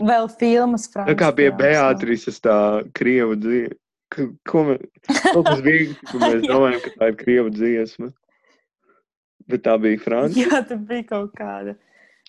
vēl 0.00 0.28
filmas 0.38 0.86
franču. 0.92 1.10
Tā 1.12 1.16
kā 1.24 1.32
pie. 1.36 1.50
Beatrices 1.58 2.38
tā 2.44 2.58
krievu 2.96 3.36
dziesma. 3.40 3.82
Ko 4.46 4.60
mēs, 4.68 4.84
kaut 5.32 5.48
kas 5.48 5.60
bija, 5.66 5.88
ka 6.06 6.20
mēs 6.22 6.44
domājam, 6.52 6.78
ka 6.84 6.92
tā 7.00 7.08
ir 7.10 7.18
krievu 7.18 7.50
dziesma. 7.50 8.12
Bet 9.50 9.64
tā 9.66 9.74
bija 9.82 9.98
franču. 10.02 10.44
Jā, 10.44 10.62
tā 10.66 10.78
bija 10.78 11.08
kaut 11.10 11.34
kāda. 11.38 11.74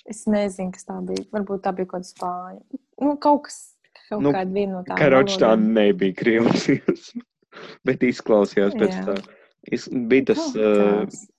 Es 0.10 0.26
nezinu, 0.30 0.74
kas 0.76 0.86
tā 0.90 0.98
bija. 1.06 1.26
Varbūt 1.34 1.63
tā 1.66 1.74
bija 1.78 1.90
kaut 1.90 2.02
kāda 2.04 2.10
spāņu. 2.12 2.82
Nu, 3.02 3.13
kaut 3.22 3.46
kas, 3.48 3.58
kaut 4.10 4.22
Nu, 4.26 4.34
kāda 4.34 4.54
viena 4.54 4.80
no 4.80 4.84
tām. 4.86 4.98
Karoči 5.00 5.40
tā 5.42 5.54
nebija 5.62 6.18
krievu 6.18 6.54
dziesma. 6.58 7.24
Bet 7.88 8.04
izklausījās 8.06 8.76
pēc 8.78 8.94
Jā. 8.94 9.06
tā. 9.08 9.16
Bija 10.10 10.28
tas 10.32 10.44
kāds. 10.54 11.24
uh, 11.26 11.37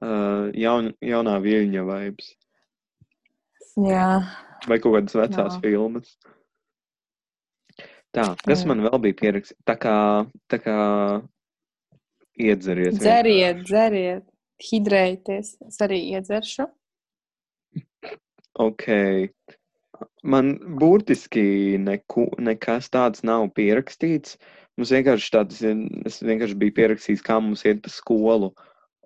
jaun, 0.00 0.92
jaunā 1.02 1.36
viļņa 1.42 1.82
vibes. 1.88 2.34
Jā, 3.80 4.06
Vai 4.68 4.76
kaut 4.78 4.92
kādas 4.92 5.14
vecās 5.16 5.54
Jā. 5.56 5.60
filmas. 5.62 6.16
Tā, 8.12 8.36
kas 8.44 8.64
Mm. 8.64 8.68
man 8.68 8.80
vēl 8.84 8.98
bija 9.00 9.16
pierakstīts? 9.16 9.56
Tā 9.64 9.76
kā, 9.80 9.94
tā 10.50 10.58
kā 10.60 10.74
iedzeriet. 12.38 12.98
dzeriet, 12.98 13.62
dzeriet, 13.64 14.24
hidrējieties. 14.60 15.56
Es 15.66 15.78
arī 15.80 16.00
iedzeršu. 16.12 16.66
Ok. 18.58 18.84
Man 20.22 20.58
burtiski 20.78 21.78
neku, 21.80 22.26
nekas 22.38 22.90
tāds 22.90 23.22
nav 23.24 23.48
pierakstīts. 23.56 24.36
Mums 24.76 24.90
vienkārši 24.92 25.30
tāds, 25.32 25.62
es 26.06 26.20
vienkārši 26.20 26.58
biju 26.58 26.72
pierakstījis, 26.76 27.22
kā 27.24 27.40
mums 27.40 27.64
iet 27.64 27.80
pa 27.82 27.88
skolu. 27.88 28.52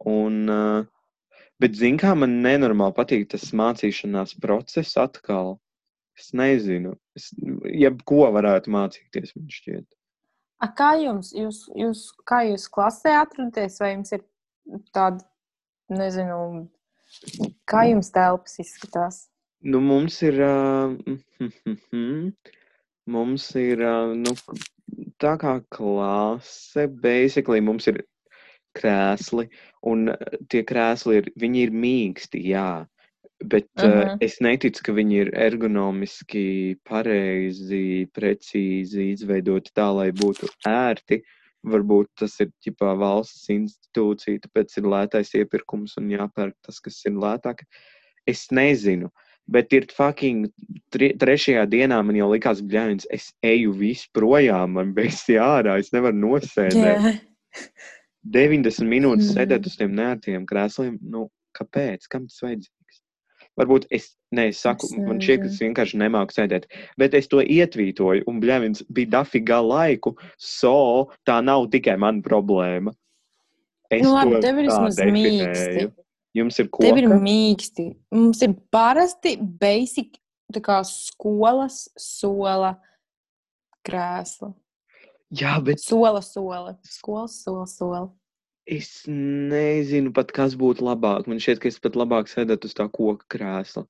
Un, 0.04 0.40
uh, 0.52 1.40
bet, 1.62 1.76
zin 1.78 1.98
kā, 2.00 2.12
man 2.18 2.40
nenormāli 2.44 2.96
patīk 2.96 3.28
tas 3.32 3.50
mācīšanās 3.56 4.36
process 4.42 4.98
atkal. 5.00 5.56
Es 6.14 6.30
nezinu, 6.36 6.94
es, 7.18 7.32
jebko 7.66 8.28
varētu 8.36 8.70
mācīties, 8.70 9.32
man 9.34 9.48
šķiet. 9.50 9.86
A, 10.62 10.68
kā 10.78 10.92
jums, 11.00 11.32
jūs, 11.34 11.64
jūs, 11.74 12.04
kā 12.28 12.44
jūs 12.46 12.68
klasē 12.72 13.16
atrodaties, 13.18 13.80
vai 13.82 13.94
jums 13.96 14.14
ir 14.14 14.22
tāda, 14.94 15.24
nezinu, 15.90 16.68
kā 17.68 17.88
jums 17.90 18.12
telpas 18.14 18.60
izskatās? 18.62 19.24
Nu, 19.64 19.80
mums 19.82 20.20
ir, 20.22 20.38
uh, 20.44 20.94
mums 23.16 23.50
ir, 23.58 23.82
uh, 23.82 24.14
nu, 24.14 24.36
tā 25.20 25.34
kā 25.40 25.58
klase, 25.74 26.86
basically 27.02 27.64
mums 27.64 27.88
ir 27.90 28.04
krēsli, 28.76 29.48
un 29.90 30.08
uh, 30.12 30.34
tie 30.52 30.64
krēsli 30.66 31.20
ir, 31.22 31.30
viņi 31.40 31.62
ir 31.68 31.72
mīksti, 31.84 32.42
jā, 32.50 32.86
bet 33.44 33.68
uh, 33.82 34.14
Mhm. 34.14 34.18
es 34.24 34.38
neticu, 34.40 34.82
ka 34.86 34.92
viņi 34.96 35.20
ir 35.24 35.30
ergonomiski 35.34 36.76
pareizi, 36.88 38.08
precīzi 38.14 39.10
izveidoti 39.12 39.72
tā, 39.74 39.88
lai 39.94 40.10
būtu 40.12 40.48
ērti. 40.66 41.22
Varbūt 41.64 42.10
tas 42.20 42.34
ir 42.44 42.50
ģipā 42.60 42.90
valsts 43.00 43.48
institūcija, 43.48 44.42
tāpēc 44.44 44.74
ir 44.76 44.84
lētais 44.84 45.30
iepirkums 45.40 45.96
un 45.96 46.10
jāpērk 46.12 46.54
tas, 46.60 46.80
kas 46.84 46.98
ir 47.08 47.16
lētāk. 47.16 47.62
Es 48.28 48.50
nezinu, 48.52 49.08
bet 49.48 49.72
ir 49.72 49.86
fucking 49.92 50.46
tri, 50.92 51.12
trešajā 51.16 51.64
dienā 51.72 52.02
man 52.04 52.16
jau 52.16 52.28
likās, 52.32 52.60
bļāvis, 52.60 53.06
es 53.10 53.30
eju 53.44 53.72
visu 53.80 54.08
projām, 54.16 54.76
man 54.76 54.92
beigas 54.96 55.24
ārā, 55.28 55.78
es 55.80 55.90
nevaru 55.96 56.20
nosēdēt. 56.20 57.22
90 58.24 58.88
minūtes 58.88 59.30
Mm. 59.30 59.34
sēdēt 59.36 59.66
uz 59.66 59.76
tiem 59.76 59.94
nērtiem 59.94 60.46
krēsliem. 60.46 60.98
Nu, 61.02 61.30
kāpēc? 61.58 62.08
Kam 62.08 62.26
tas 62.26 62.40
vajadzīgs? 62.42 63.00
Varbūt 63.60 63.86
es, 63.90 64.16
ne, 64.32 64.48
es 64.48 64.58
saku, 64.58 64.86
Es 64.86 64.96
man 64.96 65.20
šķiet, 65.22 65.40
ka 65.44 65.46
es 65.46 65.60
vienkārši 65.62 65.98
nemāku 66.00 66.34
sēdēt. 66.34 66.64
Bet 66.98 67.14
es 67.14 67.28
to 67.30 67.38
ietvītoju, 67.38 68.24
un 68.26 68.40
bļāvis 68.42 68.82
bija 68.90 69.20
dafīgā 69.20 69.60
laiku, 69.62 70.16
so 70.38 71.10
tā 71.28 71.38
nav 71.44 71.68
tikai 71.70 71.96
mana 71.96 72.20
problēma. 72.24 72.94
Es 73.90 74.02
Nu, 74.02 74.14
labi, 74.16 74.40
tev 74.42 74.58
ir 74.58 74.66
vismaz 74.66 74.98
mīksti. 74.98 75.92
Jums 76.34 76.58
ir 76.58 76.68
Tev 76.80 76.98
ir 76.98 77.06
mīksti. 77.06 77.96
Mums 78.10 78.42
ir 78.42 78.56
parasti 78.74 79.36
basic, 79.38 80.16
tā 80.52 80.60
kā 80.64 80.80
skolas 80.82 81.84
sola 81.96 82.74
krēsla. 83.86 84.50
Jā, 85.34 85.56
bet 85.64 85.80
Sola, 85.82 86.20
sola. 86.22 86.76
Skolas 86.86 87.38
sola, 87.42 87.66
sola. 87.66 88.02
es 88.66 89.04
nezinu 89.08 90.12
pat, 90.16 90.30
kas 90.32 90.54
būtu 90.56 90.84
labāk. 90.86 91.26
Man 91.28 91.40
šķiet, 91.42 91.58
ka 91.60 91.68
es 91.68 91.78
pat 91.84 91.96
labāk 92.00 92.30
sēdētu 92.32 92.70
uz 92.70 92.74
tā 92.78 92.86
koka 92.88 93.26
krēsla. 93.34 93.84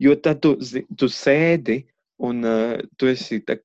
Jo 0.00 0.14
tad 0.16 0.40
tu, 0.40 0.54
tu 0.96 1.08
sēdi 1.12 1.82
un 2.24 2.44
uh, 2.48 2.78
tu 2.96 3.10
esi. 3.10 3.42
Tā, 3.44 3.58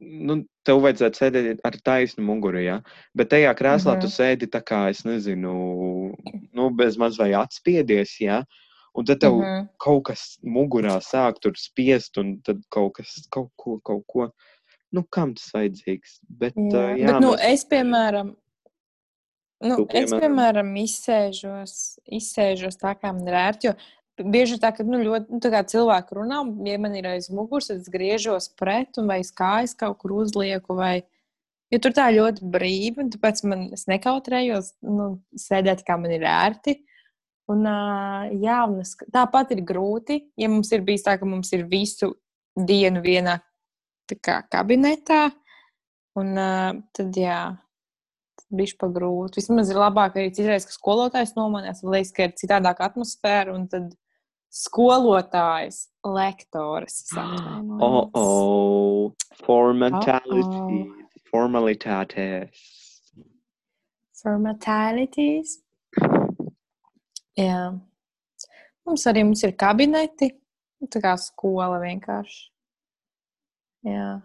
nu, 0.00 0.36
tev 0.64 0.82
vajadzētu 0.84 1.20
sēdēt 1.22 1.62
ar 1.64 1.76
taisnu 1.84 2.24
muguru, 2.24 2.60
ja? 2.64 2.78
bet 3.16 3.30
tajā 3.32 3.54
krēslā 3.56 3.94
Mhm. 3.96 4.00
tu 4.04 4.08
sēdi 4.12 4.48
tā 4.48 4.60
kā, 4.64 4.88
es 4.90 5.02
nezinu, 5.04 5.52
nu, 6.56 6.70
bez 6.76 6.96
maz 7.00 7.18
vai 7.20 7.30
atspiedies, 7.36 8.18
ja? 8.20 8.42
un 8.96 9.04
tad 9.04 9.20
tev 9.20 9.36
Mhm. 9.40 9.68
kaut 9.78 10.04
kas 10.04 10.38
mugurā 10.44 10.98
sāk 11.04 11.40
tur 11.40 11.52
spiest, 11.56 12.16
un 12.18 12.40
tad 12.44 12.60
kaut 12.70 12.94
kas, 12.94 13.26
kaut 13.30 13.50
ko, 13.56 13.78
kaut 13.84 14.04
ko. 14.06 14.30
Nu, 14.90 15.04
kam 15.06 15.34
tas 15.38 15.50
vajadzīgs? 15.54 16.18
Bet, 16.26 16.56
Jā, 16.58 16.66
uh, 16.66 16.98
jā, 16.98 17.06
bet, 17.12 17.22
nu, 17.22 17.32
mēs- 17.36 17.44
es, 17.52 17.64
piemēram, 17.70 18.32
nu, 19.62 19.76
Tu, 19.76 19.86
es, 19.86 20.10
piemēram? 20.10 20.20
piemēram, 20.24 20.72
izsēžos, 20.82 21.74
izsēžos 22.10 22.80
tā, 22.80 22.96
kā 22.98 23.12
man 23.14 23.28
ir 23.28 23.38
ērti. 23.38 23.74
Bieži 24.20 24.58
tā, 24.60 24.72
ka 24.76 24.84
nu, 24.84 24.98
ļoti, 25.00 25.30
nu, 25.32 25.38
tā 25.40 25.48
kā 25.52 25.62
cilvēki 25.64 26.16
runā, 26.18 26.42
un, 26.44 26.66
ja 26.66 26.76
man 26.82 26.96
ir 26.98 27.06
aiz 27.08 27.30
muguras, 27.32 27.70
tad 27.70 27.80
es 27.80 27.88
griežos 27.88 28.50
pret, 28.58 28.98
un 29.00 29.06
vai 29.08 29.20
kājas 29.22 29.76
kaut 29.78 29.98
kur 30.02 30.18
uzlieku. 30.18 30.76
Vai... 30.76 31.04
Jo 31.70 31.78
tur 31.78 31.94
tā 31.94 32.08
ļoti 32.10 32.44
brīvi, 32.50 32.98
un 32.98 33.12
tāpēc 33.14 33.44
man 33.46 33.68
es 33.72 33.86
nekautrējos 33.86 34.74
nu, 34.82 35.22
sēdēt, 35.38 35.84
kā 35.86 35.96
man 36.02 36.10
ir 36.16 36.26
ērti. 36.26 36.80
Un, 37.50 37.62
jā, 38.42 38.58
un 38.66 38.80
es, 38.82 38.96
tāpat 39.14 39.54
ir 39.54 39.62
grūti, 39.66 40.18
ja 40.38 40.50
mums 40.50 40.70
ir 40.74 40.82
bijis 40.86 41.06
tā, 41.06 41.16
ka 41.18 41.26
mums 41.26 41.50
ir 41.54 41.64
visu 41.70 42.12
dienu 42.58 43.00
vienā 43.02 43.38
kā, 44.18 44.40
kabinetā. 44.50 45.28
Un 46.18 46.34
uh, 46.34 46.74
tad, 46.96 47.14
jā, 47.14 47.40
bija 48.50 48.76
pa 48.80 48.88
grūti. 48.90 49.38
Vismaz 49.38 49.70
ir 49.70 49.78
labāk 49.78 50.18
arī 50.18 50.32
citreiz, 50.34 50.66
ka 50.66 50.74
skolotājs 50.74 51.36
nomainās. 51.38 51.84
Man 51.84 51.94
liekas, 51.94 52.12
ka 52.16 52.26
ir 52.26 52.36
citādāka 52.40 52.88
atmosfēra. 52.88 53.54
Un 53.54 53.68
tad 53.70 53.92
skolotājs, 54.50 55.84
lektors. 56.04 57.02
Oh, 57.16 58.10
oh, 58.18 59.30
formalitātes. 59.44 60.50
Uh-oh. 60.50 60.96
Formalitātes. 61.30 62.66
Formalitātes. 64.20 65.60
Jā. 67.38 67.70
Mums 68.86 69.06
arī 69.06 69.22
mums 69.28 69.44
ir 69.46 69.54
kabineti. 69.58 70.32
Tā 70.90 71.02
kā 71.04 71.12
skola 71.20 71.78
vienkārši. 71.82 72.48
Jā. 73.86 74.20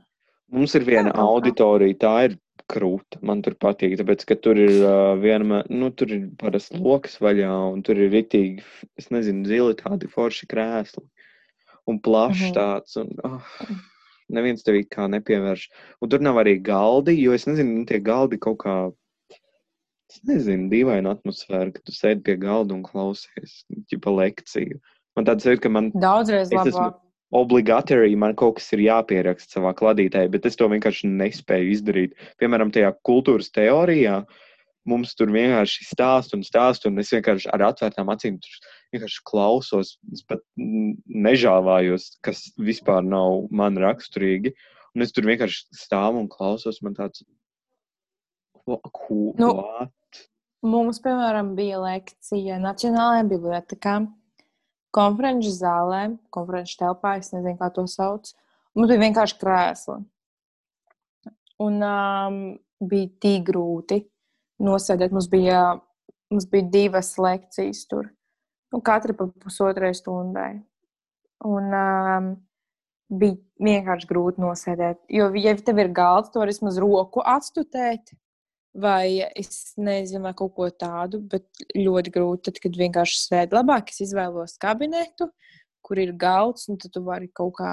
Mums 0.52 0.76
ir 0.78 0.84
viena 0.86 1.12
auditorija, 1.18 1.98
tā 2.02 2.14
ir 2.30 2.36
krūta. 2.70 3.20
Man 3.26 3.42
tur 3.46 3.56
patīk, 3.62 3.96
tāpēc, 4.00 4.26
ka 4.30 4.36
tur 4.42 4.58
ir 4.62 4.74
uh, 4.84 5.16
vienmēr, 5.22 5.68
nu, 5.74 5.90
tur 5.94 6.12
ir 6.14 6.28
parasti 6.42 6.78
lokas 6.82 7.18
vaļā, 7.22 7.50
un 7.74 7.82
tur 7.86 7.98
ir 8.02 8.12
ritīgi, 8.14 8.64
es 8.98 9.10
nezinu, 9.14 9.46
zili 9.50 9.76
tādi 9.80 10.10
forši 10.12 10.48
krēsli. 10.52 11.06
Un 11.88 12.00
plašs 12.02 12.48
Mhm. 12.48 12.54
tāds, 12.56 12.96
un 12.98 13.12
oh, 13.24 13.42
neviens 14.34 14.64
tev 14.66 14.80
kā 14.90 15.06
nepievērš. 15.12 15.68
Un 16.02 16.10
tur 16.10 16.20
nav 16.26 16.40
arī 16.42 16.56
galdi, 16.62 17.14
jo 17.22 17.34
es 17.38 17.46
nezinu, 17.46 17.80
nu, 17.82 17.86
tie 17.86 18.00
galdi 18.02 18.40
kaut 18.42 18.58
kā, 18.64 18.78
es 20.10 20.22
nezinu, 20.26 20.70
dīvaina 20.72 21.14
atmosfēra, 21.18 21.72
ka 21.74 21.82
tu 21.86 21.94
sēdi 21.94 22.24
pie 22.26 22.36
galda 22.42 22.74
un 22.74 22.82
klausies, 22.86 23.64
ķipa 23.92 24.14
lekciju. 24.18 24.80
Man 25.16 25.26
tāds 25.30 25.46
ir, 25.46 25.58
ka 25.62 25.70
man 25.70 25.92
Daudzreiz 25.94 26.50
Es 26.52 26.74
esmu- 26.74 26.82
labāk. 26.82 27.00
Obligāti 27.36 27.98
man 28.18 28.36
kaut 28.40 28.58
kas 28.60 28.72
ir 28.76 28.86
jāpieraksta 28.86 29.60
savā 29.60 29.74
kladītē, 29.78 30.26
bet 30.32 30.46
es 30.46 30.56
to 30.56 30.68
vienkārši 30.72 31.10
nespēju 31.12 31.72
izdarīt. 31.76 32.18
Piemēram, 32.40 32.72
tajā 32.72 32.94
kultūras 33.08 33.52
teorijā 33.56 34.24
mums 34.86 35.16
tur 35.18 35.32
vienkārši 35.34 35.88
stāst 35.90 36.36
un 36.38 36.44
stāst, 36.46 36.86
un 36.86 37.02
es 37.02 37.12
vienkārši 37.14 37.50
ar 37.54 37.64
atvērtām 37.72 38.12
acīm 38.14 38.38
vienkārši 38.94 39.24
klausos, 39.28 39.96
es 40.14 40.24
pat 40.30 40.44
nežāvājos, 41.28 42.12
kas 42.26 42.46
vispār 42.62 43.04
nav 43.06 43.48
man 43.52 43.80
raksturīgi. 43.82 44.54
Un 44.96 45.04
es 45.04 45.12
tur 45.12 45.28
vienkārši 45.28 45.66
stāvu 45.76 46.22
un 46.24 46.30
klausos, 46.32 46.80
man 46.86 46.96
tāds? 46.96 47.26
Nu? 48.66 49.50
Mums, 50.66 50.98
piemēram, 51.04 51.52
bija 51.58 51.78
lekcija 51.84 52.56
Nacionālajā 52.64 53.26
bibliotekā, 53.30 54.00
konferenču 54.96 55.52
zālē, 55.54 56.08
konferenču 56.34 56.80
telpā, 56.80 57.18
es 57.20 57.32
nezinu, 57.34 57.58
kā 57.60 57.70
to 57.74 57.86
sauc. 57.92 58.32
Mums 58.76 58.92
bija 58.92 59.04
vienkārši 59.06 59.40
krēsli. 59.42 59.98
Un 61.66 61.80
um, 61.88 62.40
bija 62.84 63.12
tik 63.24 63.46
grūti 63.50 64.02
nosēdēt. 64.64 65.14
Mums 65.16 65.30
bija, 65.32 65.62
mums 66.32 66.48
bija 66.52 66.68
divas 66.72 67.14
lekcijas 67.22 67.86
tur, 67.92 68.10
un 68.76 68.84
katra 68.84 69.16
pa 69.16 69.30
pusotrai 69.44 69.94
stundai. 69.96 70.52
Un 71.46 71.72
um, 71.78 72.30
bija 73.12 73.38
vienkārši 73.64 74.10
grūti 74.10 74.44
nosēdēt. 74.44 75.02
Jo, 75.14 75.30
ja 75.40 75.56
tev 75.60 75.80
ir 75.84 75.92
galds, 75.96 76.32
tu 76.34 76.42
vari 76.42 76.56
vismaz 76.56 76.80
roku 76.82 77.24
atstutēt, 77.24 78.16
vai 78.76 79.24
es 79.36 79.74
nezinu, 79.80 80.24
vai 80.28 80.34
kaut 80.38 80.54
ko 80.58 80.68
tādu, 80.70 81.22
bet 81.32 81.48
ļoti 81.76 82.14
grūti. 82.16 82.50
Tad, 82.50 82.62
kad 82.64 82.80
vienkārši 82.80 83.20
sēdi 83.22 83.58
labāk, 83.58 83.92
es 83.94 84.04
izvēlos 84.08 84.58
kabinetu, 84.62 85.30
kur 85.86 86.02
ir 86.02 86.14
galds, 86.20 86.68
un 86.70 86.80
tad 86.82 86.94
tu 86.96 87.04
vari 87.06 87.30
kaut 87.36 87.56
kā 87.60 87.72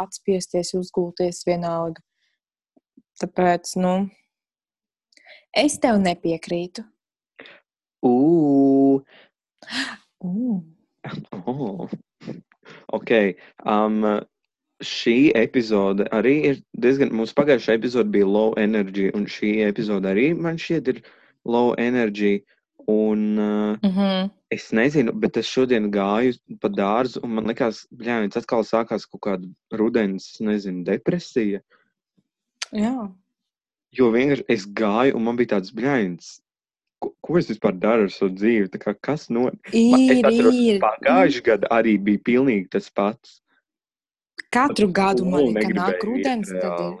atspiesties, 0.00 0.74
uzgulties 0.78 1.42
vienalga. 1.48 2.04
Tāpēc, 3.20 3.76
nu, 3.80 3.94
es 5.56 5.78
tev 5.82 6.00
nepiekrītu. 6.02 6.84
Ugh! 8.06 9.04
Mm. 10.24 10.62
Oh. 11.46 11.88
Ok. 12.92 13.10
Um, 13.64 14.02
šī 14.84 15.32
epizode 15.34 16.04
arī 16.12 16.34
ir 16.50 16.58
diezgan. 16.76 17.12
Mums 17.12 17.32
pagājušā 17.34 17.76
epizode 17.78 18.10
bija 18.12 18.26
low 18.26 18.52
energy, 18.60 19.10
un 19.14 19.24
šī 19.26 19.54
epizode 19.68 20.04
arī 20.10 20.34
man 20.36 20.56
šķiet 20.56 20.88
ir 20.94 21.02
low 21.44 21.74
energy. 21.78 22.42
Un 22.88 23.38
uh, 23.38 23.76
Mm 23.82 23.90
-hmm. 23.90 24.30
es 24.50 24.70
nezinu, 24.72 25.12
bet 25.12 25.36
es 25.36 25.46
šodien 25.46 25.90
gāju 25.90 26.38
pa 26.60 26.68
dārzu, 26.68 27.18
un 27.24 27.30
man 27.34 27.44
liekas, 27.46 27.86
ka 28.04 28.20
viņš 28.22 28.36
atkal 28.36 28.62
sākās 28.62 29.06
kaut 29.10 29.20
kāda 29.22 29.48
rudens, 29.72 30.36
nezinu, 30.40 30.84
depresija. 30.84 31.60
Jā, 32.72 33.10
Jo 33.96 34.10
vienkārši 34.12 34.44
es 34.48 34.66
gāju, 34.66 35.14
un 35.16 35.22
man 35.24 35.36
bija 35.36 35.54
tāds 35.56 35.70
brīnums, 35.72 36.40
ko, 37.00 37.12
ko 37.22 37.38
es 37.38 37.48
vispār 37.48 37.72
daru 37.78 38.02
ar 38.02 38.10
savu 38.10 38.34
dzīvi. 38.34 38.68
Kā, 38.78 38.94
kas 39.00 39.30
no 39.30 39.40
Man- 39.40 39.58
es 39.72 40.18
ir. 40.18 40.26
atceros, 40.26 40.54
ir. 40.54 40.80
pagājušajā 40.80 41.42
gadā 41.46 41.68
arī 41.70 41.96
bija 41.98 42.18
pilnīgi 42.18 42.68
tas 42.70 42.90
pats. 42.90 43.40
Katru 44.56 44.88
gadu 44.94 45.26
man 45.28 45.44
Skolu 45.50 45.62
ir, 45.62 45.76
nāk 45.76 46.06
rudens, 46.08 46.50
ir. 46.54 46.96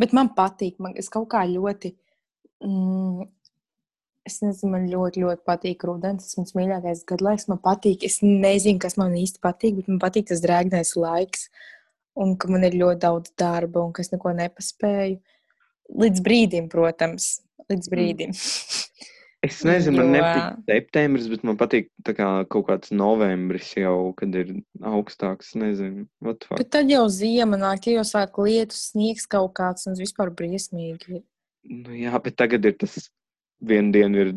Bet 0.00 0.14
man 0.16 0.30
patīk, 0.36 0.78
man 0.82 0.94
es 1.00 1.10
kaut 1.12 1.28
kā 1.32 1.42
ļoti. 1.50 1.92
Mm, 2.64 3.26
es 4.28 4.38
nezinu, 4.44 4.72
man 4.76 4.86
ļoti, 4.92 5.24
ļoti 5.24 5.44
patīk 5.48 5.84
rudens. 5.88 6.28
Tas 6.28 6.38
mans 6.38 6.54
mīļākais 6.56 7.02
gadlaiks. 7.08 7.48
Man 7.50 7.60
patīk, 7.64 8.06
es 8.06 8.20
nezinu, 8.24 8.80
kas 8.82 8.96
man 9.00 9.16
īsti 9.18 9.42
patīk, 9.42 9.80
bet 9.80 9.90
man 9.90 10.00
patīk 10.02 10.30
tas 10.30 10.42
drēgnais 10.44 10.94
laiks. 11.00 11.48
Un 12.20 12.36
ka 12.40 12.50
man 12.52 12.66
ir 12.66 12.78
ļoti 12.78 13.02
daudz 13.04 13.34
darba 13.38 13.84
un 13.84 13.94
ka 13.96 14.04
es 14.04 14.12
neko 14.14 14.34
nepaspēju. 14.38 15.20
Līdz 16.00 16.22
brīdim, 16.22 16.68
protams, 16.70 17.32
līdz 17.70 17.90
brīdim. 17.90 18.36
Es 19.46 19.62
nezinu, 19.64 20.02
man 20.02 20.10
nepatīk 20.12 20.66
septembris, 20.68 21.28
bet 21.32 21.44
man 21.48 21.56
patīk 21.60 21.86
kā 22.04 22.28
kaut 22.52 22.66
kāds 22.66 22.92
novembris 22.92 23.70
jau, 23.72 24.12
kad 24.18 24.34
ir 24.36 24.52
augstāks. 24.84 25.54
Nezinu. 25.56 26.04
Bet 26.20 26.68
tad 26.74 26.92
jau 26.92 27.06
ziema 27.08 27.56
nāk, 27.60 27.88
ja 27.88 28.00
jau 28.00 28.06
sāk 28.10 28.36
lietus, 28.44 28.90
sniegs 28.90 29.24
kaut 29.30 29.54
kāds 29.56 29.88
un 29.88 29.96
vispār 29.96 30.32
briesmīgi. 30.36 31.22
Nu, 31.70 31.96
jā, 31.96 32.12
bet 32.20 32.36
tagad 32.40 32.68
ir 32.68 32.76
tas 32.80 33.08
viena 33.64 33.94
diena 33.96 34.26
ir 34.26 34.34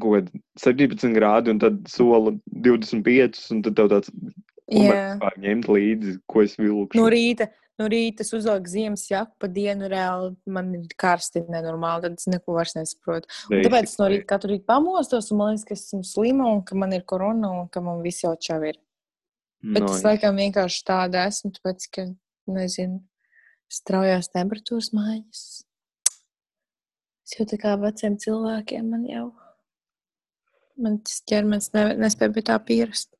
kaut 0.00 0.16
kāda 0.16 0.42
17 0.64 1.12
grādi, 1.16 1.52
un 1.52 1.60
tad 1.60 1.84
sola 1.92 2.32
25, 2.64 3.44
un 3.52 3.64
tad 3.66 3.76
tev 3.76 3.92
tāds 3.92 4.12
ko 4.68 4.84
man 4.88 5.40
ņemt 5.44 5.68
līdzi, 5.72 6.18
ko 6.28 6.44
es 6.44 6.56
vilkšu. 6.60 6.98
No 7.00 7.08
rīta, 7.12 7.48
no 7.78 7.86
rīta 7.90 8.24
es 8.24 8.32
uzvelku 8.34 8.70
ziemas 8.70 9.06
jaku, 9.10 9.34
pa 9.40 9.48
dienu 9.52 9.88
reāli 9.90 10.32
man 10.50 10.72
ir 10.76 10.94
karsti 10.98 11.44
nenormāli, 11.46 12.06
tad 12.06 12.18
es 12.18 12.28
neko 12.30 12.56
vairs 12.56 12.74
nesaprotu. 12.78 13.30
Un 13.52 13.62
tāpēc 13.66 13.90
es 13.90 13.96
no 14.00 14.08
rīta 14.10 14.28
katru 14.34 14.52
rītu 14.54 14.66
pamostos, 14.68 15.30
un 15.32 15.42
man 15.42 15.54
liekas, 15.54 15.66
ka 15.68 15.76
esmu 15.78 16.02
slima 16.06 16.48
un 16.52 16.64
ka 16.66 16.78
man 16.78 16.94
ir 16.96 17.06
korona 17.08 17.52
un 17.60 17.68
ka 17.72 17.82
man 17.84 18.02
viss 18.04 18.24
jau 18.26 18.34
čau 18.48 18.60
ir. 18.66 18.80
Bet 19.62 19.82
Nice. 19.84 19.98
es 19.98 20.06
laikam 20.06 20.38
vienkārši 20.38 20.82
tāda 20.86 21.24
esmu, 21.30 21.52
tāpēc, 21.56 21.86
ka, 21.94 22.06
nezinu, 22.54 23.00
straujās 23.72 24.30
temperatūras 24.34 24.92
maiņas. 24.94 25.44
Es 27.28 27.36
jau 27.36 27.44
tā 27.50 27.58
kā 27.60 27.74
veciem 27.80 28.16
cilvēkiem 28.22 28.90
man 28.94 29.04
jau, 29.08 29.26
man 30.80 31.00
tas 31.04 31.20
ķermenis 31.28 31.72
ne, 31.74 31.84
nespēja 32.00 32.34
pie 32.34 32.44
tā 32.48 32.58
pierast. 32.64 33.10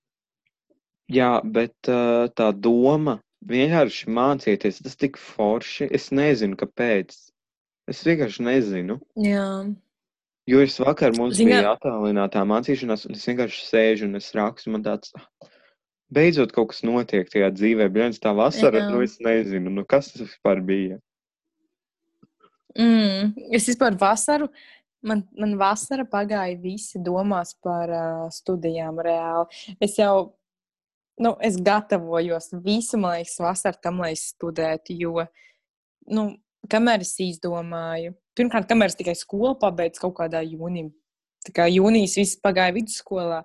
Jā, 1.12 1.38
bet 1.44 1.74
tā 1.88 2.50
doma 2.52 3.18
vienkārši 3.46 4.08
mācīties, 4.10 4.82
tas 4.82 4.96
tik 4.96 5.16
forši. 5.16 5.88
Es 5.94 6.10
nezinu, 6.10 6.56
kāpēc. 6.56 7.14
Es 7.88 8.02
vienkārši 8.04 8.42
nezinu. 8.44 9.00
Jā, 9.16 9.74
Jo 10.48 10.62
es 10.64 10.78
vakar 10.80 11.12
mums 11.18 11.36
Zināt- 11.36 11.60
bija 11.60 11.74
attālinātā 11.76 12.40
mācīšanās, 12.48 13.02
un 13.04 13.12
es 13.12 13.26
vienkārši 13.28 13.66
sēžu 13.68 14.04
un 14.06 14.16
es 14.16 14.32
rakstu. 14.32 14.70
Man 14.72 14.82
tāds, 14.82 15.10
"Ah, 15.14 15.26
beidzot 16.10 16.52
kaut 16.52 16.68
kas 16.70 16.80
notiek 16.80 17.28
tajā 17.28 17.50
dzīvē. 17.52 17.90
Bļaņas 17.92 18.18
tā 18.18 18.32
vasara, 18.34 18.80
Jā. 18.80 18.90
nu 18.90 19.02
es 19.02 19.18
nezinu, 19.18 19.68
nu 19.70 19.84
kas 19.84 20.10
tas 20.12 20.22
vispār 20.22 20.64
bija. 20.64 20.98
Mm, 22.78 23.34
es 23.52 23.66
vispār 23.68 23.96
vasaru, 23.98 24.48
man, 25.02 25.22
man 25.38 25.56
vasara 25.58 26.04
pagāja 26.08 26.56
visi 26.60 26.98
domās 26.98 27.54
par 27.62 27.90
uh, 27.90 28.28
studijām 28.30 28.96
reāli. 29.04 29.46
Es 29.80 29.96
jau, 29.98 30.32
nu, 31.22 31.34
es 31.44 31.58
gatavojos 31.62 32.52
visu, 32.64 32.98
man 33.00 33.18
liekas, 33.18 33.38
vasaru 33.42 33.80
tam, 33.82 34.02
lai 34.04 34.12
es 34.14 34.28
studētu, 34.32 34.96
jo, 34.98 35.26
nu, 36.14 36.30
kamēr 36.70 37.04
es 37.04 37.14
izdomāju, 37.22 38.14
pirmkārt, 38.38 38.68
kamēr 38.70 38.92
es 38.92 38.98
tikai 38.98 39.16
skolu 39.18 39.56
pabeidzu 39.60 40.06
kaut 40.06 40.16
kādā 40.22 40.42
jūnijā. 40.46 40.90
Tā 41.46 41.54
kā 41.54 41.68
jūnijas 41.70 42.16
viss 42.18 42.40
pagāja 42.42 42.74
vidusskolā, 42.74 43.44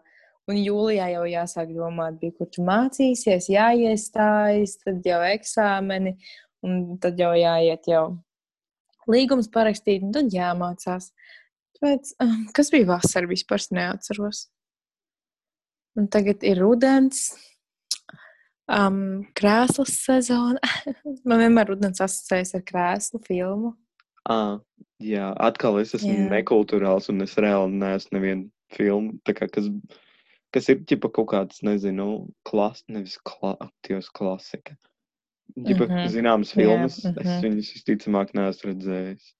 un 0.49 0.57
jūlijā 0.59 1.11
jau 1.13 1.23
jāsāk 1.29 1.69
domāt, 1.75 2.17
bija, 2.19 2.33
kur 2.39 2.49
tu 2.51 2.65
mācīsies, 2.65 3.51
jāiestājas, 3.53 4.79
tad 4.81 5.05
jau 5.07 5.21
eksāmeni, 5.29 6.17
un 6.65 6.97
tad 7.03 7.21
jau 7.21 7.31
jāiet 7.37 7.87
jau 7.87 8.03
līgums 9.09 9.49
parakstīt, 9.53 10.03
un 10.03 10.13
tad 10.15 10.33
jāmācās. 10.33 11.11
Tāpēc, 11.77 12.13
ah, 12.23 12.35
kas 12.55 12.71
bija 12.73 12.89
vasara 12.95 13.29
vispār, 13.29 13.63
neatceros. 13.75 14.47
Un 15.99 16.09
tagad 16.09 16.43
ir 16.47 16.57
rudens, 16.63 17.27
um, 18.71 19.23
krēslas 19.37 19.95
sezona. 20.05 20.61
Man 21.27 21.41
vienmēr 21.43 21.73
rudens 21.73 22.01
asociējas 22.03 22.55
ar 22.59 22.63
krēslu 22.67 23.21
filmu. 23.27 23.73
À, 24.29 24.59
jā, 25.03 25.33
atkal 25.43 25.81
es 25.81 25.91
esmu 25.97 26.13
Jā. 26.13 26.29
nekulturāls, 26.31 27.09
un 27.11 27.25
es 27.25 27.35
reāli 27.35 27.75
neesmu 27.75 28.15
nevienu 28.15 28.45
filmu, 28.71 29.17
kā, 29.27 29.49
kas, 29.51 29.67
kas 30.55 30.69
ir 30.71 30.79
ģipa 30.87 31.11
kaut 31.11 31.27
kāds, 31.33 31.59
nezinu, 31.65 32.29
klas, 32.47 32.85
nevis 32.87 33.17
kla, 33.27 33.57
aktīvs 33.67 34.07
klasika. 34.15 34.77
Ģipa, 35.59 35.89
Mhm. 35.89 36.07
zināmas 36.09 36.53
Jā, 36.53 36.61
filmas, 36.61 37.01
es 37.03 37.13
mhm. 37.19 37.41
viņas 37.43 37.73
visticamāk 37.75 38.31
neesmu 38.33 38.71
redzējis. 38.71 39.33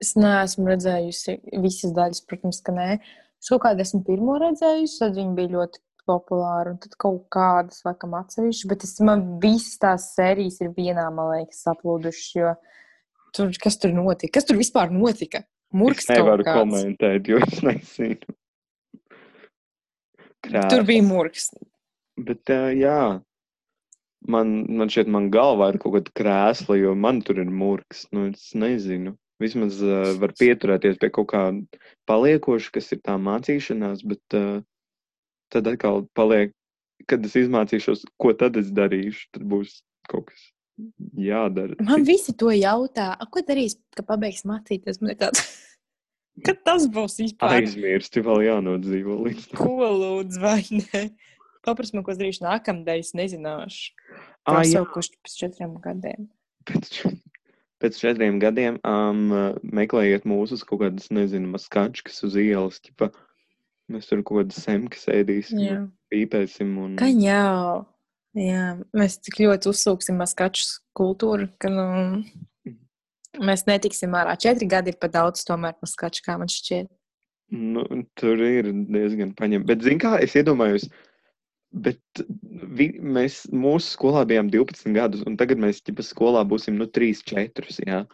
Es 0.00 0.14
neesmu 0.16 0.66
redzējusi 0.66 1.36
visas 1.62 1.92
daļas, 1.94 2.24
protams, 2.26 2.60
ka 2.64 2.72
nē. 2.72 2.90
Es 3.40 3.48
kaut 3.52 3.62
kādu 3.62 3.84
esmu 3.84 4.02
pirmo 4.04 4.34
redzējusi, 4.40 4.98
tad 4.98 5.14
viņi 5.16 5.34
bija 5.36 5.54
ļoti 5.54 5.80
populāri, 6.10 6.74
un 6.74 6.82
tad 6.82 6.98
kaut 7.00 7.22
kādas, 7.32 7.80
laikam, 7.86 8.18
atsevišķas, 8.18 8.68
bet 8.74 8.84
es, 8.88 8.98
man 9.06 9.24
visas 9.42 9.78
tās 9.80 10.10
sērijas 10.16 10.60
ir 10.64 10.74
vienā, 10.76 11.06
man 11.14 11.32
liekas, 11.36 11.62
saplūdušas, 11.68 12.28
jo 12.36 12.52
tur, 13.36 13.54
kas 13.62 13.78
tur 13.80 13.94
notika? 13.94 14.34
Kas 14.38 14.50
tur 14.50 14.58
vispār 14.60 14.92
notika? 14.94 15.44
Murks 15.70 16.08
es 16.08 16.18
nevaru 16.18 16.44
komentēt, 16.46 17.30
jo 17.30 17.38
es 17.46 17.60
nezinu. 17.62 18.36
Krēsls. 20.40 20.70
Tur 20.72 20.86
bija 20.88 21.04
murks. 21.04 21.50
Bet, 22.20 22.42
uh, 22.50 22.70
jā, 22.74 23.20
man, 24.34 24.54
man 24.80 24.92
šķiet, 24.92 25.10
man 25.12 25.28
galvā 25.32 25.70
ir 25.72 25.80
kaut 25.82 25.98
kāda 25.98 26.14
krēsla, 26.16 26.78
jo 26.80 26.94
man 26.98 27.20
tur 27.24 27.42
ir 27.42 27.52
murgs. 27.52 28.06
Nu, 28.14 28.30
es 28.32 28.50
nezinu. 28.56 29.14
Vismaz 29.40 29.78
uh, 29.84 30.10
var 30.20 30.34
pieturēties 30.36 30.98
pie 31.00 31.12
kaut 31.14 31.30
kā 31.32 31.44
paliekoša, 32.10 32.74
kas 32.74 32.90
ir 32.96 33.00
tā 33.04 33.16
mācīšanās, 33.20 34.02
bet 34.08 34.36
uh, 34.36 34.60
tad 35.52 35.68
atkal 35.70 36.04
paliek, 36.16 36.54
kad 37.10 37.24
es 37.26 37.36
izmācīšos, 37.40 38.04
ko 38.20 38.32
tad 38.36 38.58
es 38.60 38.70
darīšu, 38.76 39.28
tad 39.36 39.46
būs 39.50 39.80
kaut 40.10 40.30
kas 40.30 40.48
jādara. 41.20 41.76
Man 41.84 42.04
visi 42.08 42.32
to 42.36 42.52
jautā, 42.54 43.12
"A, 43.18 43.26
ko 43.26 43.42
darīs, 43.44 43.76
kad 43.96 44.06
pabeigs 44.08 44.46
mācīties. 44.48 45.00
Tāds, 45.20 45.42
kad 46.46 46.62
tas 46.64 46.86
būs 46.88 47.18
vispār. 47.20 47.60
Aizmirsti, 47.60 48.22
vēl 48.24 48.46
jānodzīvo 48.48 49.18
līdz 49.26 49.48
tam. 49.52 49.60
Ko 49.60 49.90
lūdzu, 49.90 50.40
vai 50.40 50.62
ne? 50.70 51.10
Paprasti 51.66 51.98
man, 51.98 52.04
ko 52.06 52.14
darīšu 52.16 52.46
nākamnedēļ, 52.46 53.02
es 53.04 53.12
nezināšu. 53.12 53.90
Ah, 54.48 54.62
jā, 54.64 54.80
Prasaukuši 54.80 55.18
pēc 55.20 55.34
četriem 55.42 55.74
gadiem. 55.84 56.30
pēc, 56.64 57.02
pēc 57.84 57.98
četriem 58.00 58.38
gadiem 58.40 58.78
um, 58.80 59.26
meklējiet 59.76 60.24
mūsu 60.24 60.56
kaut 60.64 60.80
kādas, 60.86 61.10
nezinu, 61.12 61.50
maskačkas 61.52 62.22
uz 62.24 62.38
ielas. 62.40 62.80
Ķipa, 62.80 63.10
mēs 63.90 64.10
tur 64.10 64.22
kaut 64.22 64.44
kādas 64.44 64.62
semkas 64.64 65.08
ēdīsim, 65.10 65.62
Jā. 65.64 65.80
pīpēsim. 66.12 66.76
Un... 66.84 66.94
Kā 67.00 67.10
jau? 67.10 67.86
Jā, 68.38 68.76
mēs 68.94 69.18
tik 69.18 69.40
ļoti 69.42 69.72
uzsūksim 69.72 70.20
maskaču 70.20 70.66
kultūru, 70.94 71.48
ka 71.58 71.70
nu, 71.72 71.86
mēs 73.42 73.66
netiksim 73.66 74.14
ārā. 74.14 74.36
Četri 74.38 74.68
gadi 74.70 74.94
ir 74.94 74.98
pa 75.02 75.10
daudz, 75.10 75.42
tomēr 75.48 75.74
maskaču, 75.82 76.22
kā 76.26 76.38
man 76.38 76.50
šķiet. 76.50 76.90
Nu, 77.50 77.82
tur 78.14 78.38
ir 78.46 78.70
diezgan 78.70 79.34
paņemts. 79.38 79.66
Bet, 79.66 79.82
zināmā 79.82 80.02
kā, 80.04 80.12
es 80.22 80.36
iedomājos, 80.38 80.86
bet 81.74 82.22
vi, 82.78 82.92
mēs 83.02 83.42
mūsu 83.50 83.96
skolā 83.96 84.22
bijām 84.30 84.52
12 84.54 84.94
gadus, 84.94 85.24
un 85.26 85.38
tagad 85.40 85.58
mēs 85.62 85.82
ķipa 85.82 86.06
skolā 86.06 86.44
būsim 86.46 86.78
nu, 86.78 86.86
3, 86.86 87.24
4. 87.26 87.74
Jā. 87.88 88.04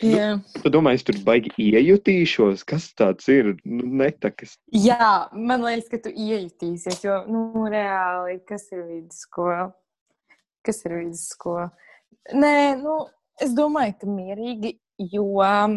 Jā. 0.00 0.28
Tu 0.62 0.72
domā, 0.72 0.94
es 0.96 1.04
tur 1.04 1.18
baigi 1.26 1.50
iejutīšos, 1.60 2.64
kas 2.68 2.88
tāds 2.96 3.28
ir? 3.32 3.52
Nu, 3.68 3.84
netakas. 4.00 4.54
Jā, 4.72 5.28
man 5.36 5.64
liekas, 5.66 5.90
ka 5.92 6.00
tu 6.06 6.12
iejutīsies, 6.14 7.02
jo, 7.04 7.18
nu, 7.28 7.66
reāli, 7.68 8.38
kas 8.48 8.70
ir 8.72 8.86
vidusskola? 8.86 9.70
Kas 10.64 10.80
ir 10.88 10.96
vidusskola? 11.02 11.68
Nē, 12.32 12.54
nu, 12.80 12.96
es 13.44 13.52
domāju, 13.56 13.98
ka 14.00 14.08
mierīgi, 14.08 14.74
jo 15.12 15.26
um, 15.44 15.76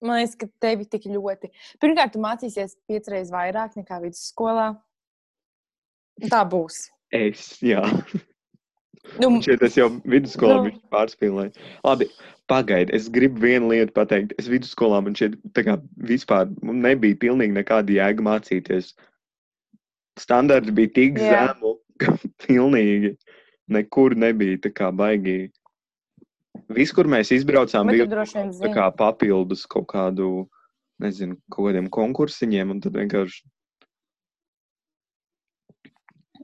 man 0.00 0.22
liekas, 0.22 0.38
ka 0.40 0.48
tevi 0.64 0.88
tik 0.88 1.10
ļoti. 1.12 1.52
Pirmkārt, 1.82 2.14
tu 2.16 2.24
mācīsies 2.24 2.78
piecreiz 2.88 3.32
vairāk 3.34 3.76
nekā 3.80 4.00
vidusskolā. 4.06 4.72
Tā 6.30 6.40
būs. 6.48 6.86
Es, 7.12 7.52
jā. 7.64 7.84
Nu, 9.18 9.30
Šeit 9.42 9.62
es 9.66 9.76
jau 9.78 9.88
vidusskolā 10.06 10.60
Nu. 10.64 10.72
pārspīlēju. 10.92 11.52
Labi, 11.84 12.06
pagaidi, 12.50 12.94
es 12.94 13.08
gribu 13.12 13.42
vienu 13.42 13.70
lietu 13.72 13.94
pateikt. 13.96 14.34
Es 14.38 14.48
vidusskolā 14.50 15.02
man 15.02 15.16
šeit 15.18 15.36
tā 15.56 15.64
kā 15.66 15.76
vispār 16.10 16.50
nebija 16.62 17.18
pilnīgi 17.24 17.56
nekāda 17.56 17.96
jēga 17.96 18.26
mācīties. 18.26 18.94
Standarts 20.20 20.70
bija 20.76 20.92
tik 20.94 21.18
Jā. 21.18 21.54
zemu, 21.54 21.78
ka 22.02 22.14
pilnīgi 22.46 23.16
nekur 23.70 24.16
nebija 24.18 24.58
tā 24.66 24.72
kā 24.74 24.90
baigi. 24.94 25.50
Viss, 26.70 26.92
kur 26.94 27.08
mēs 27.10 27.32
izbraucām, 27.34 27.90
bet 27.90 28.10
bija 28.10 28.90
papildus 28.94 29.66
kaut 29.66 29.88
kādu, 29.90 30.46
nezinu, 31.02 31.38
kaut 31.50 31.70
kādiem 31.70 31.88
konkursiņiem, 31.90 32.70
un 32.70 32.80
tad 32.84 32.98
vienkārši 32.98 33.42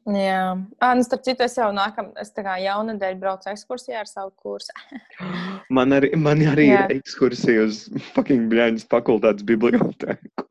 Jā, 0.06 0.42
ah, 0.78 0.92
nu, 0.94 1.02
starp 1.02 1.24
citu, 1.26 1.42
es 1.42 1.56
jau 1.58 1.72
nākamā, 1.74 2.12
es 2.22 2.30
tā 2.30 2.44
kā 2.46 2.52
jaunadēļ 2.62 3.16
braucu 3.18 3.50
ekskursijā 3.50 4.04
ar 4.04 4.10
savu 4.10 4.30
kursu. 4.38 4.70
Man 5.76 5.96
arī, 5.96 6.12
man 6.14 6.38
arī 6.46 6.68
Jā. 6.68 6.84
ir 6.86 7.00
ekskursija 7.00 7.64
uz 7.66 7.80
fucking 8.14 8.46
Bļaņas 8.52 8.86
fakultātes 8.92 9.42
bibliotēku. 9.48 10.46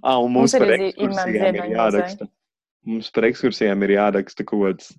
Ah, 0.00 0.16
un 0.16 0.32
mums, 0.32 0.54
Mums 0.54 0.56
par 0.56 0.72
ekskursijām 0.72 1.34
ir 1.34 1.36
Ziemeņmuzejā. 1.36 1.74
jāraksta. 1.76 2.28
Mums 2.88 3.10
par 3.12 3.26
ekskursijām 3.28 3.84
ir 3.84 3.92
jāraksta 3.98 4.46
kaut 4.48 4.64
kāds 4.64 4.94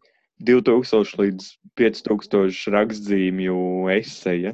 2000 0.45 1.17
līdz 1.23 1.47
5000 1.81 2.75
rakstzīmju 2.77 3.57
eseja, 3.97 4.53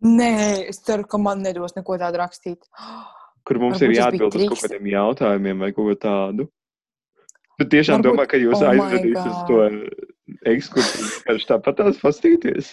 Nē, 0.00 0.68
es 0.70 0.78
ceru, 0.80 1.04
ka 1.04 1.18
man 1.20 1.42
nedos 1.44 1.74
neko 1.76 1.98
tādu 2.00 2.22
rakstīt. 2.22 2.64
kur 3.48 3.58
mums 3.60 3.80
Varbūt 3.80 3.88
ir 3.88 3.98
jāatbild 3.98 4.36
uz 4.36 4.48
kaut 4.52 4.62
kādiem 4.64 4.88
jautājumiem 4.92 5.64
vai 5.64 5.70
ko 5.76 5.88
tādu. 5.96 6.46
Tu 7.60 7.66
tiešām 7.68 8.00
Varbūt- 8.00 8.06
domā, 8.08 8.24
ka 8.30 8.38
jūs 8.40 8.56
Oh 8.56 8.70
aizvedīs 8.72 9.20
uz 9.20 9.40
to 9.48 9.58
ekskursiju, 10.48 11.08
vienkārši 11.26 11.48
tāpat 11.50 11.76
tās 11.82 11.98
pastīties? 12.00 12.70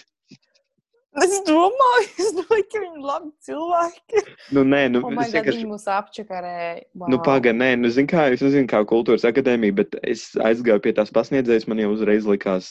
Es 1.18 1.34
domāju, 1.44 2.08
es 2.22 2.30
domāju, 2.36 2.64
ka 2.72 2.80
viņi 2.80 3.00
ir 3.00 3.04
labi 3.04 3.30
cilvēki. 3.44 4.22
Nu, 4.56 4.62
nē, 4.64 4.82
nu, 4.94 5.02
Oh, 5.04 5.12
es 5.12 5.32
vienkārši 5.34 5.60
viņi 5.60 5.70
mūs 5.72 5.88
apčakarēja. 5.92 6.84
Wow. 6.94 7.10
Nu, 7.12 7.18
pagaidi, 7.26 7.58
nē, 7.58 7.70
nu, 7.82 7.90
zinu, 7.92 8.08
kā, 8.12 8.28
es 8.32 8.44
nezinu, 8.44 8.68
kā 8.70 8.80
kultūras 8.88 9.26
akadēmija, 9.28 9.76
bet 9.80 9.98
es 10.06 10.30
aizgāju 10.40 10.84
pie 10.86 10.94
tās 10.96 11.12
pasniedzējas, 11.12 11.66
man 11.68 11.82
jau 11.82 11.90
uzreiz 11.96 12.28
likās, 12.28 12.70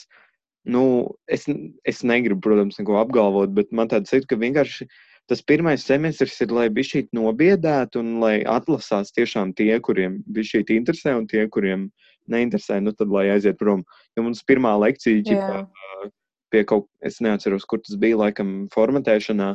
nu, 0.66 0.82
es, 1.28 1.44
es 1.84 2.02
negribu, 2.02 2.40
protams, 2.48 2.80
neko 2.80 2.98
apgalvot, 3.02 3.52
bet 3.54 3.70
man 3.70 3.90
tāds 3.92 4.10
ir, 4.16 4.24
ka 4.26 4.38
vienkārši 4.40 4.88
tas 5.28 5.44
pirmais 5.44 5.84
semestris 5.84 6.40
ir, 6.40 6.54
lai 6.56 6.66
šī 6.72 7.04
nobiedētu 7.12 8.00
un 8.00 8.14
lai 8.22 8.38
atlasās 8.48 9.12
tiešām 9.12 9.52
tie, 9.58 9.74
kuriem 9.84 10.22
šī 10.32 10.64
interesē 10.78 11.18
un 11.18 11.28
tie, 11.28 11.44
kuriem 11.52 11.90
neinteresē, 12.32 12.80
nu, 12.84 12.94
tad 12.96 13.12
lai 13.12 13.28
aiziet 13.34 13.58
prom. 13.60 13.84
Jo 14.16 14.26
mums 14.26 14.44
pirmā 14.48 14.74
lekcija, 14.82 15.24
ģipa, 15.26 15.64
Jā. 15.64 16.10
pie 16.52 16.62
kaut, 16.68 16.88
es 17.04 17.20
neatceros, 17.24 17.66
kur 17.68 17.82
tas 17.84 17.98
bija, 18.00 18.20
laikam, 18.24 18.68
formatēšanā. 18.74 19.54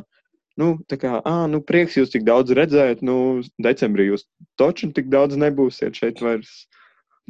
Nu, 0.60 0.68
tā 0.90 0.98
kā, 1.02 1.16
ah, 1.26 1.44
nu, 1.50 1.58
prieks 1.66 1.96
jūs 1.98 2.12
tik 2.12 2.22
daudz 2.26 2.54
redzēt, 2.54 3.02
nu, 3.02 3.42
decembrī 3.62 4.12
jūs 4.12 4.28
taču 4.60 4.92
tik 4.94 5.10
daudz 5.10 5.38
nebūsiet 5.40 5.98
šeit 5.98 6.22
vairs. 6.22 6.64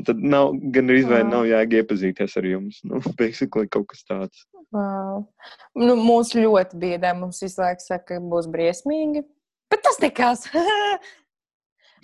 Tad 0.05 0.18
nav, 0.18 0.57
gan 0.74 0.90
arī 0.90 1.05
Jā. 1.05 1.22
nav 1.28 1.47
jēga 1.47 1.80
iepazīties 1.80 2.34
ar 2.40 2.49
jums. 2.51 2.80
Nu, 2.84 2.99
basically 3.20 3.70
kaut 3.70 3.86
kas 3.92 4.03
tāds. 4.09 4.42
Wow. 4.74 5.22
Nu, 5.78 5.95
mūs 5.95 6.34
ļoti 6.34 6.80
biedē. 6.82 7.14
Mums 7.16 7.38
visu 7.45 7.62
laiku 7.62 7.84
saka, 7.84 8.16
ka 8.16 8.22
būs 8.32 8.51
briesmīgi. 8.51 9.22
Bet 9.70 9.84
tas 9.86 10.01
nekas. 10.03 10.49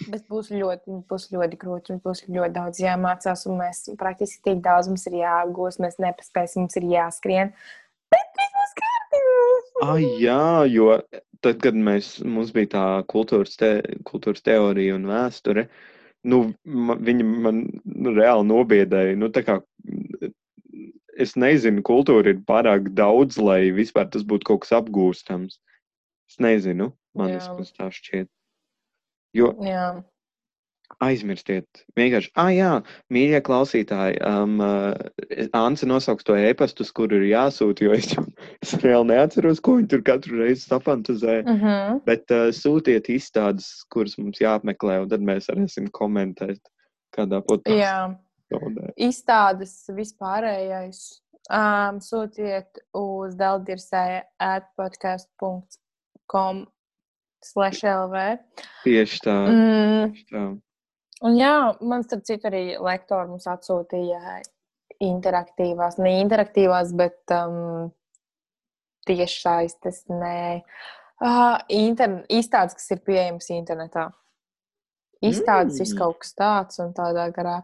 Bet 0.09 0.25
būs 0.33 0.49
ļoti, 0.55 1.03
būs 1.11 1.29
ļoti 1.35 1.59
grūti. 1.61 1.93
Mums 1.93 2.05
būs 2.07 2.23
ļoti 2.29 2.55
daudz 2.55 2.81
jāmācās, 2.81 3.45
un 3.51 3.61
mēs 3.61 3.85
praktiski 4.01 4.41
tik 4.49 4.63
daudz 4.65 4.89
mums 4.89 5.05
ir 5.11 5.19
jāapgūst. 5.21 5.83
Mēs 5.85 6.01
nepaspēsim, 6.01 6.65
mums 6.65 6.79
ir 6.81 6.89
jāskrien. 6.89 7.53
Bet 8.11 8.39
viss 8.39 8.57
būs 8.57 8.73
kārtībā. 8.81 9.37
Ah, 9.85 10.01
jā, 10.01 10.41
jo 10.73 10.95
tad, 11.45 11.61
kad 11.65 11.77
mēs, 11.77 12.19
mums 12.25 12.53
bija 12.57 12.73
tā 12.75 12.85
kultūras, 13.11 13.57
te, 13.61 13.73
kultūras 14.09 14.45
teorija 14.45 14.97
un 14.97 15.07
vēsture, 15.09 15.67
nu, 16.29 16.43
ma, 16.65 16.97
viņi 17.01 17.27
man 17.29 17.63
nu, 17.85 18.15
reāli 18.17 18.49
nobiedēja. 18.49 19.17
Nu, 19.21 19.31
tā 19.33 19.45
kā, 19.47 19.61
es 21.21 21.37
nezinu, 21.41 21.85
kultūra 21.87 22.35
ir 22.35 22.43
pārāk 22.49 22.93
daudz, 22.97 23.41
lai 23.41 23.71
vispār 23.77 24.09
tas 24.13 24.25
būtu 24.27 24.53
kaut 24.53 24.65
kas 24.65 24.77
apgūstams. 24.81 25.61
Es 26.31 26.39
nezinu, 26.43 26.93
man 27.19 27.37
tas 27.41 27.73
tā 27.77 27.89
šķiet. 27.93 28.31
Jo 29.37 29.53
Jā. 29.63 30.03
aizmirstiet, 31.07 31.85
vienkārši, 31.99 32.33
ah, 32.41 32.49
jā, 32.51 32.71
mīļie 33.15 33.41
klausītāji, 33.47 34.17
um, 34.27 34.57
uh, 34.65 35.47
Anse 35.55 35.87
nosauks 35.87 36.27
to 36.27 36.35
e-pastu, 36.35 36.83
uz 36.83 36.91
kuru 36.95 37.21
ir 37.21 37.29
jāsūta, 37.31 37.87
jo 37.87 37.95
es, 37.95 38.11
es 38.65 38.75
reāli 38.83 39.13
neatceros, 39.13 39.63
ko 39.63 39.77
viņi 39.79 39.91
tur 39.93 40.03
katru 40.07 40.41
reizi 40.43 40.67
sapantazē. 40.67 41.37
Uh 41.45 41.63
-huh. 41.63 42.01
Bet 42.09 42.25
uh, 42.35 42.51
sūtiet 42.55 43.07
izstādes, 43.13 43.67
kuras 43.95 44.19
mums 44.19 44.43
jāapmeklē, 44.43 44.95
un 45.05 45.09
tad 45.15 45.23
mēs 45.23 45.49
varēsim 45.53 45.87
komentēt 45.95 46.61
kādā 47.15 47.39
podkāstā. 47.47 48.19
Izstādes 48.97 49.75
vispārējais. 49.95 51.23
Um, 51.51 51.99
sūtiet 51.99 52.79
uz 52.95 53.35
Daldirsē 53.35 54.23
atpodcast.com 54.39 56.63
slash 57.45 57.85
LV. 57.87 58.25
Tieši 58.85 59.21
tā. 59.25 59.37
Mm, 59.49 60.13
Tieši 60.15 60.27
tā. 60.33 60.45
un 61.29 61.39
jā, 61.39 61.55
man 61.81 62.05
starp 62.07 62.25
citu 62.29 62.51
arī 62.51 62.65
lektori 62.81 63.33
mums 63.33 63.49
atsūtīja 63.51 64.41
interaktīvās, 65.01 65.99
ne 66.03 66.19
interaktīvās, 66.21 66.93
bet 66.97 67.35
um, 67.35 67.91
tieši 69.09 69.43
saistes, 69.43 70.03
nē. 70.13 70.61
Uh, 71.21 71.59
inter, 71.73 72.23
izstādes, 72.33 72.77
kas 72.79 72.95
ir 72.95 73.03
pieejamas 73.05 73.51
internetā. 73.53 74.09
Izstādes 75.21 75.77
mm. 75.77 75.91
Mm. 75.93 75.99
kaut 76.01 76.23
kas 76.23 76.33
tāds 76.37 76.81
un 76.81 76.95
tādā 76.97 77.27
garā. 77.37 77.59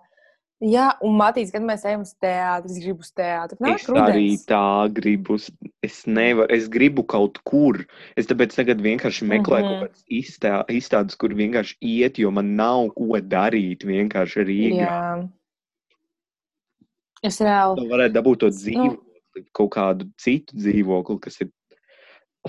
Jā, 0.64 0.86
un 1.04 1.18
Matīs, 1.20 1.50
kad 1.52 1.60
mēs 1.60 1.82
ejam 1.84 2.00
uz 2.00 2.14
teātri, 2.16 2.70
es 2.72 2.78
gribu 2.80 3.04
uz 3.04 3.10
teātri. 3.12 3.58
Nāk 3.60 3.74
Es 3.76 3.88
arī 3.92 4.22
rudens. 4.30 4.44
tā 4.48 4.92
gribu. 4.96 5.36
Es 5.84 5.98
nevaru, 6.08 6.48
es 6.56 6.68
gribu 6.72 7.04
kaut 7.04 7.36
kur. 7.44 7.82
Es 8.16 8.24
tāpēc 8.26 8.54
tagad 8.56 8.80
vienkārši 8.80 9.28
meklēju 9.28 9.66
Mhm. 9.66 9.68
kaut 9.68 9.90
kādas 9.90 10.04
izstā, 10.08 10.64
izstādes, 10.72 11.14
kur 11.18 11.28
vienkārši 11.36 11.76
iet, 11.82 12.16
jo 12.18 12.30
man 12.30 12.56
nav 12.56 12.88
ko 12.94 13.20
darīt 13.20 13.84
vienkārši 13.84 14.46
Rīgā. 14.48 14.88
Jā. 14.88 15.28
Es 17.22 17.38
reāli. 17.40 17.76
Tu 17.76 17.88
varētu 17.92 18.14
dabūt 18.16 18.38
to 18.40 18.46
Nu. 18.46 18.52
dzīvokli, 18.52 19.44
kaut 19.52 19.70
kādu 19.72 20.10
citu 20.16 20.56
dzīvokli, 20.56 21.20
kas 21.20 21.40
ir 21.42 21.50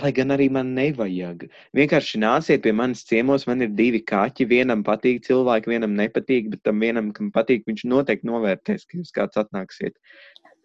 lai 0.01 0.11
gan 0.15 0.33
arī 0.35 0.49
man 0.51 0.73
nevajag. 0.77 1.47
Vienkārši 1.77 2.19
nāciet 2.21 2.63
pie 2.63 2.71
manis 2.75 3.03
ciemos, 3.07 3.45
man 3.49 3.61
ir 3.65 3.69
divi 3.75 4.01
kaķi. 4.01 4.47
Vienam 4.49 4.83
patīk 4.87 5.23
cilvēki, 5.27 5.71
vienam 5.73 5.95
nepatīk, 5.97 6.49
bet 6.53 6.63
tam 6.63 6.79
vienam, 6.83 7.11
kam 7.13 7.31
patīk, 7.31 7.65
viņš 7.69 7.85
noteikti 7.89 8.27
novērtēs, 8.29 8.85
ka 8.87 8.99
jūs 8.99 9.13
kāds 9.15 9.39
atnāksiet. 9.41 9.95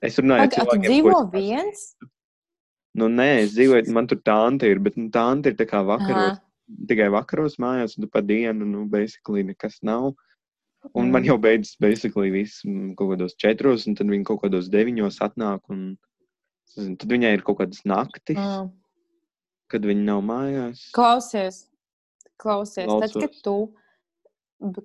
Es 0.02 0.18
runāju 0.18 0.48
ar 0.48 0.52
cilvēkiem, 0.56 0.88
dzīvo 0.88 1.12
ko 1.14 1.22
viens? 1.32 1.84
Nu, 2.98 3.08
nē, 3.08 3.28
es 3.46 3.54
dzīvoju, 3.56 3.88
man 3.96 4.08
tur 4.10 4.18
tāda 4.20 4.68
ir, 4.68 4.80
bet 4.84 4.98
nu, 5.00 5.08
tāda 5.14 5.48
ir 5.48 5.56
tā 5.56 5.64
kā 5.68 5.80
vakaros, 5.86 6.36
Aha. 6.36 6.84
tikai 6.90 7.08
vakaros 7.14 7.56
mājās, 7.62 7.96
un 7.96 8.04
tu 8.04 8.10
pa 8.12 8.20
dienu, 8.20 8.66
nu, 8.68 8.84
basically 8.90 9.44
nekas 9.46 9.78
nav. 9.82 10.12
Un 10.98 11.12
man 11.12 11.22
Mm. 11.22 11.26
jau 11.30 11.38
beidzas, 11.38 11.76
basically, 11.78 12.30
viss 12.34 12.64
mm, 12.66 12.96
kaut 12.98 13.14
kādos 13.14 13.36
četros, 13.38 13.86
un 13.86 13.94
tad 13.94 14.08
viņi 14.10 14.26
kaut 14.26 14.42
kādos 14.42 14.68
deviņos 14.68 15.20
atnāk, 15.22 15.60
un 15.70 15.96
es 16.66 16.74
nezinu, 16.76 16.98
tad 16.98 17.08
viņai 17.14 17.32
ir 17.38 17.42
kaut 17.46 17.58
kādas 17.62 17.84
naktis, 17.86 18.36
Mm. 18.36 18.70
Kad 19.72 19.86
viņi 19.88 20.04
nav 20.08 20.20
mājās. 20.28 20.84
Klausies, 20.96 21.62
klausies. 22.42 22.86
Tad, 22.90 23.12
kad 23.16 23.32
Klausos. 23.32 23.42
tu, 23.42 23.56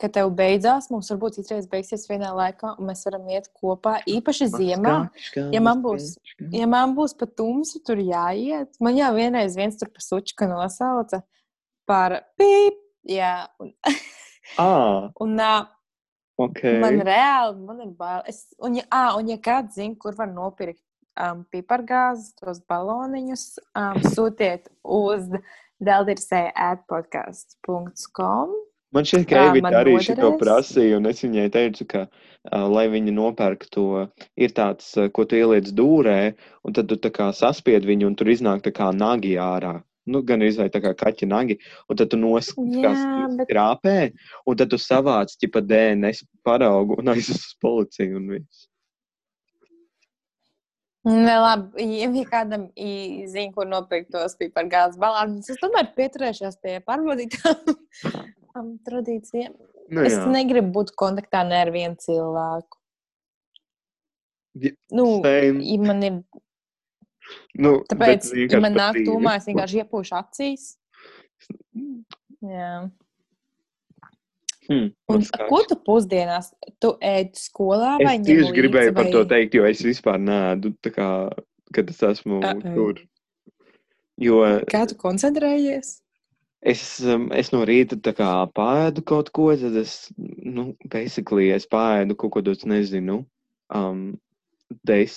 kad 0.02 0.10
tev 0.16 0.32
beidzās, 0.34 0.88
mums 0.90 1.12
varbūt 1.14 1.36
citreiz 1.38 1.68
beigsies 1.70 2.08
vienā 2.10 2.32
laikā, 2.34 2.72
un 2.80 2.88
mēs 2.90 3.04
varam 3.06 3.28
iet 3.30 3.50
kopā, 3.62 4.00
īpaši 4.10 4.48
ziemā. 4.56 4.96
Ja 5.54 5.62
man 5.62 5.84
būs- 5.86 6.16
maskačka. 6.16 6.50
Ja 6.58 6.66
man 6.72 6.96
būs 6.98 7.14
pat 7.20 7.36
tumsa, 7.38 7.82
tur 7.86 8.02
jāiet. 8.02 8.72
Man 8.82 8.98
jau 8.98 9.12
vienreiz 9.14 9.56
viens 9.60 9.78
tur 9.78 9.92
pa 9.94 10.02
sučka 10.02 10.48
nosauca 10.50 11.22
par 11.86 12.24
pīp. 12.40 12.80
Jā, 13.08 13.48
un, 13.62 13.70
Ā, 14.60 14.68
un 15.24 15.38
ā, 15.40 15.54
ok. 16.42 16.64
man 16.82 16.98
reāli 17.08 17.62
man 17.70 17.86
ir 17.86 17.94
bail. 17.96 18.26
Es, 18.28 18.42
un, 18.60 18.76
ja, 18.82 18.84
ā, 18.92 19.04
un 19.20 19.30
ja 19.32 19.38
kāds 19.38 19.78
zina, 19.78 19.96
kur 20.02 20.18
var 20.18 20.28
nopirkt 20.34 20.82
um, 21.24 21.44
pipargāzes, 21.54 22.34
tos 22.40 22.62
baloniņus, 22.70 23.44
um, 23.78 23.98
sūtiet 24.14 24.70
uz 24.84 25.28
deldirsē 25.84 26.48
atpodcast.com. 27.36 28.56
Man 28.96 29.04
šķiet, 29.04 29.26
ka 29.28 29.42
man 29.60 29.76
arī 29.76 29.98
šo 30.00 30.30
prasīja, 30.40 30.96
un 30.98 31.10
es 31.10 31.20
viņai 31.26 31.50
teicu, 31.52 31.86
ka, 31.92 32.06
uh, 32.08 32.64
lai 32.72 32.86
viņa 32.94 33.12
nopērk 33.18 33.68
to, 33.74 34.08
ir 34.40 34.54
tāds, 34.56 34.88
uh, 34.96 35.10
ko 35.12 35.26
tu 35.28 35.36
ieliec 35.36 35.68
dūrē, 35.76 36.34
un 36.64 36.78
tad 36.78 36.88
tu 36.88 36.96
tā 37.04 37.12
kā 37.14 37.28
saspied 37.36 37.84
viņu, 37.86 38.08
un 38.08 38.16
tur 38.16 38.32
iznāk 38.32 38.64
tā 38.64 38.72
kā 38.72 38.88
nagi 38.96 39.36
ārā. 39.44 39.76
Nu, 40.08 40.22
gan 40.24 40.40
izvēlēt 40.40 40.72
tā 40.72 40.80
kā 40.86 40.94
kaķa 40.96 41.28
nagi, 41.28 41.58
un 41.92 42.00
tad 42.00 42.08
tu 42.14 42.18
noskatās 42.22 42.96
Jā, 43.04 43.28
bet- 43.36 43.50
krāpē, 43.52 43.98
un 44.48 44.56
tad 44.56 44.72
tu 44.72 44.80
savāc 44.80 45.36
ķipa 45.36 45.60
DNS 45.68 46.24
paraugu 46.48 46.96
un 47.02 47.12
aizes 47.12 47.44
uz 47.44 47.56
policiju 47.60 48.16
un 48.22 48.30
viss. 48.38 48.70
Nē, 51.08 51.36
labi, 51.40 51.86
ja 52.02 52.24
kādam 52.28 52.66
i- 52.76 53.24
zina, 53.32 53.54
kur 53.56 53.68
nopirkt 53.70 54.10
tos 54.12 54.36
pipargāzes 54.40 55.00
balānus, 55.00 55.48
es 55.54 55.60
tomēr 55.62 55.94
pieturēšos 55.96 56.58
pie 56.64 56.80
pārbaudītām 56.88 57.62
um, 58.58 58.74
tradīcijām. 58.88 59.54
Nu, 59.88 60.04
Es 60.04 60.18
jā. 60.18 60.26
negribu 60.28 60.74
būt 60.82 60.92
kontaktā 61.00 61.46
ne 61.48 61.62
ar 61.64 61.72
vienu 61.72 61.96
cilvēku. 62.04 62.80
Ja, 64.60 64.72
Nu, 64.92 65.06
ja 65.24 65.80
man 65.86 66.04
ir, 66.04 66.20
Nu, 67.60 67.72
tāpēc, 67.88 68.28
bet 68.34 68.52
ja 68.56 68.60
man 68.64 68.76
nāk 68.78 69.00
tūmā, 69.08 69.38
es 69.40 69.48
vienkārši 69.48 69.82
iepūšu 69.84 70.16
acīs. 70.20 70.68
Jā. 72.42 72.90
Hmm, 74.68 74.90
Un, 75.14 75.22
ko 75.50 75.62
tu 75.68 75.78
pusdienās? 75.86 76.52
Tu 76.84 76.90
ēdi 77.04 77.40
skolā 77.40 77.94
vai 78.02 78.18
Es 78.18 78.26
tieši 78.28 78.56
gribēju 78.56 78.92
līdzi, 78.92 78.98
par 78.98 79.08
vai... 79.08 79.14
to 79.14 79.22
teikt, 79.30 79.56
jo 79.56 79.68
es 79.70 79.84
vispār 79.86 80.20
nēdu, 80.20 80.74
kā, 80.92 81.12
kad 81.76 81.94
es 81.94 82.04
esmu 82.04 82.42
Uh-oh. 82.42 82.66
tur. 82.76 83.00
Jo 84.20 84.42
Kā 84.68 84.84
tu 84.90 84.98
koncentrējies? 85.00 85.98
es, 86.62 87.00
um, 87.06 87.28
es 87.36 87.52
no 87.54 87.64
rīta 87.68 88.14
kā 88.16 88.32
pāēdu 88.56 89.04
kaut 89.08 89.32
ko, 89.36 89.50
tad 89.60 89.76
es, 89.80 90.10
nu, 90.18 90.74
basically, 90.92 91.52
es 91.54 91.68
pāēdu 91.70 92.18
kaut 92.18 92.34
ko 92.36 92.44
tādu, 92.46 92.70
nezinu, 92.72 93.22
um, 93.74 94.18
des, 94.88 95.16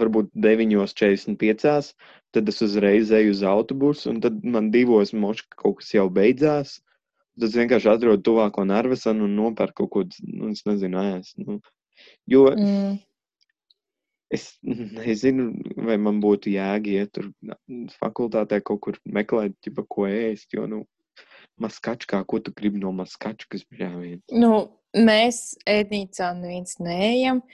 varbūt 0.00 0.32
9.45, 0.34 1.92
tad 2.36 2.50
es 2.52 2.62
uzreiz 2.64 3.12
eju 3.14 3.32
uz 3.32 3.44
autobusu, 3.46 4.10
un 4.12 4.20
tad 4.24 4.42
man 4.44 4.70
divos 4.74 5.14
moška 5.16 5.56
kaut 5.62 5.80
kas 5.80 5.94
jau 5.96 6.08
beidzās. 6.12 6.80
Tad 7.36 7.48
es 7.50 7.56
vienkārši 7.58 7.90
atrodu 7.92 8.22
tuvāko 8.24 8.64
nervesanu 8.64 9.26
un 9.28 9.34
nopērku 9.36 9.84
kaut 9.84 9.92
ko, 9.92 10.26
nu, 10.32 10.52
es 10.54 10.64
nezinu, 10.68 11.02
ēst. 11.16 11.36
Nu. 11.42 11.60
Jo 12.28 12.48
Mm. 12.56 12.96
Es 14.28 14.56
nezinu, 14.64 15.52
vai 15.86 15.96
man 16.02 16.18
būtu 16.18 16.50
jēga 16.50 16.90
iet 16.90 17.12
tur 17.14 17.28
fakultātē 18.00 18.58
kaut 18.66 18.80
kur 18.82 18.96
meklēt, 19.06 19.54
ķipa, 19.62 19.84
ko 19.86 20.08
ēst. 20.10 20.50
Jo, 20.56 20.66
nu, 20.70 20.80
maskačkā, 21.62 22.24
ko 22.26 22.40
tu 22.42 22.54
gribi 22.56 22.82
no 22.82 22.90
maskačkas 22.96 23.62
bļāvien? 23.70 24.24
Nu, 24.34 24.66
mēs 24.98 25.54
ēdnīcā 25.70 26.32
neviens 26.40 26.80
neejam. 26.82 27.44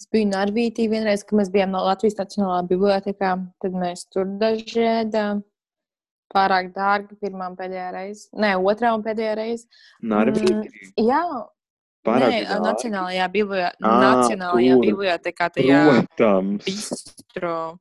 Es 0.00 0.08
biju 0.10 0.30
Narvītī 0.32 0.88
vienreiz, 0.90 1.22
kad 1.22 1.38
mēs 1.38 1.52
bijām 1.52 1.76
no 1.76 1.84
Latvijas 1.84 2.16
Nacionālā 2.18 2.62
bibliotekā. 2.70 3.36
Tad 3.62 3.76
mēs 3.76 4.08
tur 4.10 4.26
daži 4.40 4.88
ēdām. 4.88 5.44
Pārāk 6.32 6.70
dārgi 6.72 7.16
pirmā 7.20 7.50
un 7.52 7.56
pēdējā 7.58 7.88
reize. 7.92 8.28
Nē, 8.40 8.54
otrā 8.56 8.94
un 8.96 9.02
pēdējā 9.04 9.34
reize. 9.36 9.66
Narvītī. 10.00 10.70
Jā, 10.96 11.20
Pārāk 12.06 12.32
nē. 12.32 12.56
Nacionālajā, 12.64 13.26
biblio... 13.34 13.68
Ā, 13.68 13.92
Nacionālajā 14.06 14.78
bibliotekā 14.82 15.50
tajā 15.54 15.82
bistro. 16.64 17.78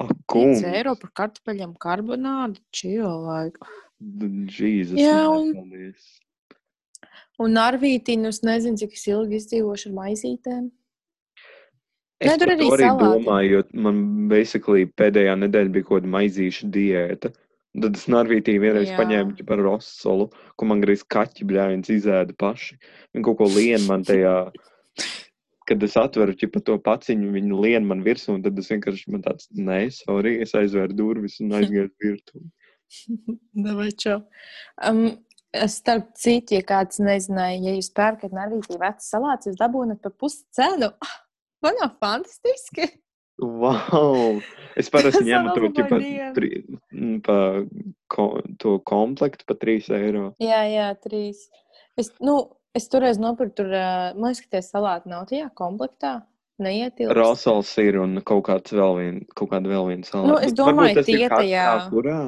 Ak, 0.00 0.08
5 0.08 0.24
kungs. 0.32 0.62
eiro 0.64 0.94
par 0.96 1.10
kartupeļiem 1.20 1.74
karbonādu. 1.78 2.58
Čilāk. 2.72 3.58
Jēzus. 4.00 4.96
Jā, 4.98 5.18
un- 5.30 5.52
paldies. 5.54 6.08
Un 7.42 7.52
Narvītī, 7.56 8.16
nu 8.20 8.28
es 8.32 8.40
nezinu, 8.44 8.78
cik 8.80 8.92
es 8.96 9.04
ilgi 9.10 9.36
izdzīvošu 9.40 9.90
ar 9.90 9.94
maizītēm. 10.00 10.70
Es 12.22 12.28
Nē, 12.30 12.34
tur 12.38 12.52
arī 12.54 12.66
arī 12.70 12.84
salāti. 12.86 13.06
domāju, 13.18 13.50
jo 13.50 13.62
man 13.82 14.02
basically 14.30 14.84
pēdējā 14.86 15.32
nedēļa 15.42 15.72
bija 15.74 15.86
kaut 15.88 16.02
kāda 16.02 16.10
maizīša 16.16 16.68
diēta. 16.76 17.32
Tad 17.72 17.96
es 17.96 18.04
Narvītī 18.12 18.58
vienreiz 18.60 18.90
Jā. 18.90 18.98
paņēmu 19.00 19.46
par 19.48 19.62
rosolu, 19.64 20.28
ko 20.60 20.68
man 20.68 20.82
gribēja 20.82 21.08
kaķi 21.14 21.46
bļāviens 21.48 21.88
izēda 21.94 22.36
paši. 22.36 22.76
Viņi 23.14 23.26
kaut 23.28 23.38
ko 23.40 23.48
lien 23.48 23.86
man 23.88 24.04
tajā. 24.04 24.34
Kad 25.70 25.84
es 25.86 25.94
atveru 25.96 26.34
ķipa, 26.36 26.60
to 26.66 26.76
paciņu, 26.84 27.30
viņi 27.32 27.58
lien 27.64 27.86
man 27.88 28.02
virsū, 28.04 28.34
un 28.34 28.42
tad 28.44 28.58
es 28.60 28.68
vienkārši 28.72 29.12
man 29.14 29.22
tāds, 29.24 29.46
nē, 29.54 29.84
sorry, 29.94 30.34
es 30.42 30.52
aizvēru 30.58 30.96
durvis 30.98 31.38
un 31.40 31.54
aizgāju 31.56 31.86
uz 31.86 31.92
virtuvi. 32.02 32.48
Davai, 33.64 33.88
čau. 33.96 34.18
Um, 34.84 35.04
starp 35.70 36.10
citu, 36.18 36.58
ja 36.58 36.66
kāds 36.66 37.00
nezināja, 37.00 37.62
ja 37.62 37.76
jūs 37.78 37.92
pērkat 37.94 38.34
Narvītī 38.36 38.76
vecas 38.76 39.08
salātus, 39.14 39.52
jūs 39.52 39.60
dabūnat 39.62 40.02
par 40.02 40.12
pusi 40.18 40.42
cenu. 40.58 40.90
Ah, 41.06 41.14
Man 41.62 41.78
jau 41.78 41.90
fantastiski! 42.02 42.88
Wow! 43.40 44.40
Es 44.76 44.88
parasti 44.92 45.24
ņemu 45.28 45.52
to 45.54 45.62
labāk, 45.68 46.34
tri, 46.36 46.50
m, 46.92 47.20
pa, 47.24 47.36
ko, 48.12 48.26
to 48.60 48.76
komplektu 48.88 49.46
par 49.48 49.56
3 49.60 49.88
eiro. 49.98 50.26
Jā, 50.42 50.62
jā, 50.68 50.90
trīs. 51.02 51.46
Es, 52.00 52.12
nu, 52.24 52.36
es 52.76 52.88
toreiz 52.92 53.18
nopirku, 53.20 53.56
tur, 53.62 53.72
man 53.72 54.30
liekas, 54.30 54.44
ka 54.46 54.56
tie 54.56 54.62
salāti 54.64 55.12
nav 55.12 55.26
tajā 55.30 55.48
komplektā. 55.58 56.20
Neietilpst. 56.62 57.16
Rosals 57.16 57.70
ir 57.82 57.96
un 57.98 58.20
kaut 58.28 58.44
kāds 58.46 58.74
vēl 58.76 58.92
viens, 59.00 59.22
kaut 59.34 59.48
kāda 59.50 59.70
vēl 59.72 59.86
viena 59.88 60.06
salāta. 60.06 60.28
Nu, 60.30 60.36
es 60.46 60.52
domāju, 60.54 61.00
ir 61.00 61.06
tie 61.08 61.28
tajā- 61.32 61.88
Kurā? 61.90 62.18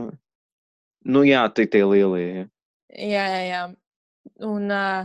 Nu 1.04 1.22
jā, 1.28 1.42
tie 1.54 1.66
tie 1.70 1.84
lielie. 1.84 2.48
Jā, 2.88 3.24
jā, 3.30 3.42
jā. 3.46 3.60
Un, 4.48 4.64
uh, 4.72 5.04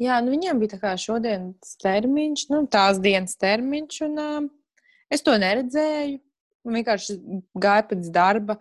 jā, 0.00 0.20
nu 0.24 0.32
viņiem 0.32 0.62
bija 0.62 0.76
tā 0.76 0.80
kā 0.80 0.92
šodienas 0.96 1.74
termiņš, 1.82 2.46
nu, 2.54 2.62
tās 2.70 3.00
dienas 3.02 3.34
termiņš, 3.42 3.98
un 4.06 4.18
uh, 4.22 4.40
es 5.12 5.24
to 5.24 5.34
neredzēju. 5.40 6.20
Man 6.62 6.78
vienkārši 6.78 7.16
gāja 7.58 7.84
pēc 7.90 8.08
darba, 8.14 8.56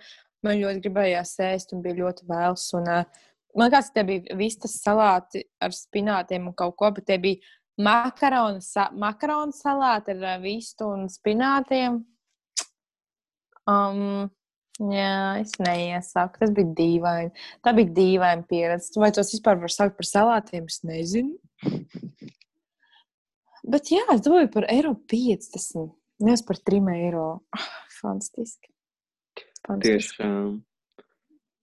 man 0.45 0.57
ļoti 0.57 0.81
gribējās 0.87 1.35
ēst, 1.45 1.75
un 1.75 1.83
bija 1.85 1.99
ļoti 1.99 2.25
vēls. 2.29 2.65
Un, 2.79 2.87
uh, 2.89 3.25
man 3.53 3.69
liekas, 3.69 3.91
tie 3.93 4.03
bija 4.07 4.37
vistas 4.39 4.79
salāti 4.81 5.43
ar 5.61 5.75
spinātiem 5.75 6.49
un 6.49 6.55
kaut 6.57 6.77
ko, 6.79 6.89
bet 6.95 7.05
tie 7.09 7.19
bija 7.21 7.41
makaronu, 7.81 8.61
sa 8.65 8.89
makaronu 8.97 9.53
salāti 9.55 10.15
ar 10.15 10.25
uh, 10.25 10.39
vistu 10.41 10.89
un 10.89 11.05
spinātiem. 11.13 12.01
Um, 13.69 14.31
jā, 14.81 15.13
es 15.43 15.53
neiesaku. 15.61 16.41
Tas 16.41 16.57
bija 16.57 16.73
dīvaini. 16.81 17.47
Tā 17.61 17.75
bija 17.77 17.93
dīvaina 18.01 18.49
pieredze. 18.49 18.97
Vai 19.01 19.13
tos 19.15 19.33
vispār 19.35 19.61
var 19.61 19.73
saukt 19.73 19.99
par 19.99 20.09
salātiem? 20.09 20.65
Es 20.65 20.81
nezinu. 20.87 21.37
Bet 23.61 23.93
jā, 23.93 24.01
es 24.09 24.23
domāju 24.25 24.49
par 24.55 24.65
eiro 24.73 24.95
50. 25.13 26.00
Nevis 26.25 26.43
par 26.47 26.59
3 26.69 26.91
eiro. 26.95 27.27
Ah, 27.55 27.69
Fantastiski. 27.99 28.71
Fantastiski. 29.67 30.17
Tiešām. 30.17 30.59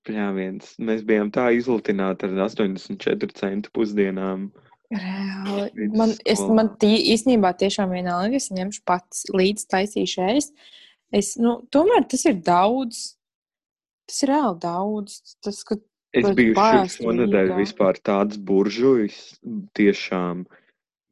Pļāviens. 0.08 0.72
Mēs 0.80 1.04
bijām 1.04 1.32
tā 1.34 1.50
izlutināti 1.56 2.28
ar 2.28 2.38
84 2.46 3.36
centu 3.36 3.72
pusdienām. 3.74 4.48
Reāli. 4.88 5.90
Man, 5.92 6.14
es, 6.24 6.40
man 6.48 6.72
tī, 6.80 6.94
īstenībā 7.12 7.52
tiešām 7.60 7.92
vienalga, 7.92 8.38
es 8.40 8.48
ņemšu 8.54 8.86
pats 8.88 9.26
līdzi 9.34 9.66
taisīšu 9.74 10.24
ēst. 10.30 10.54
Es, 11.12 11.34
nu, 11.40 11.58
tomēr 11.74 12.06
tas 12.08 12.24
ir 12.28 12.40
daudz. 12.44 13.02
Tas 14.08 14.22
ir 14.24 14.32
reāli 14.32 14.62
daudz. 14.62 15.18
Tas, 15.44 15.60
ka 15.68 15.76
Es 16.16 16.24
biju 16.32 16.54
šonadēļ 16.88 17.50
vispār 17.58 17.98
tāds 18.00 18.38
buržujs, 18.40 19.18
tiešām, 19.76 20.46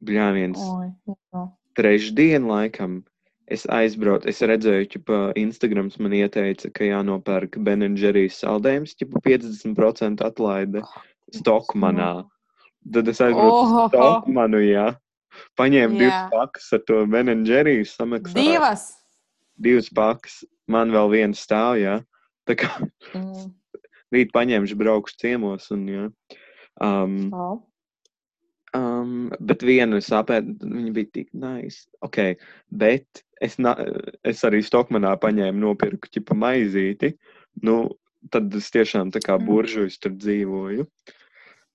bļāviens. 0.07 0.57
Oi, 0.57 0.87
jā. 1.13 1.43
trešdien, 1.77 2.47
laikam, 2.49 3.03
es 3.47 3.65
aizbraucu. 3.71 4.27
Es 4.29 4.41
redzēju, 4.41 5.01
ka 5.07 5.19
Instagrams 5.39 5.97
man 6.03 6.15
ieteica, 6.17 6.71
ka 6.73 6.87
jānopērk 6.87 7.57
Benedžerijas 7.63 8.41
saldējums, 8.43 8.95
ja 9.01 9.07
50% 9.25 10.23
atlaide 10.25 10.83
Stokmanā. 11.35 12.25
Tad 12.93 13.07
es 13.11 13.19
aizbraucu 13.23 13.61
uz. 13.63 13.91
Stokmanu, 13.91 14.61
jā. 14.63 14.87
Paņēmu 15.59 15.99
Jā. 15.99 15.99
divas 15.99 16.31
pakas 16.33 16.69
ar 16.73 16.83
to 16.87 17.01
Benedžerijas 17.11 17.95
samaksāju. 17.99 18.39
Divas! 18.53 18.85
Divas 19.59 19.89
pakas, 19.93 20.39
man 20.69 20.91
vēl 20.93 21.11
viena 21.11 21.37
stāv, 21.37 21.77
jā. 21.81 21.97
Tā 22.47 22.55
kā 22.55 22.69
Mm. 23.13 23.51
rīt 24.13 24.31
paņemšu, 24.31 24.75
braukšu 24.79 25.17
ciemos 25.19 25.69
un, 25.71 25.85
jā. 25.87 26.05
Um, 26.79 27.31
Oh. 27.33 27.66
Um, 28.75 29.29
bet 29.39 29.63
vienu 29.63 30.01
es 30.01 30.09
apēdu, 30.11 30.57
viņa 30.67 30.91
bija 30.95 31.11
tik 31.13 31.29
nice. 31.31 31.85
Okay, 32.03 32.35
bet 32.67 33.23
es, 33.41 33.55
na, 33.61 33.75
es 34.27 34.43
arī 34.47 34.59
Stokmanā 34.65 35.13
paņēmu, 35.21 35.61
nopirku 35.63 36.09
ķipa 36.11 36.35
maizīti. 36.35 37.13
Nu, 37.63 37.95
tad 38.33 38.53
es 38.57 38.67
tiešām 38.73 39.13
tā 39.15 39.21
kā 39.23 39.37
Mm. 39.37 39.47
buržuļs 39.47 39.99
tur 40.03 40.11
dzīvoju. 40.17 40.87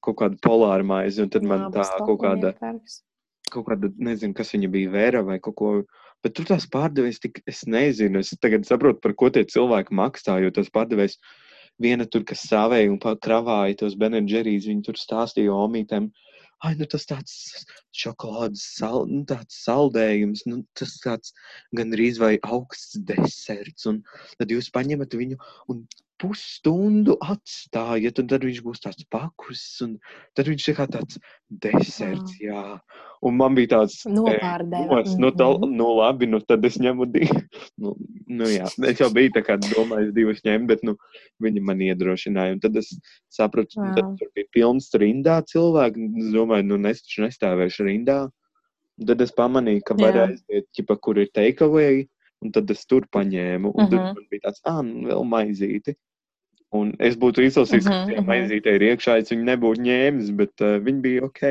Kaut 0.03 0.17
kāda 0.19 0.37
polāra 0.43 0.85
maize, 0.85 1.23
un 1.23 1.31
tad 1.31 1.45
man 1.47 1.71
tā 1.73 1.87
kaut 2.03 2.21
kāda, 2.21 2.53
kaut 3.51 3.67
kāda, 3.69 3.93
nezinu, 3.97 4.35
kas 4.35 4.53
viņa 4.53 4.71
bija, 4.71 4.91
vēra 4.91 5.23
vai 5.25 5.39
kaut 5.39 5.55
ko. 5.57 5.71
Bet 6.23 6.35
tur 6.35 6.45
tās 6.47 6.67
pārdevējas, 6.71 7.21
tik, 7.23 7.41
es 7.47 7.65
nezinu, 7.67 8.19
es 8.19 8.35
tagad 8.41 8.67
saprotu, 8.67 9.01
par 9.01 9.15
ko 9.15 9.31
tie 9.31 9.45
cilvēki 9.45 9.95
maksā, 9.95 10.41
jo 10.43 10.51
tas 10.51 10.71
pārdevējs 10.71 11.17
viena 11.83 12.07
tur, 12.07 12.23
kas 12.25 12.45
sāvēja 12.47 12.91
un 12.91 12.99
kravāja 12.99 13.79
tos 13.79 13.97
Benedžerijas, 13.99 14.69
viņi 14.71 14.85
tur 14.87 14.99
stāstīja 15.01 15.55
omītēm. 15.55 16.11
Ai, 16.63 16.77
nu 16.79 16.87
tas 16.87 17.05
tāds 17.11 17.33
šokolādes 17.99 18.63
sal, 18.77 19.09
nu, 19.11 19.25
tāds 19.27 19.57
saldējums, 19.65 20.45
nu, 20.47 20.61
tas 20.79 20.95
tāds 21.03 21.35
gandrīz 21.79 22.21
vai 22.23 22.37
augsts 22.47 23.01
deserts. 23.09 23.89
Un 23.91 23.99
tad 24.39 24.55
jūs 24.55 24.71
paņemat 24.77 25.17
viņu 25.19 25.41
un 25.73 25.83
pusstundu 26.23 27.17
atstājat, 27.21 28.21
un 28.23 28.29
tad 28.31 28.45
viņš 28.47 28.61
būs 28.65 28.83
tāds 28.85 29.05
pakus, 29.11 29.63
un 29.85 29.97
tad 30.39 30.47
viņš 30.47 30.67
ir 30.71 30.77
kā 30.79 30.87
tāds 30.93 31.19
deserts, 31.51 32.37
jā. 32.41 32.63
Un 33.23 33.37
man 33.39 33.55
bija 33.59 33.73
tāds, 33.77 34.01
Nopārdeva. 34.07 35.01
Nos, 35.03 35.17
nu, 35.19 35.31
tā, 35.35 35.49
Mhm. 35.59 35.75
nu, 35.79 35.89
labi, 35.99 36.27
nu, 36.31 36.41
tad 36.41 36.65
es 36.65 36.79
ņemu 36.79 37.07
divu. 37.13 37.43
Nu, 37.83 37.97
nu, 38.29 38.45
jā, 38.47 38.67
es 38.89 38.99
jau 39.01 39.09
biju 39.11 39.31
tā 39.35 39.43
kā 39.43 39.57
domājis 39.59 40.13
divus 40.15 40.41
ņemt, 40.47 40.67
bet 40.71 40.83
nu, 40.87 40.95
viņi 41.43 41.63
man 41.67 41.79
iedrošināja. 41.83 42.53
Un 42.57 42.61
tad 42.63 42.77
es 42.79 42.93
sapratu, 43.33 43.75
ka 43.75 44.01
Jā. 44.01 44.05
tur 44.19 44.29
bija 44.37 44.47
pilns 44.55 44.91
rindā 44.95 45.41
cilvēki. 45.51 45.97
un 45.99 46.21
Es 46.23 46.31
domāju, 46.35 46.67
nu, 46.71 46.79
es 46.89 47.03
taču 47.03 47.23
nestāvēšu 47.27 47.87
rindā. 47.89 48.31
Un 49.01 49.07
tad 49.09 49.21
es 49.21 49.33
pamanīju, 49.33 49.83
ka 49.85 49.95
var 49.99 50.13
aiziet, 50.29 50.67
ķipa, 50.77 50.99
kur 51.01 51.19
ir 51.19 51.29
takeaway, 51.35 52.07
un 52.43 52.53
tad 52.53 52.71
es 52.71 52.85
tur 52.87 53.03
paņēmu. 53.13 53.73
Un 53.75 53.89
tad 53.91 53.99
Mhm. 53.99 54.15
man 54.15 54.27
bija 54.31 54.41
tāds, 54.47 54.61
ah, 54.65 54.83
nu, 54.83 55.09
vēl 55.09 55.25
maizīti. 55.27 55.97
Un 56.73 56.95
es 57.05 57.19
būtu 57.21 57.45
izlasījis, 57.45 57.85
ka 57.85 57.97
Mhm, 57.99 58.13
mhm. 58.17 58.29
maizītē 58.31 58.75
ir 58.79 58.85
iekšā, 58.93 59.19
es 59.21 59.33
viņu 59.33 59.45
nebūtu 59.45 59.85
ņēmis, 59.85 60.31
bet 60.39 60.65
uh, 60.65 60.79
viņi 60.81 61.01
bija 61.05 61.25
ok. 61.29 61.43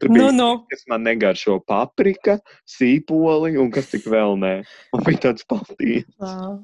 Tur 0.00 0.10
Nu, 0.10 0.14
bija 0.18 0.32
nu. 0.36 0.48
kas 0.70 0.84
man 0.92 1.06
negaršo 1.08 1.58
paprika, 1.64 2.38
sīpoli 2.68 3.56
un 3.56 3.70
kas 3.72 3.88
tik 3.94 4.04
vēl 4.04 4.36
nē. 4.42 4.54
Man 4.92 5.06
bija 5.08 5.22
tāds 5.30 5.46
paldies. 5.48 6.04
Jā. 6.20 6.60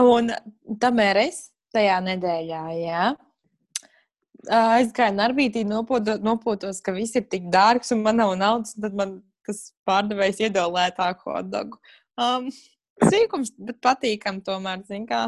Un 0.00 0.32
tomēr 0.80 1.22
es 1.26 1.46
tajā 1.72 1.96
nedēļā, 2.04 2.62
jā, 2.80 3.08
aizgāju 4.50 5.16
Narbītī, 5.16 5.64
nopūtos, 5.68 6.20
nopūtos, 6.24 6.80
ka 6.84 6.92
viss 6.92 7.16
ir 7.16 7.26
tik 7.30 7.48
dārgs 7.52 7.92
un 7.94 8.02
man 8.04 8.16
nav 8.20 8.34
naudas, 8.38 8.74
un 8.76 8.84
tad 8.86 8.96
man 8.98 9.14
tas 9.46 9.72
pārdevējs 9.88 10.40
iedod 10.46 10.72
lētāku 10.72 11.32
hotdogu. 11.32 11.80
Um, 12.20 12.48
sīkums, 13.02 13.52
bet 13.58 13.80
patīkam 13.84 14.40
tomēr, 14.44 14.84
zin 14.88 15.06
kā. 15.08 15.26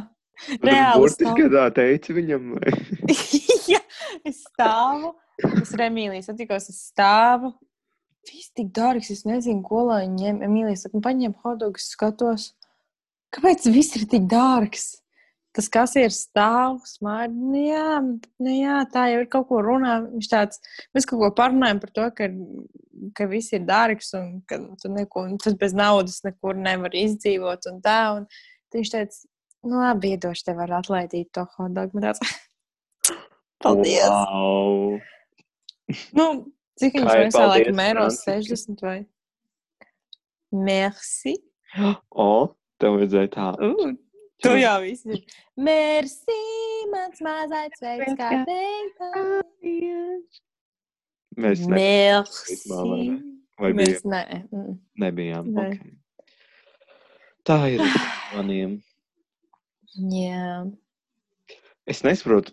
Reāli 0.63 1.03
Burtiski 1.03 1.49
tā 1.57 1.69
teica 1.77 2.17
viņam. 2.17 2.51
vai? 2.57 2.75
ja 3.73 3.81
es 4.27 4.43
stāvu, 4.45 5.15
es 5.63 5.73
ar 5.77 5.87
Emīliju 5.89 6.27
satikos, 6.27 6.69
es 6.73 6.83
stāvu. 6.93 7.55
Viss 8.27 8.51
tik 8.59 8.73
dārgs, 8.75 9.13
es 9.15 9.23
nezinu, 9.23 9.63
ko 9.63 9.85
lai 9.87 10.05
ņem. 10.11 10.41
Emīlija 10.43 10.81
saka, 10.81 10.99
"Nu, 10.99 11.03
paņem 11.05 11.37
hotdogus, 11.45 11.93
skatos. 11.95 12.51
Kāpēc 13.35 13.69
viss 13.71 13.95
ir 13.99 14.07
tik 14.11 14.27
dārgs? 14.31 14.97
Tas 15.57 15.71
kas 15.73 15.95
ir 15.97 16.13
stāvs, 16.13 16.99
smārds. 16.99 17.37
Nu, 17.37 17.57
jā, 17.57 18.01
nu, 18.05 18.51
jā, 18.53 18.81
tā 18.93 19.07
jau 19.09 19.23
ir 19.23 19.29
kaut 19.33 19.47
ko 19.49 19.63
runā. 19.65 19.95
Viņš 20.11 20.29
tāds, 20.29 20.61
mēs 20.93 21.09
kaut 21.09 21.23
ko 21.23 21.31
parunājam 21.39 21.81
par 21.81 21.93
to, 21.97 22.09
ka, 22.19 22.29
ka 23.17 23.29
viss 23.31 23.55
ir 23.57 23.65
dārgs 23.65 24.13
un 24.19 24.43
ka 24.49 24.59
tu 24.83 24.91
neko, 24.93 25.25
tas 25.41 25.57
bez 25.57 25.73
naudas 25.77 26.21
nekur 26.27 26.59
nevar 26.61 26.93
izdzīvot 26.93 27.71
un 27.73 27.81
tā. 27.85 28.01
Un 28.19 28.29
viņš 28.77 28.93
teica, 28.93 29.23
nu, 29.67 29.81
labi, 29.83 30.15
iedošu 30.15 30.49
tev 30.49 30.61
var 30.63 30.73
atlaidīt 30.79 31.31
to 31.37 31.45
hotdogu. 31.57 32.03
Paldies! 33.65 34.09
Wow. 34.09 34.97
Nu, 36.19 36.27
cik 36.81 36.99
viņš 36.99 37.11
maksā, 37.11 37.45
laikam, 37.53 37.83
eiro 37.85 38.07
Franciska? 38.09 38.57
60 38.57 38.87
vai? 38.87 38.99
Merci. 40.53 41.37
O, 42.17 42.57
tev 42.81 42.95
vajadzēja 42.97 43.31
tā. 43.35 43.51
Uh, 43.61 43.93
tu 44.41 44.55
jau 44.57 44.77
viss 44.85 45.05
ir. 45.09 45.21
Merci, 45.61 46.39
mans 46.93 47.21
mazais 47.25 47.83
veids, 47.83 48.15
kā 48.17 48.31
teikt. 48.49 49.03
Mēs 51.37 51.67
ne, 51.69 51.77
Merci. 51.77 52.57
vai 53.61 53.73
bija, 53.77 53.83
Mēs 53.83 54.05
ne. 54.09 54.23
mm. 54.49 54.75
nebijām. 55.05 55.53
Nē. 55.53 55.67
Okay. 55.67 55.97
Tā 57.47 57.59
ir 57.75 57.85
ar 57.85 57.93
maniem. 58.35 58.79
Jā. 59.97 60.67
Es 61.87 62.03
nesaprotu, 62.05 62.53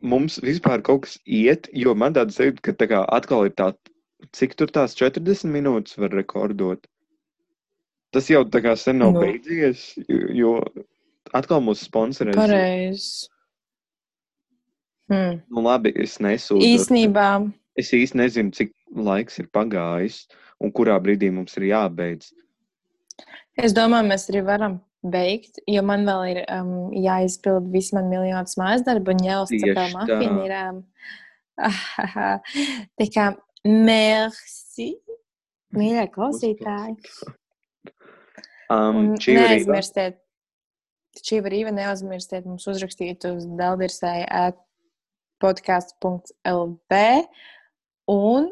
mums 0.00 0.38
vispār 0.44 0.82
kaut 0.86 1.02
kas 1.06 1.18
iet, 1.26 1.68
jo 1.76 1.94
man 1.98 2.14
tāds 2.16 2.38
sajūta, 2.38 2.62
ka 2.62 2.72
tā 2.80 2.88
kā 2.92 3.00
atkal 3.16 3.48
ir 3.48 3.54
tā, 3.58 3.72
cik 4.36 4.54
tur 4.56 4.70
tās 4.72 4.94
40 4.98 5.50
minūtes 5.50 5.98
var 6.00 6.14
rekordot. 6.14 6.86
Tas 8.14 8.26
jau 8.30 8.42
tā 8.48 8.62
kā 8.64 8.76
sen 8.78 8.98
nav 8.98 9.12
Nu. 9.14 9.20
beidzies, 9.22 9.94
jo, 10.34 10.56
atkal 11.36 11.60
mūsu 11.62 11.86
sponsorēs. 11.86 12.34
Pareizi. 12.38 13.28
Hmm. 15.10 15.40
Nu, 15.50 15.62
labi, 15.66 15.92
es 15.98 16.18
nesūdzu. 16.22 16.62
Īsnībā, 16.76 17.28
Es 17.78 17.92
īsti 17.94 18.18
nezinu, 18.18 18.50
cik 18.52 18.72
laiks 18.98 19.38
ir 19.40 19.46
pagājis 19.54 20.24
un 20.60 20.72
kurā 20.74 20.96
brīdī 21.00 21.30
mums 21.32 21.54
ir 21.56 21.68
jābeidz. 21.70 22.32
es 23.56 23.72
domāju, 23.72 24.08
mēs 24.10 24.26
arī 24.30 24.42
varam 24.44 24.80
beigt, 25.02 25.60
jo 25.70 25.82
man 25.86 26.04
vēl 26.08 26.24
ir 26.34 26.40
um, 26.52 26.72
jāizpild 26.92 27.70
visi 27.72 27.94
man 27.96 28.10
miljonus 28.12 28.58
mājas 28.60 28.84
darbu 28.86 29.14
un 29.14 29.22
jāuzcep 29.24 29.76
tā. 29.76 29.86
ir. 30.44 30.56
Um, 30.60 30.82
tā 33.00 33.06
kā, 33.12 33.26
merci, 33.64 34.94
mīļie 35.76 36.08
klausītāji. 36.14 36.96
Um, 38.70 39.16
neaizmirstiet, 39.18 40.20
šī 41.26 41.40
var 41.42 41.54
īva 41.58 41.72
neaizmirstiet 41.74 42.44
mums 42.46 42.68
uzrakstīt 42.70 43.24
uz 43.26 43.42
deldirsai 43.58 44.20
at 44.30 44.60
podcasts.lv 45.42 47.00
un 48.14 48.46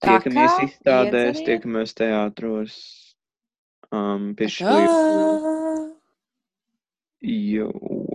Tiekamies 0.00 0.56
izstādēs, 0.64 1.10
iedzeriet- 1.10 1.44
tiekamies 1.50 1.92
teātros. 2.00 2.78
Um, 3.96 4.26
pie 4.36 4.48
šī 4.52 4.66
Tā. 4.66 4.76
jau 7.26 8.06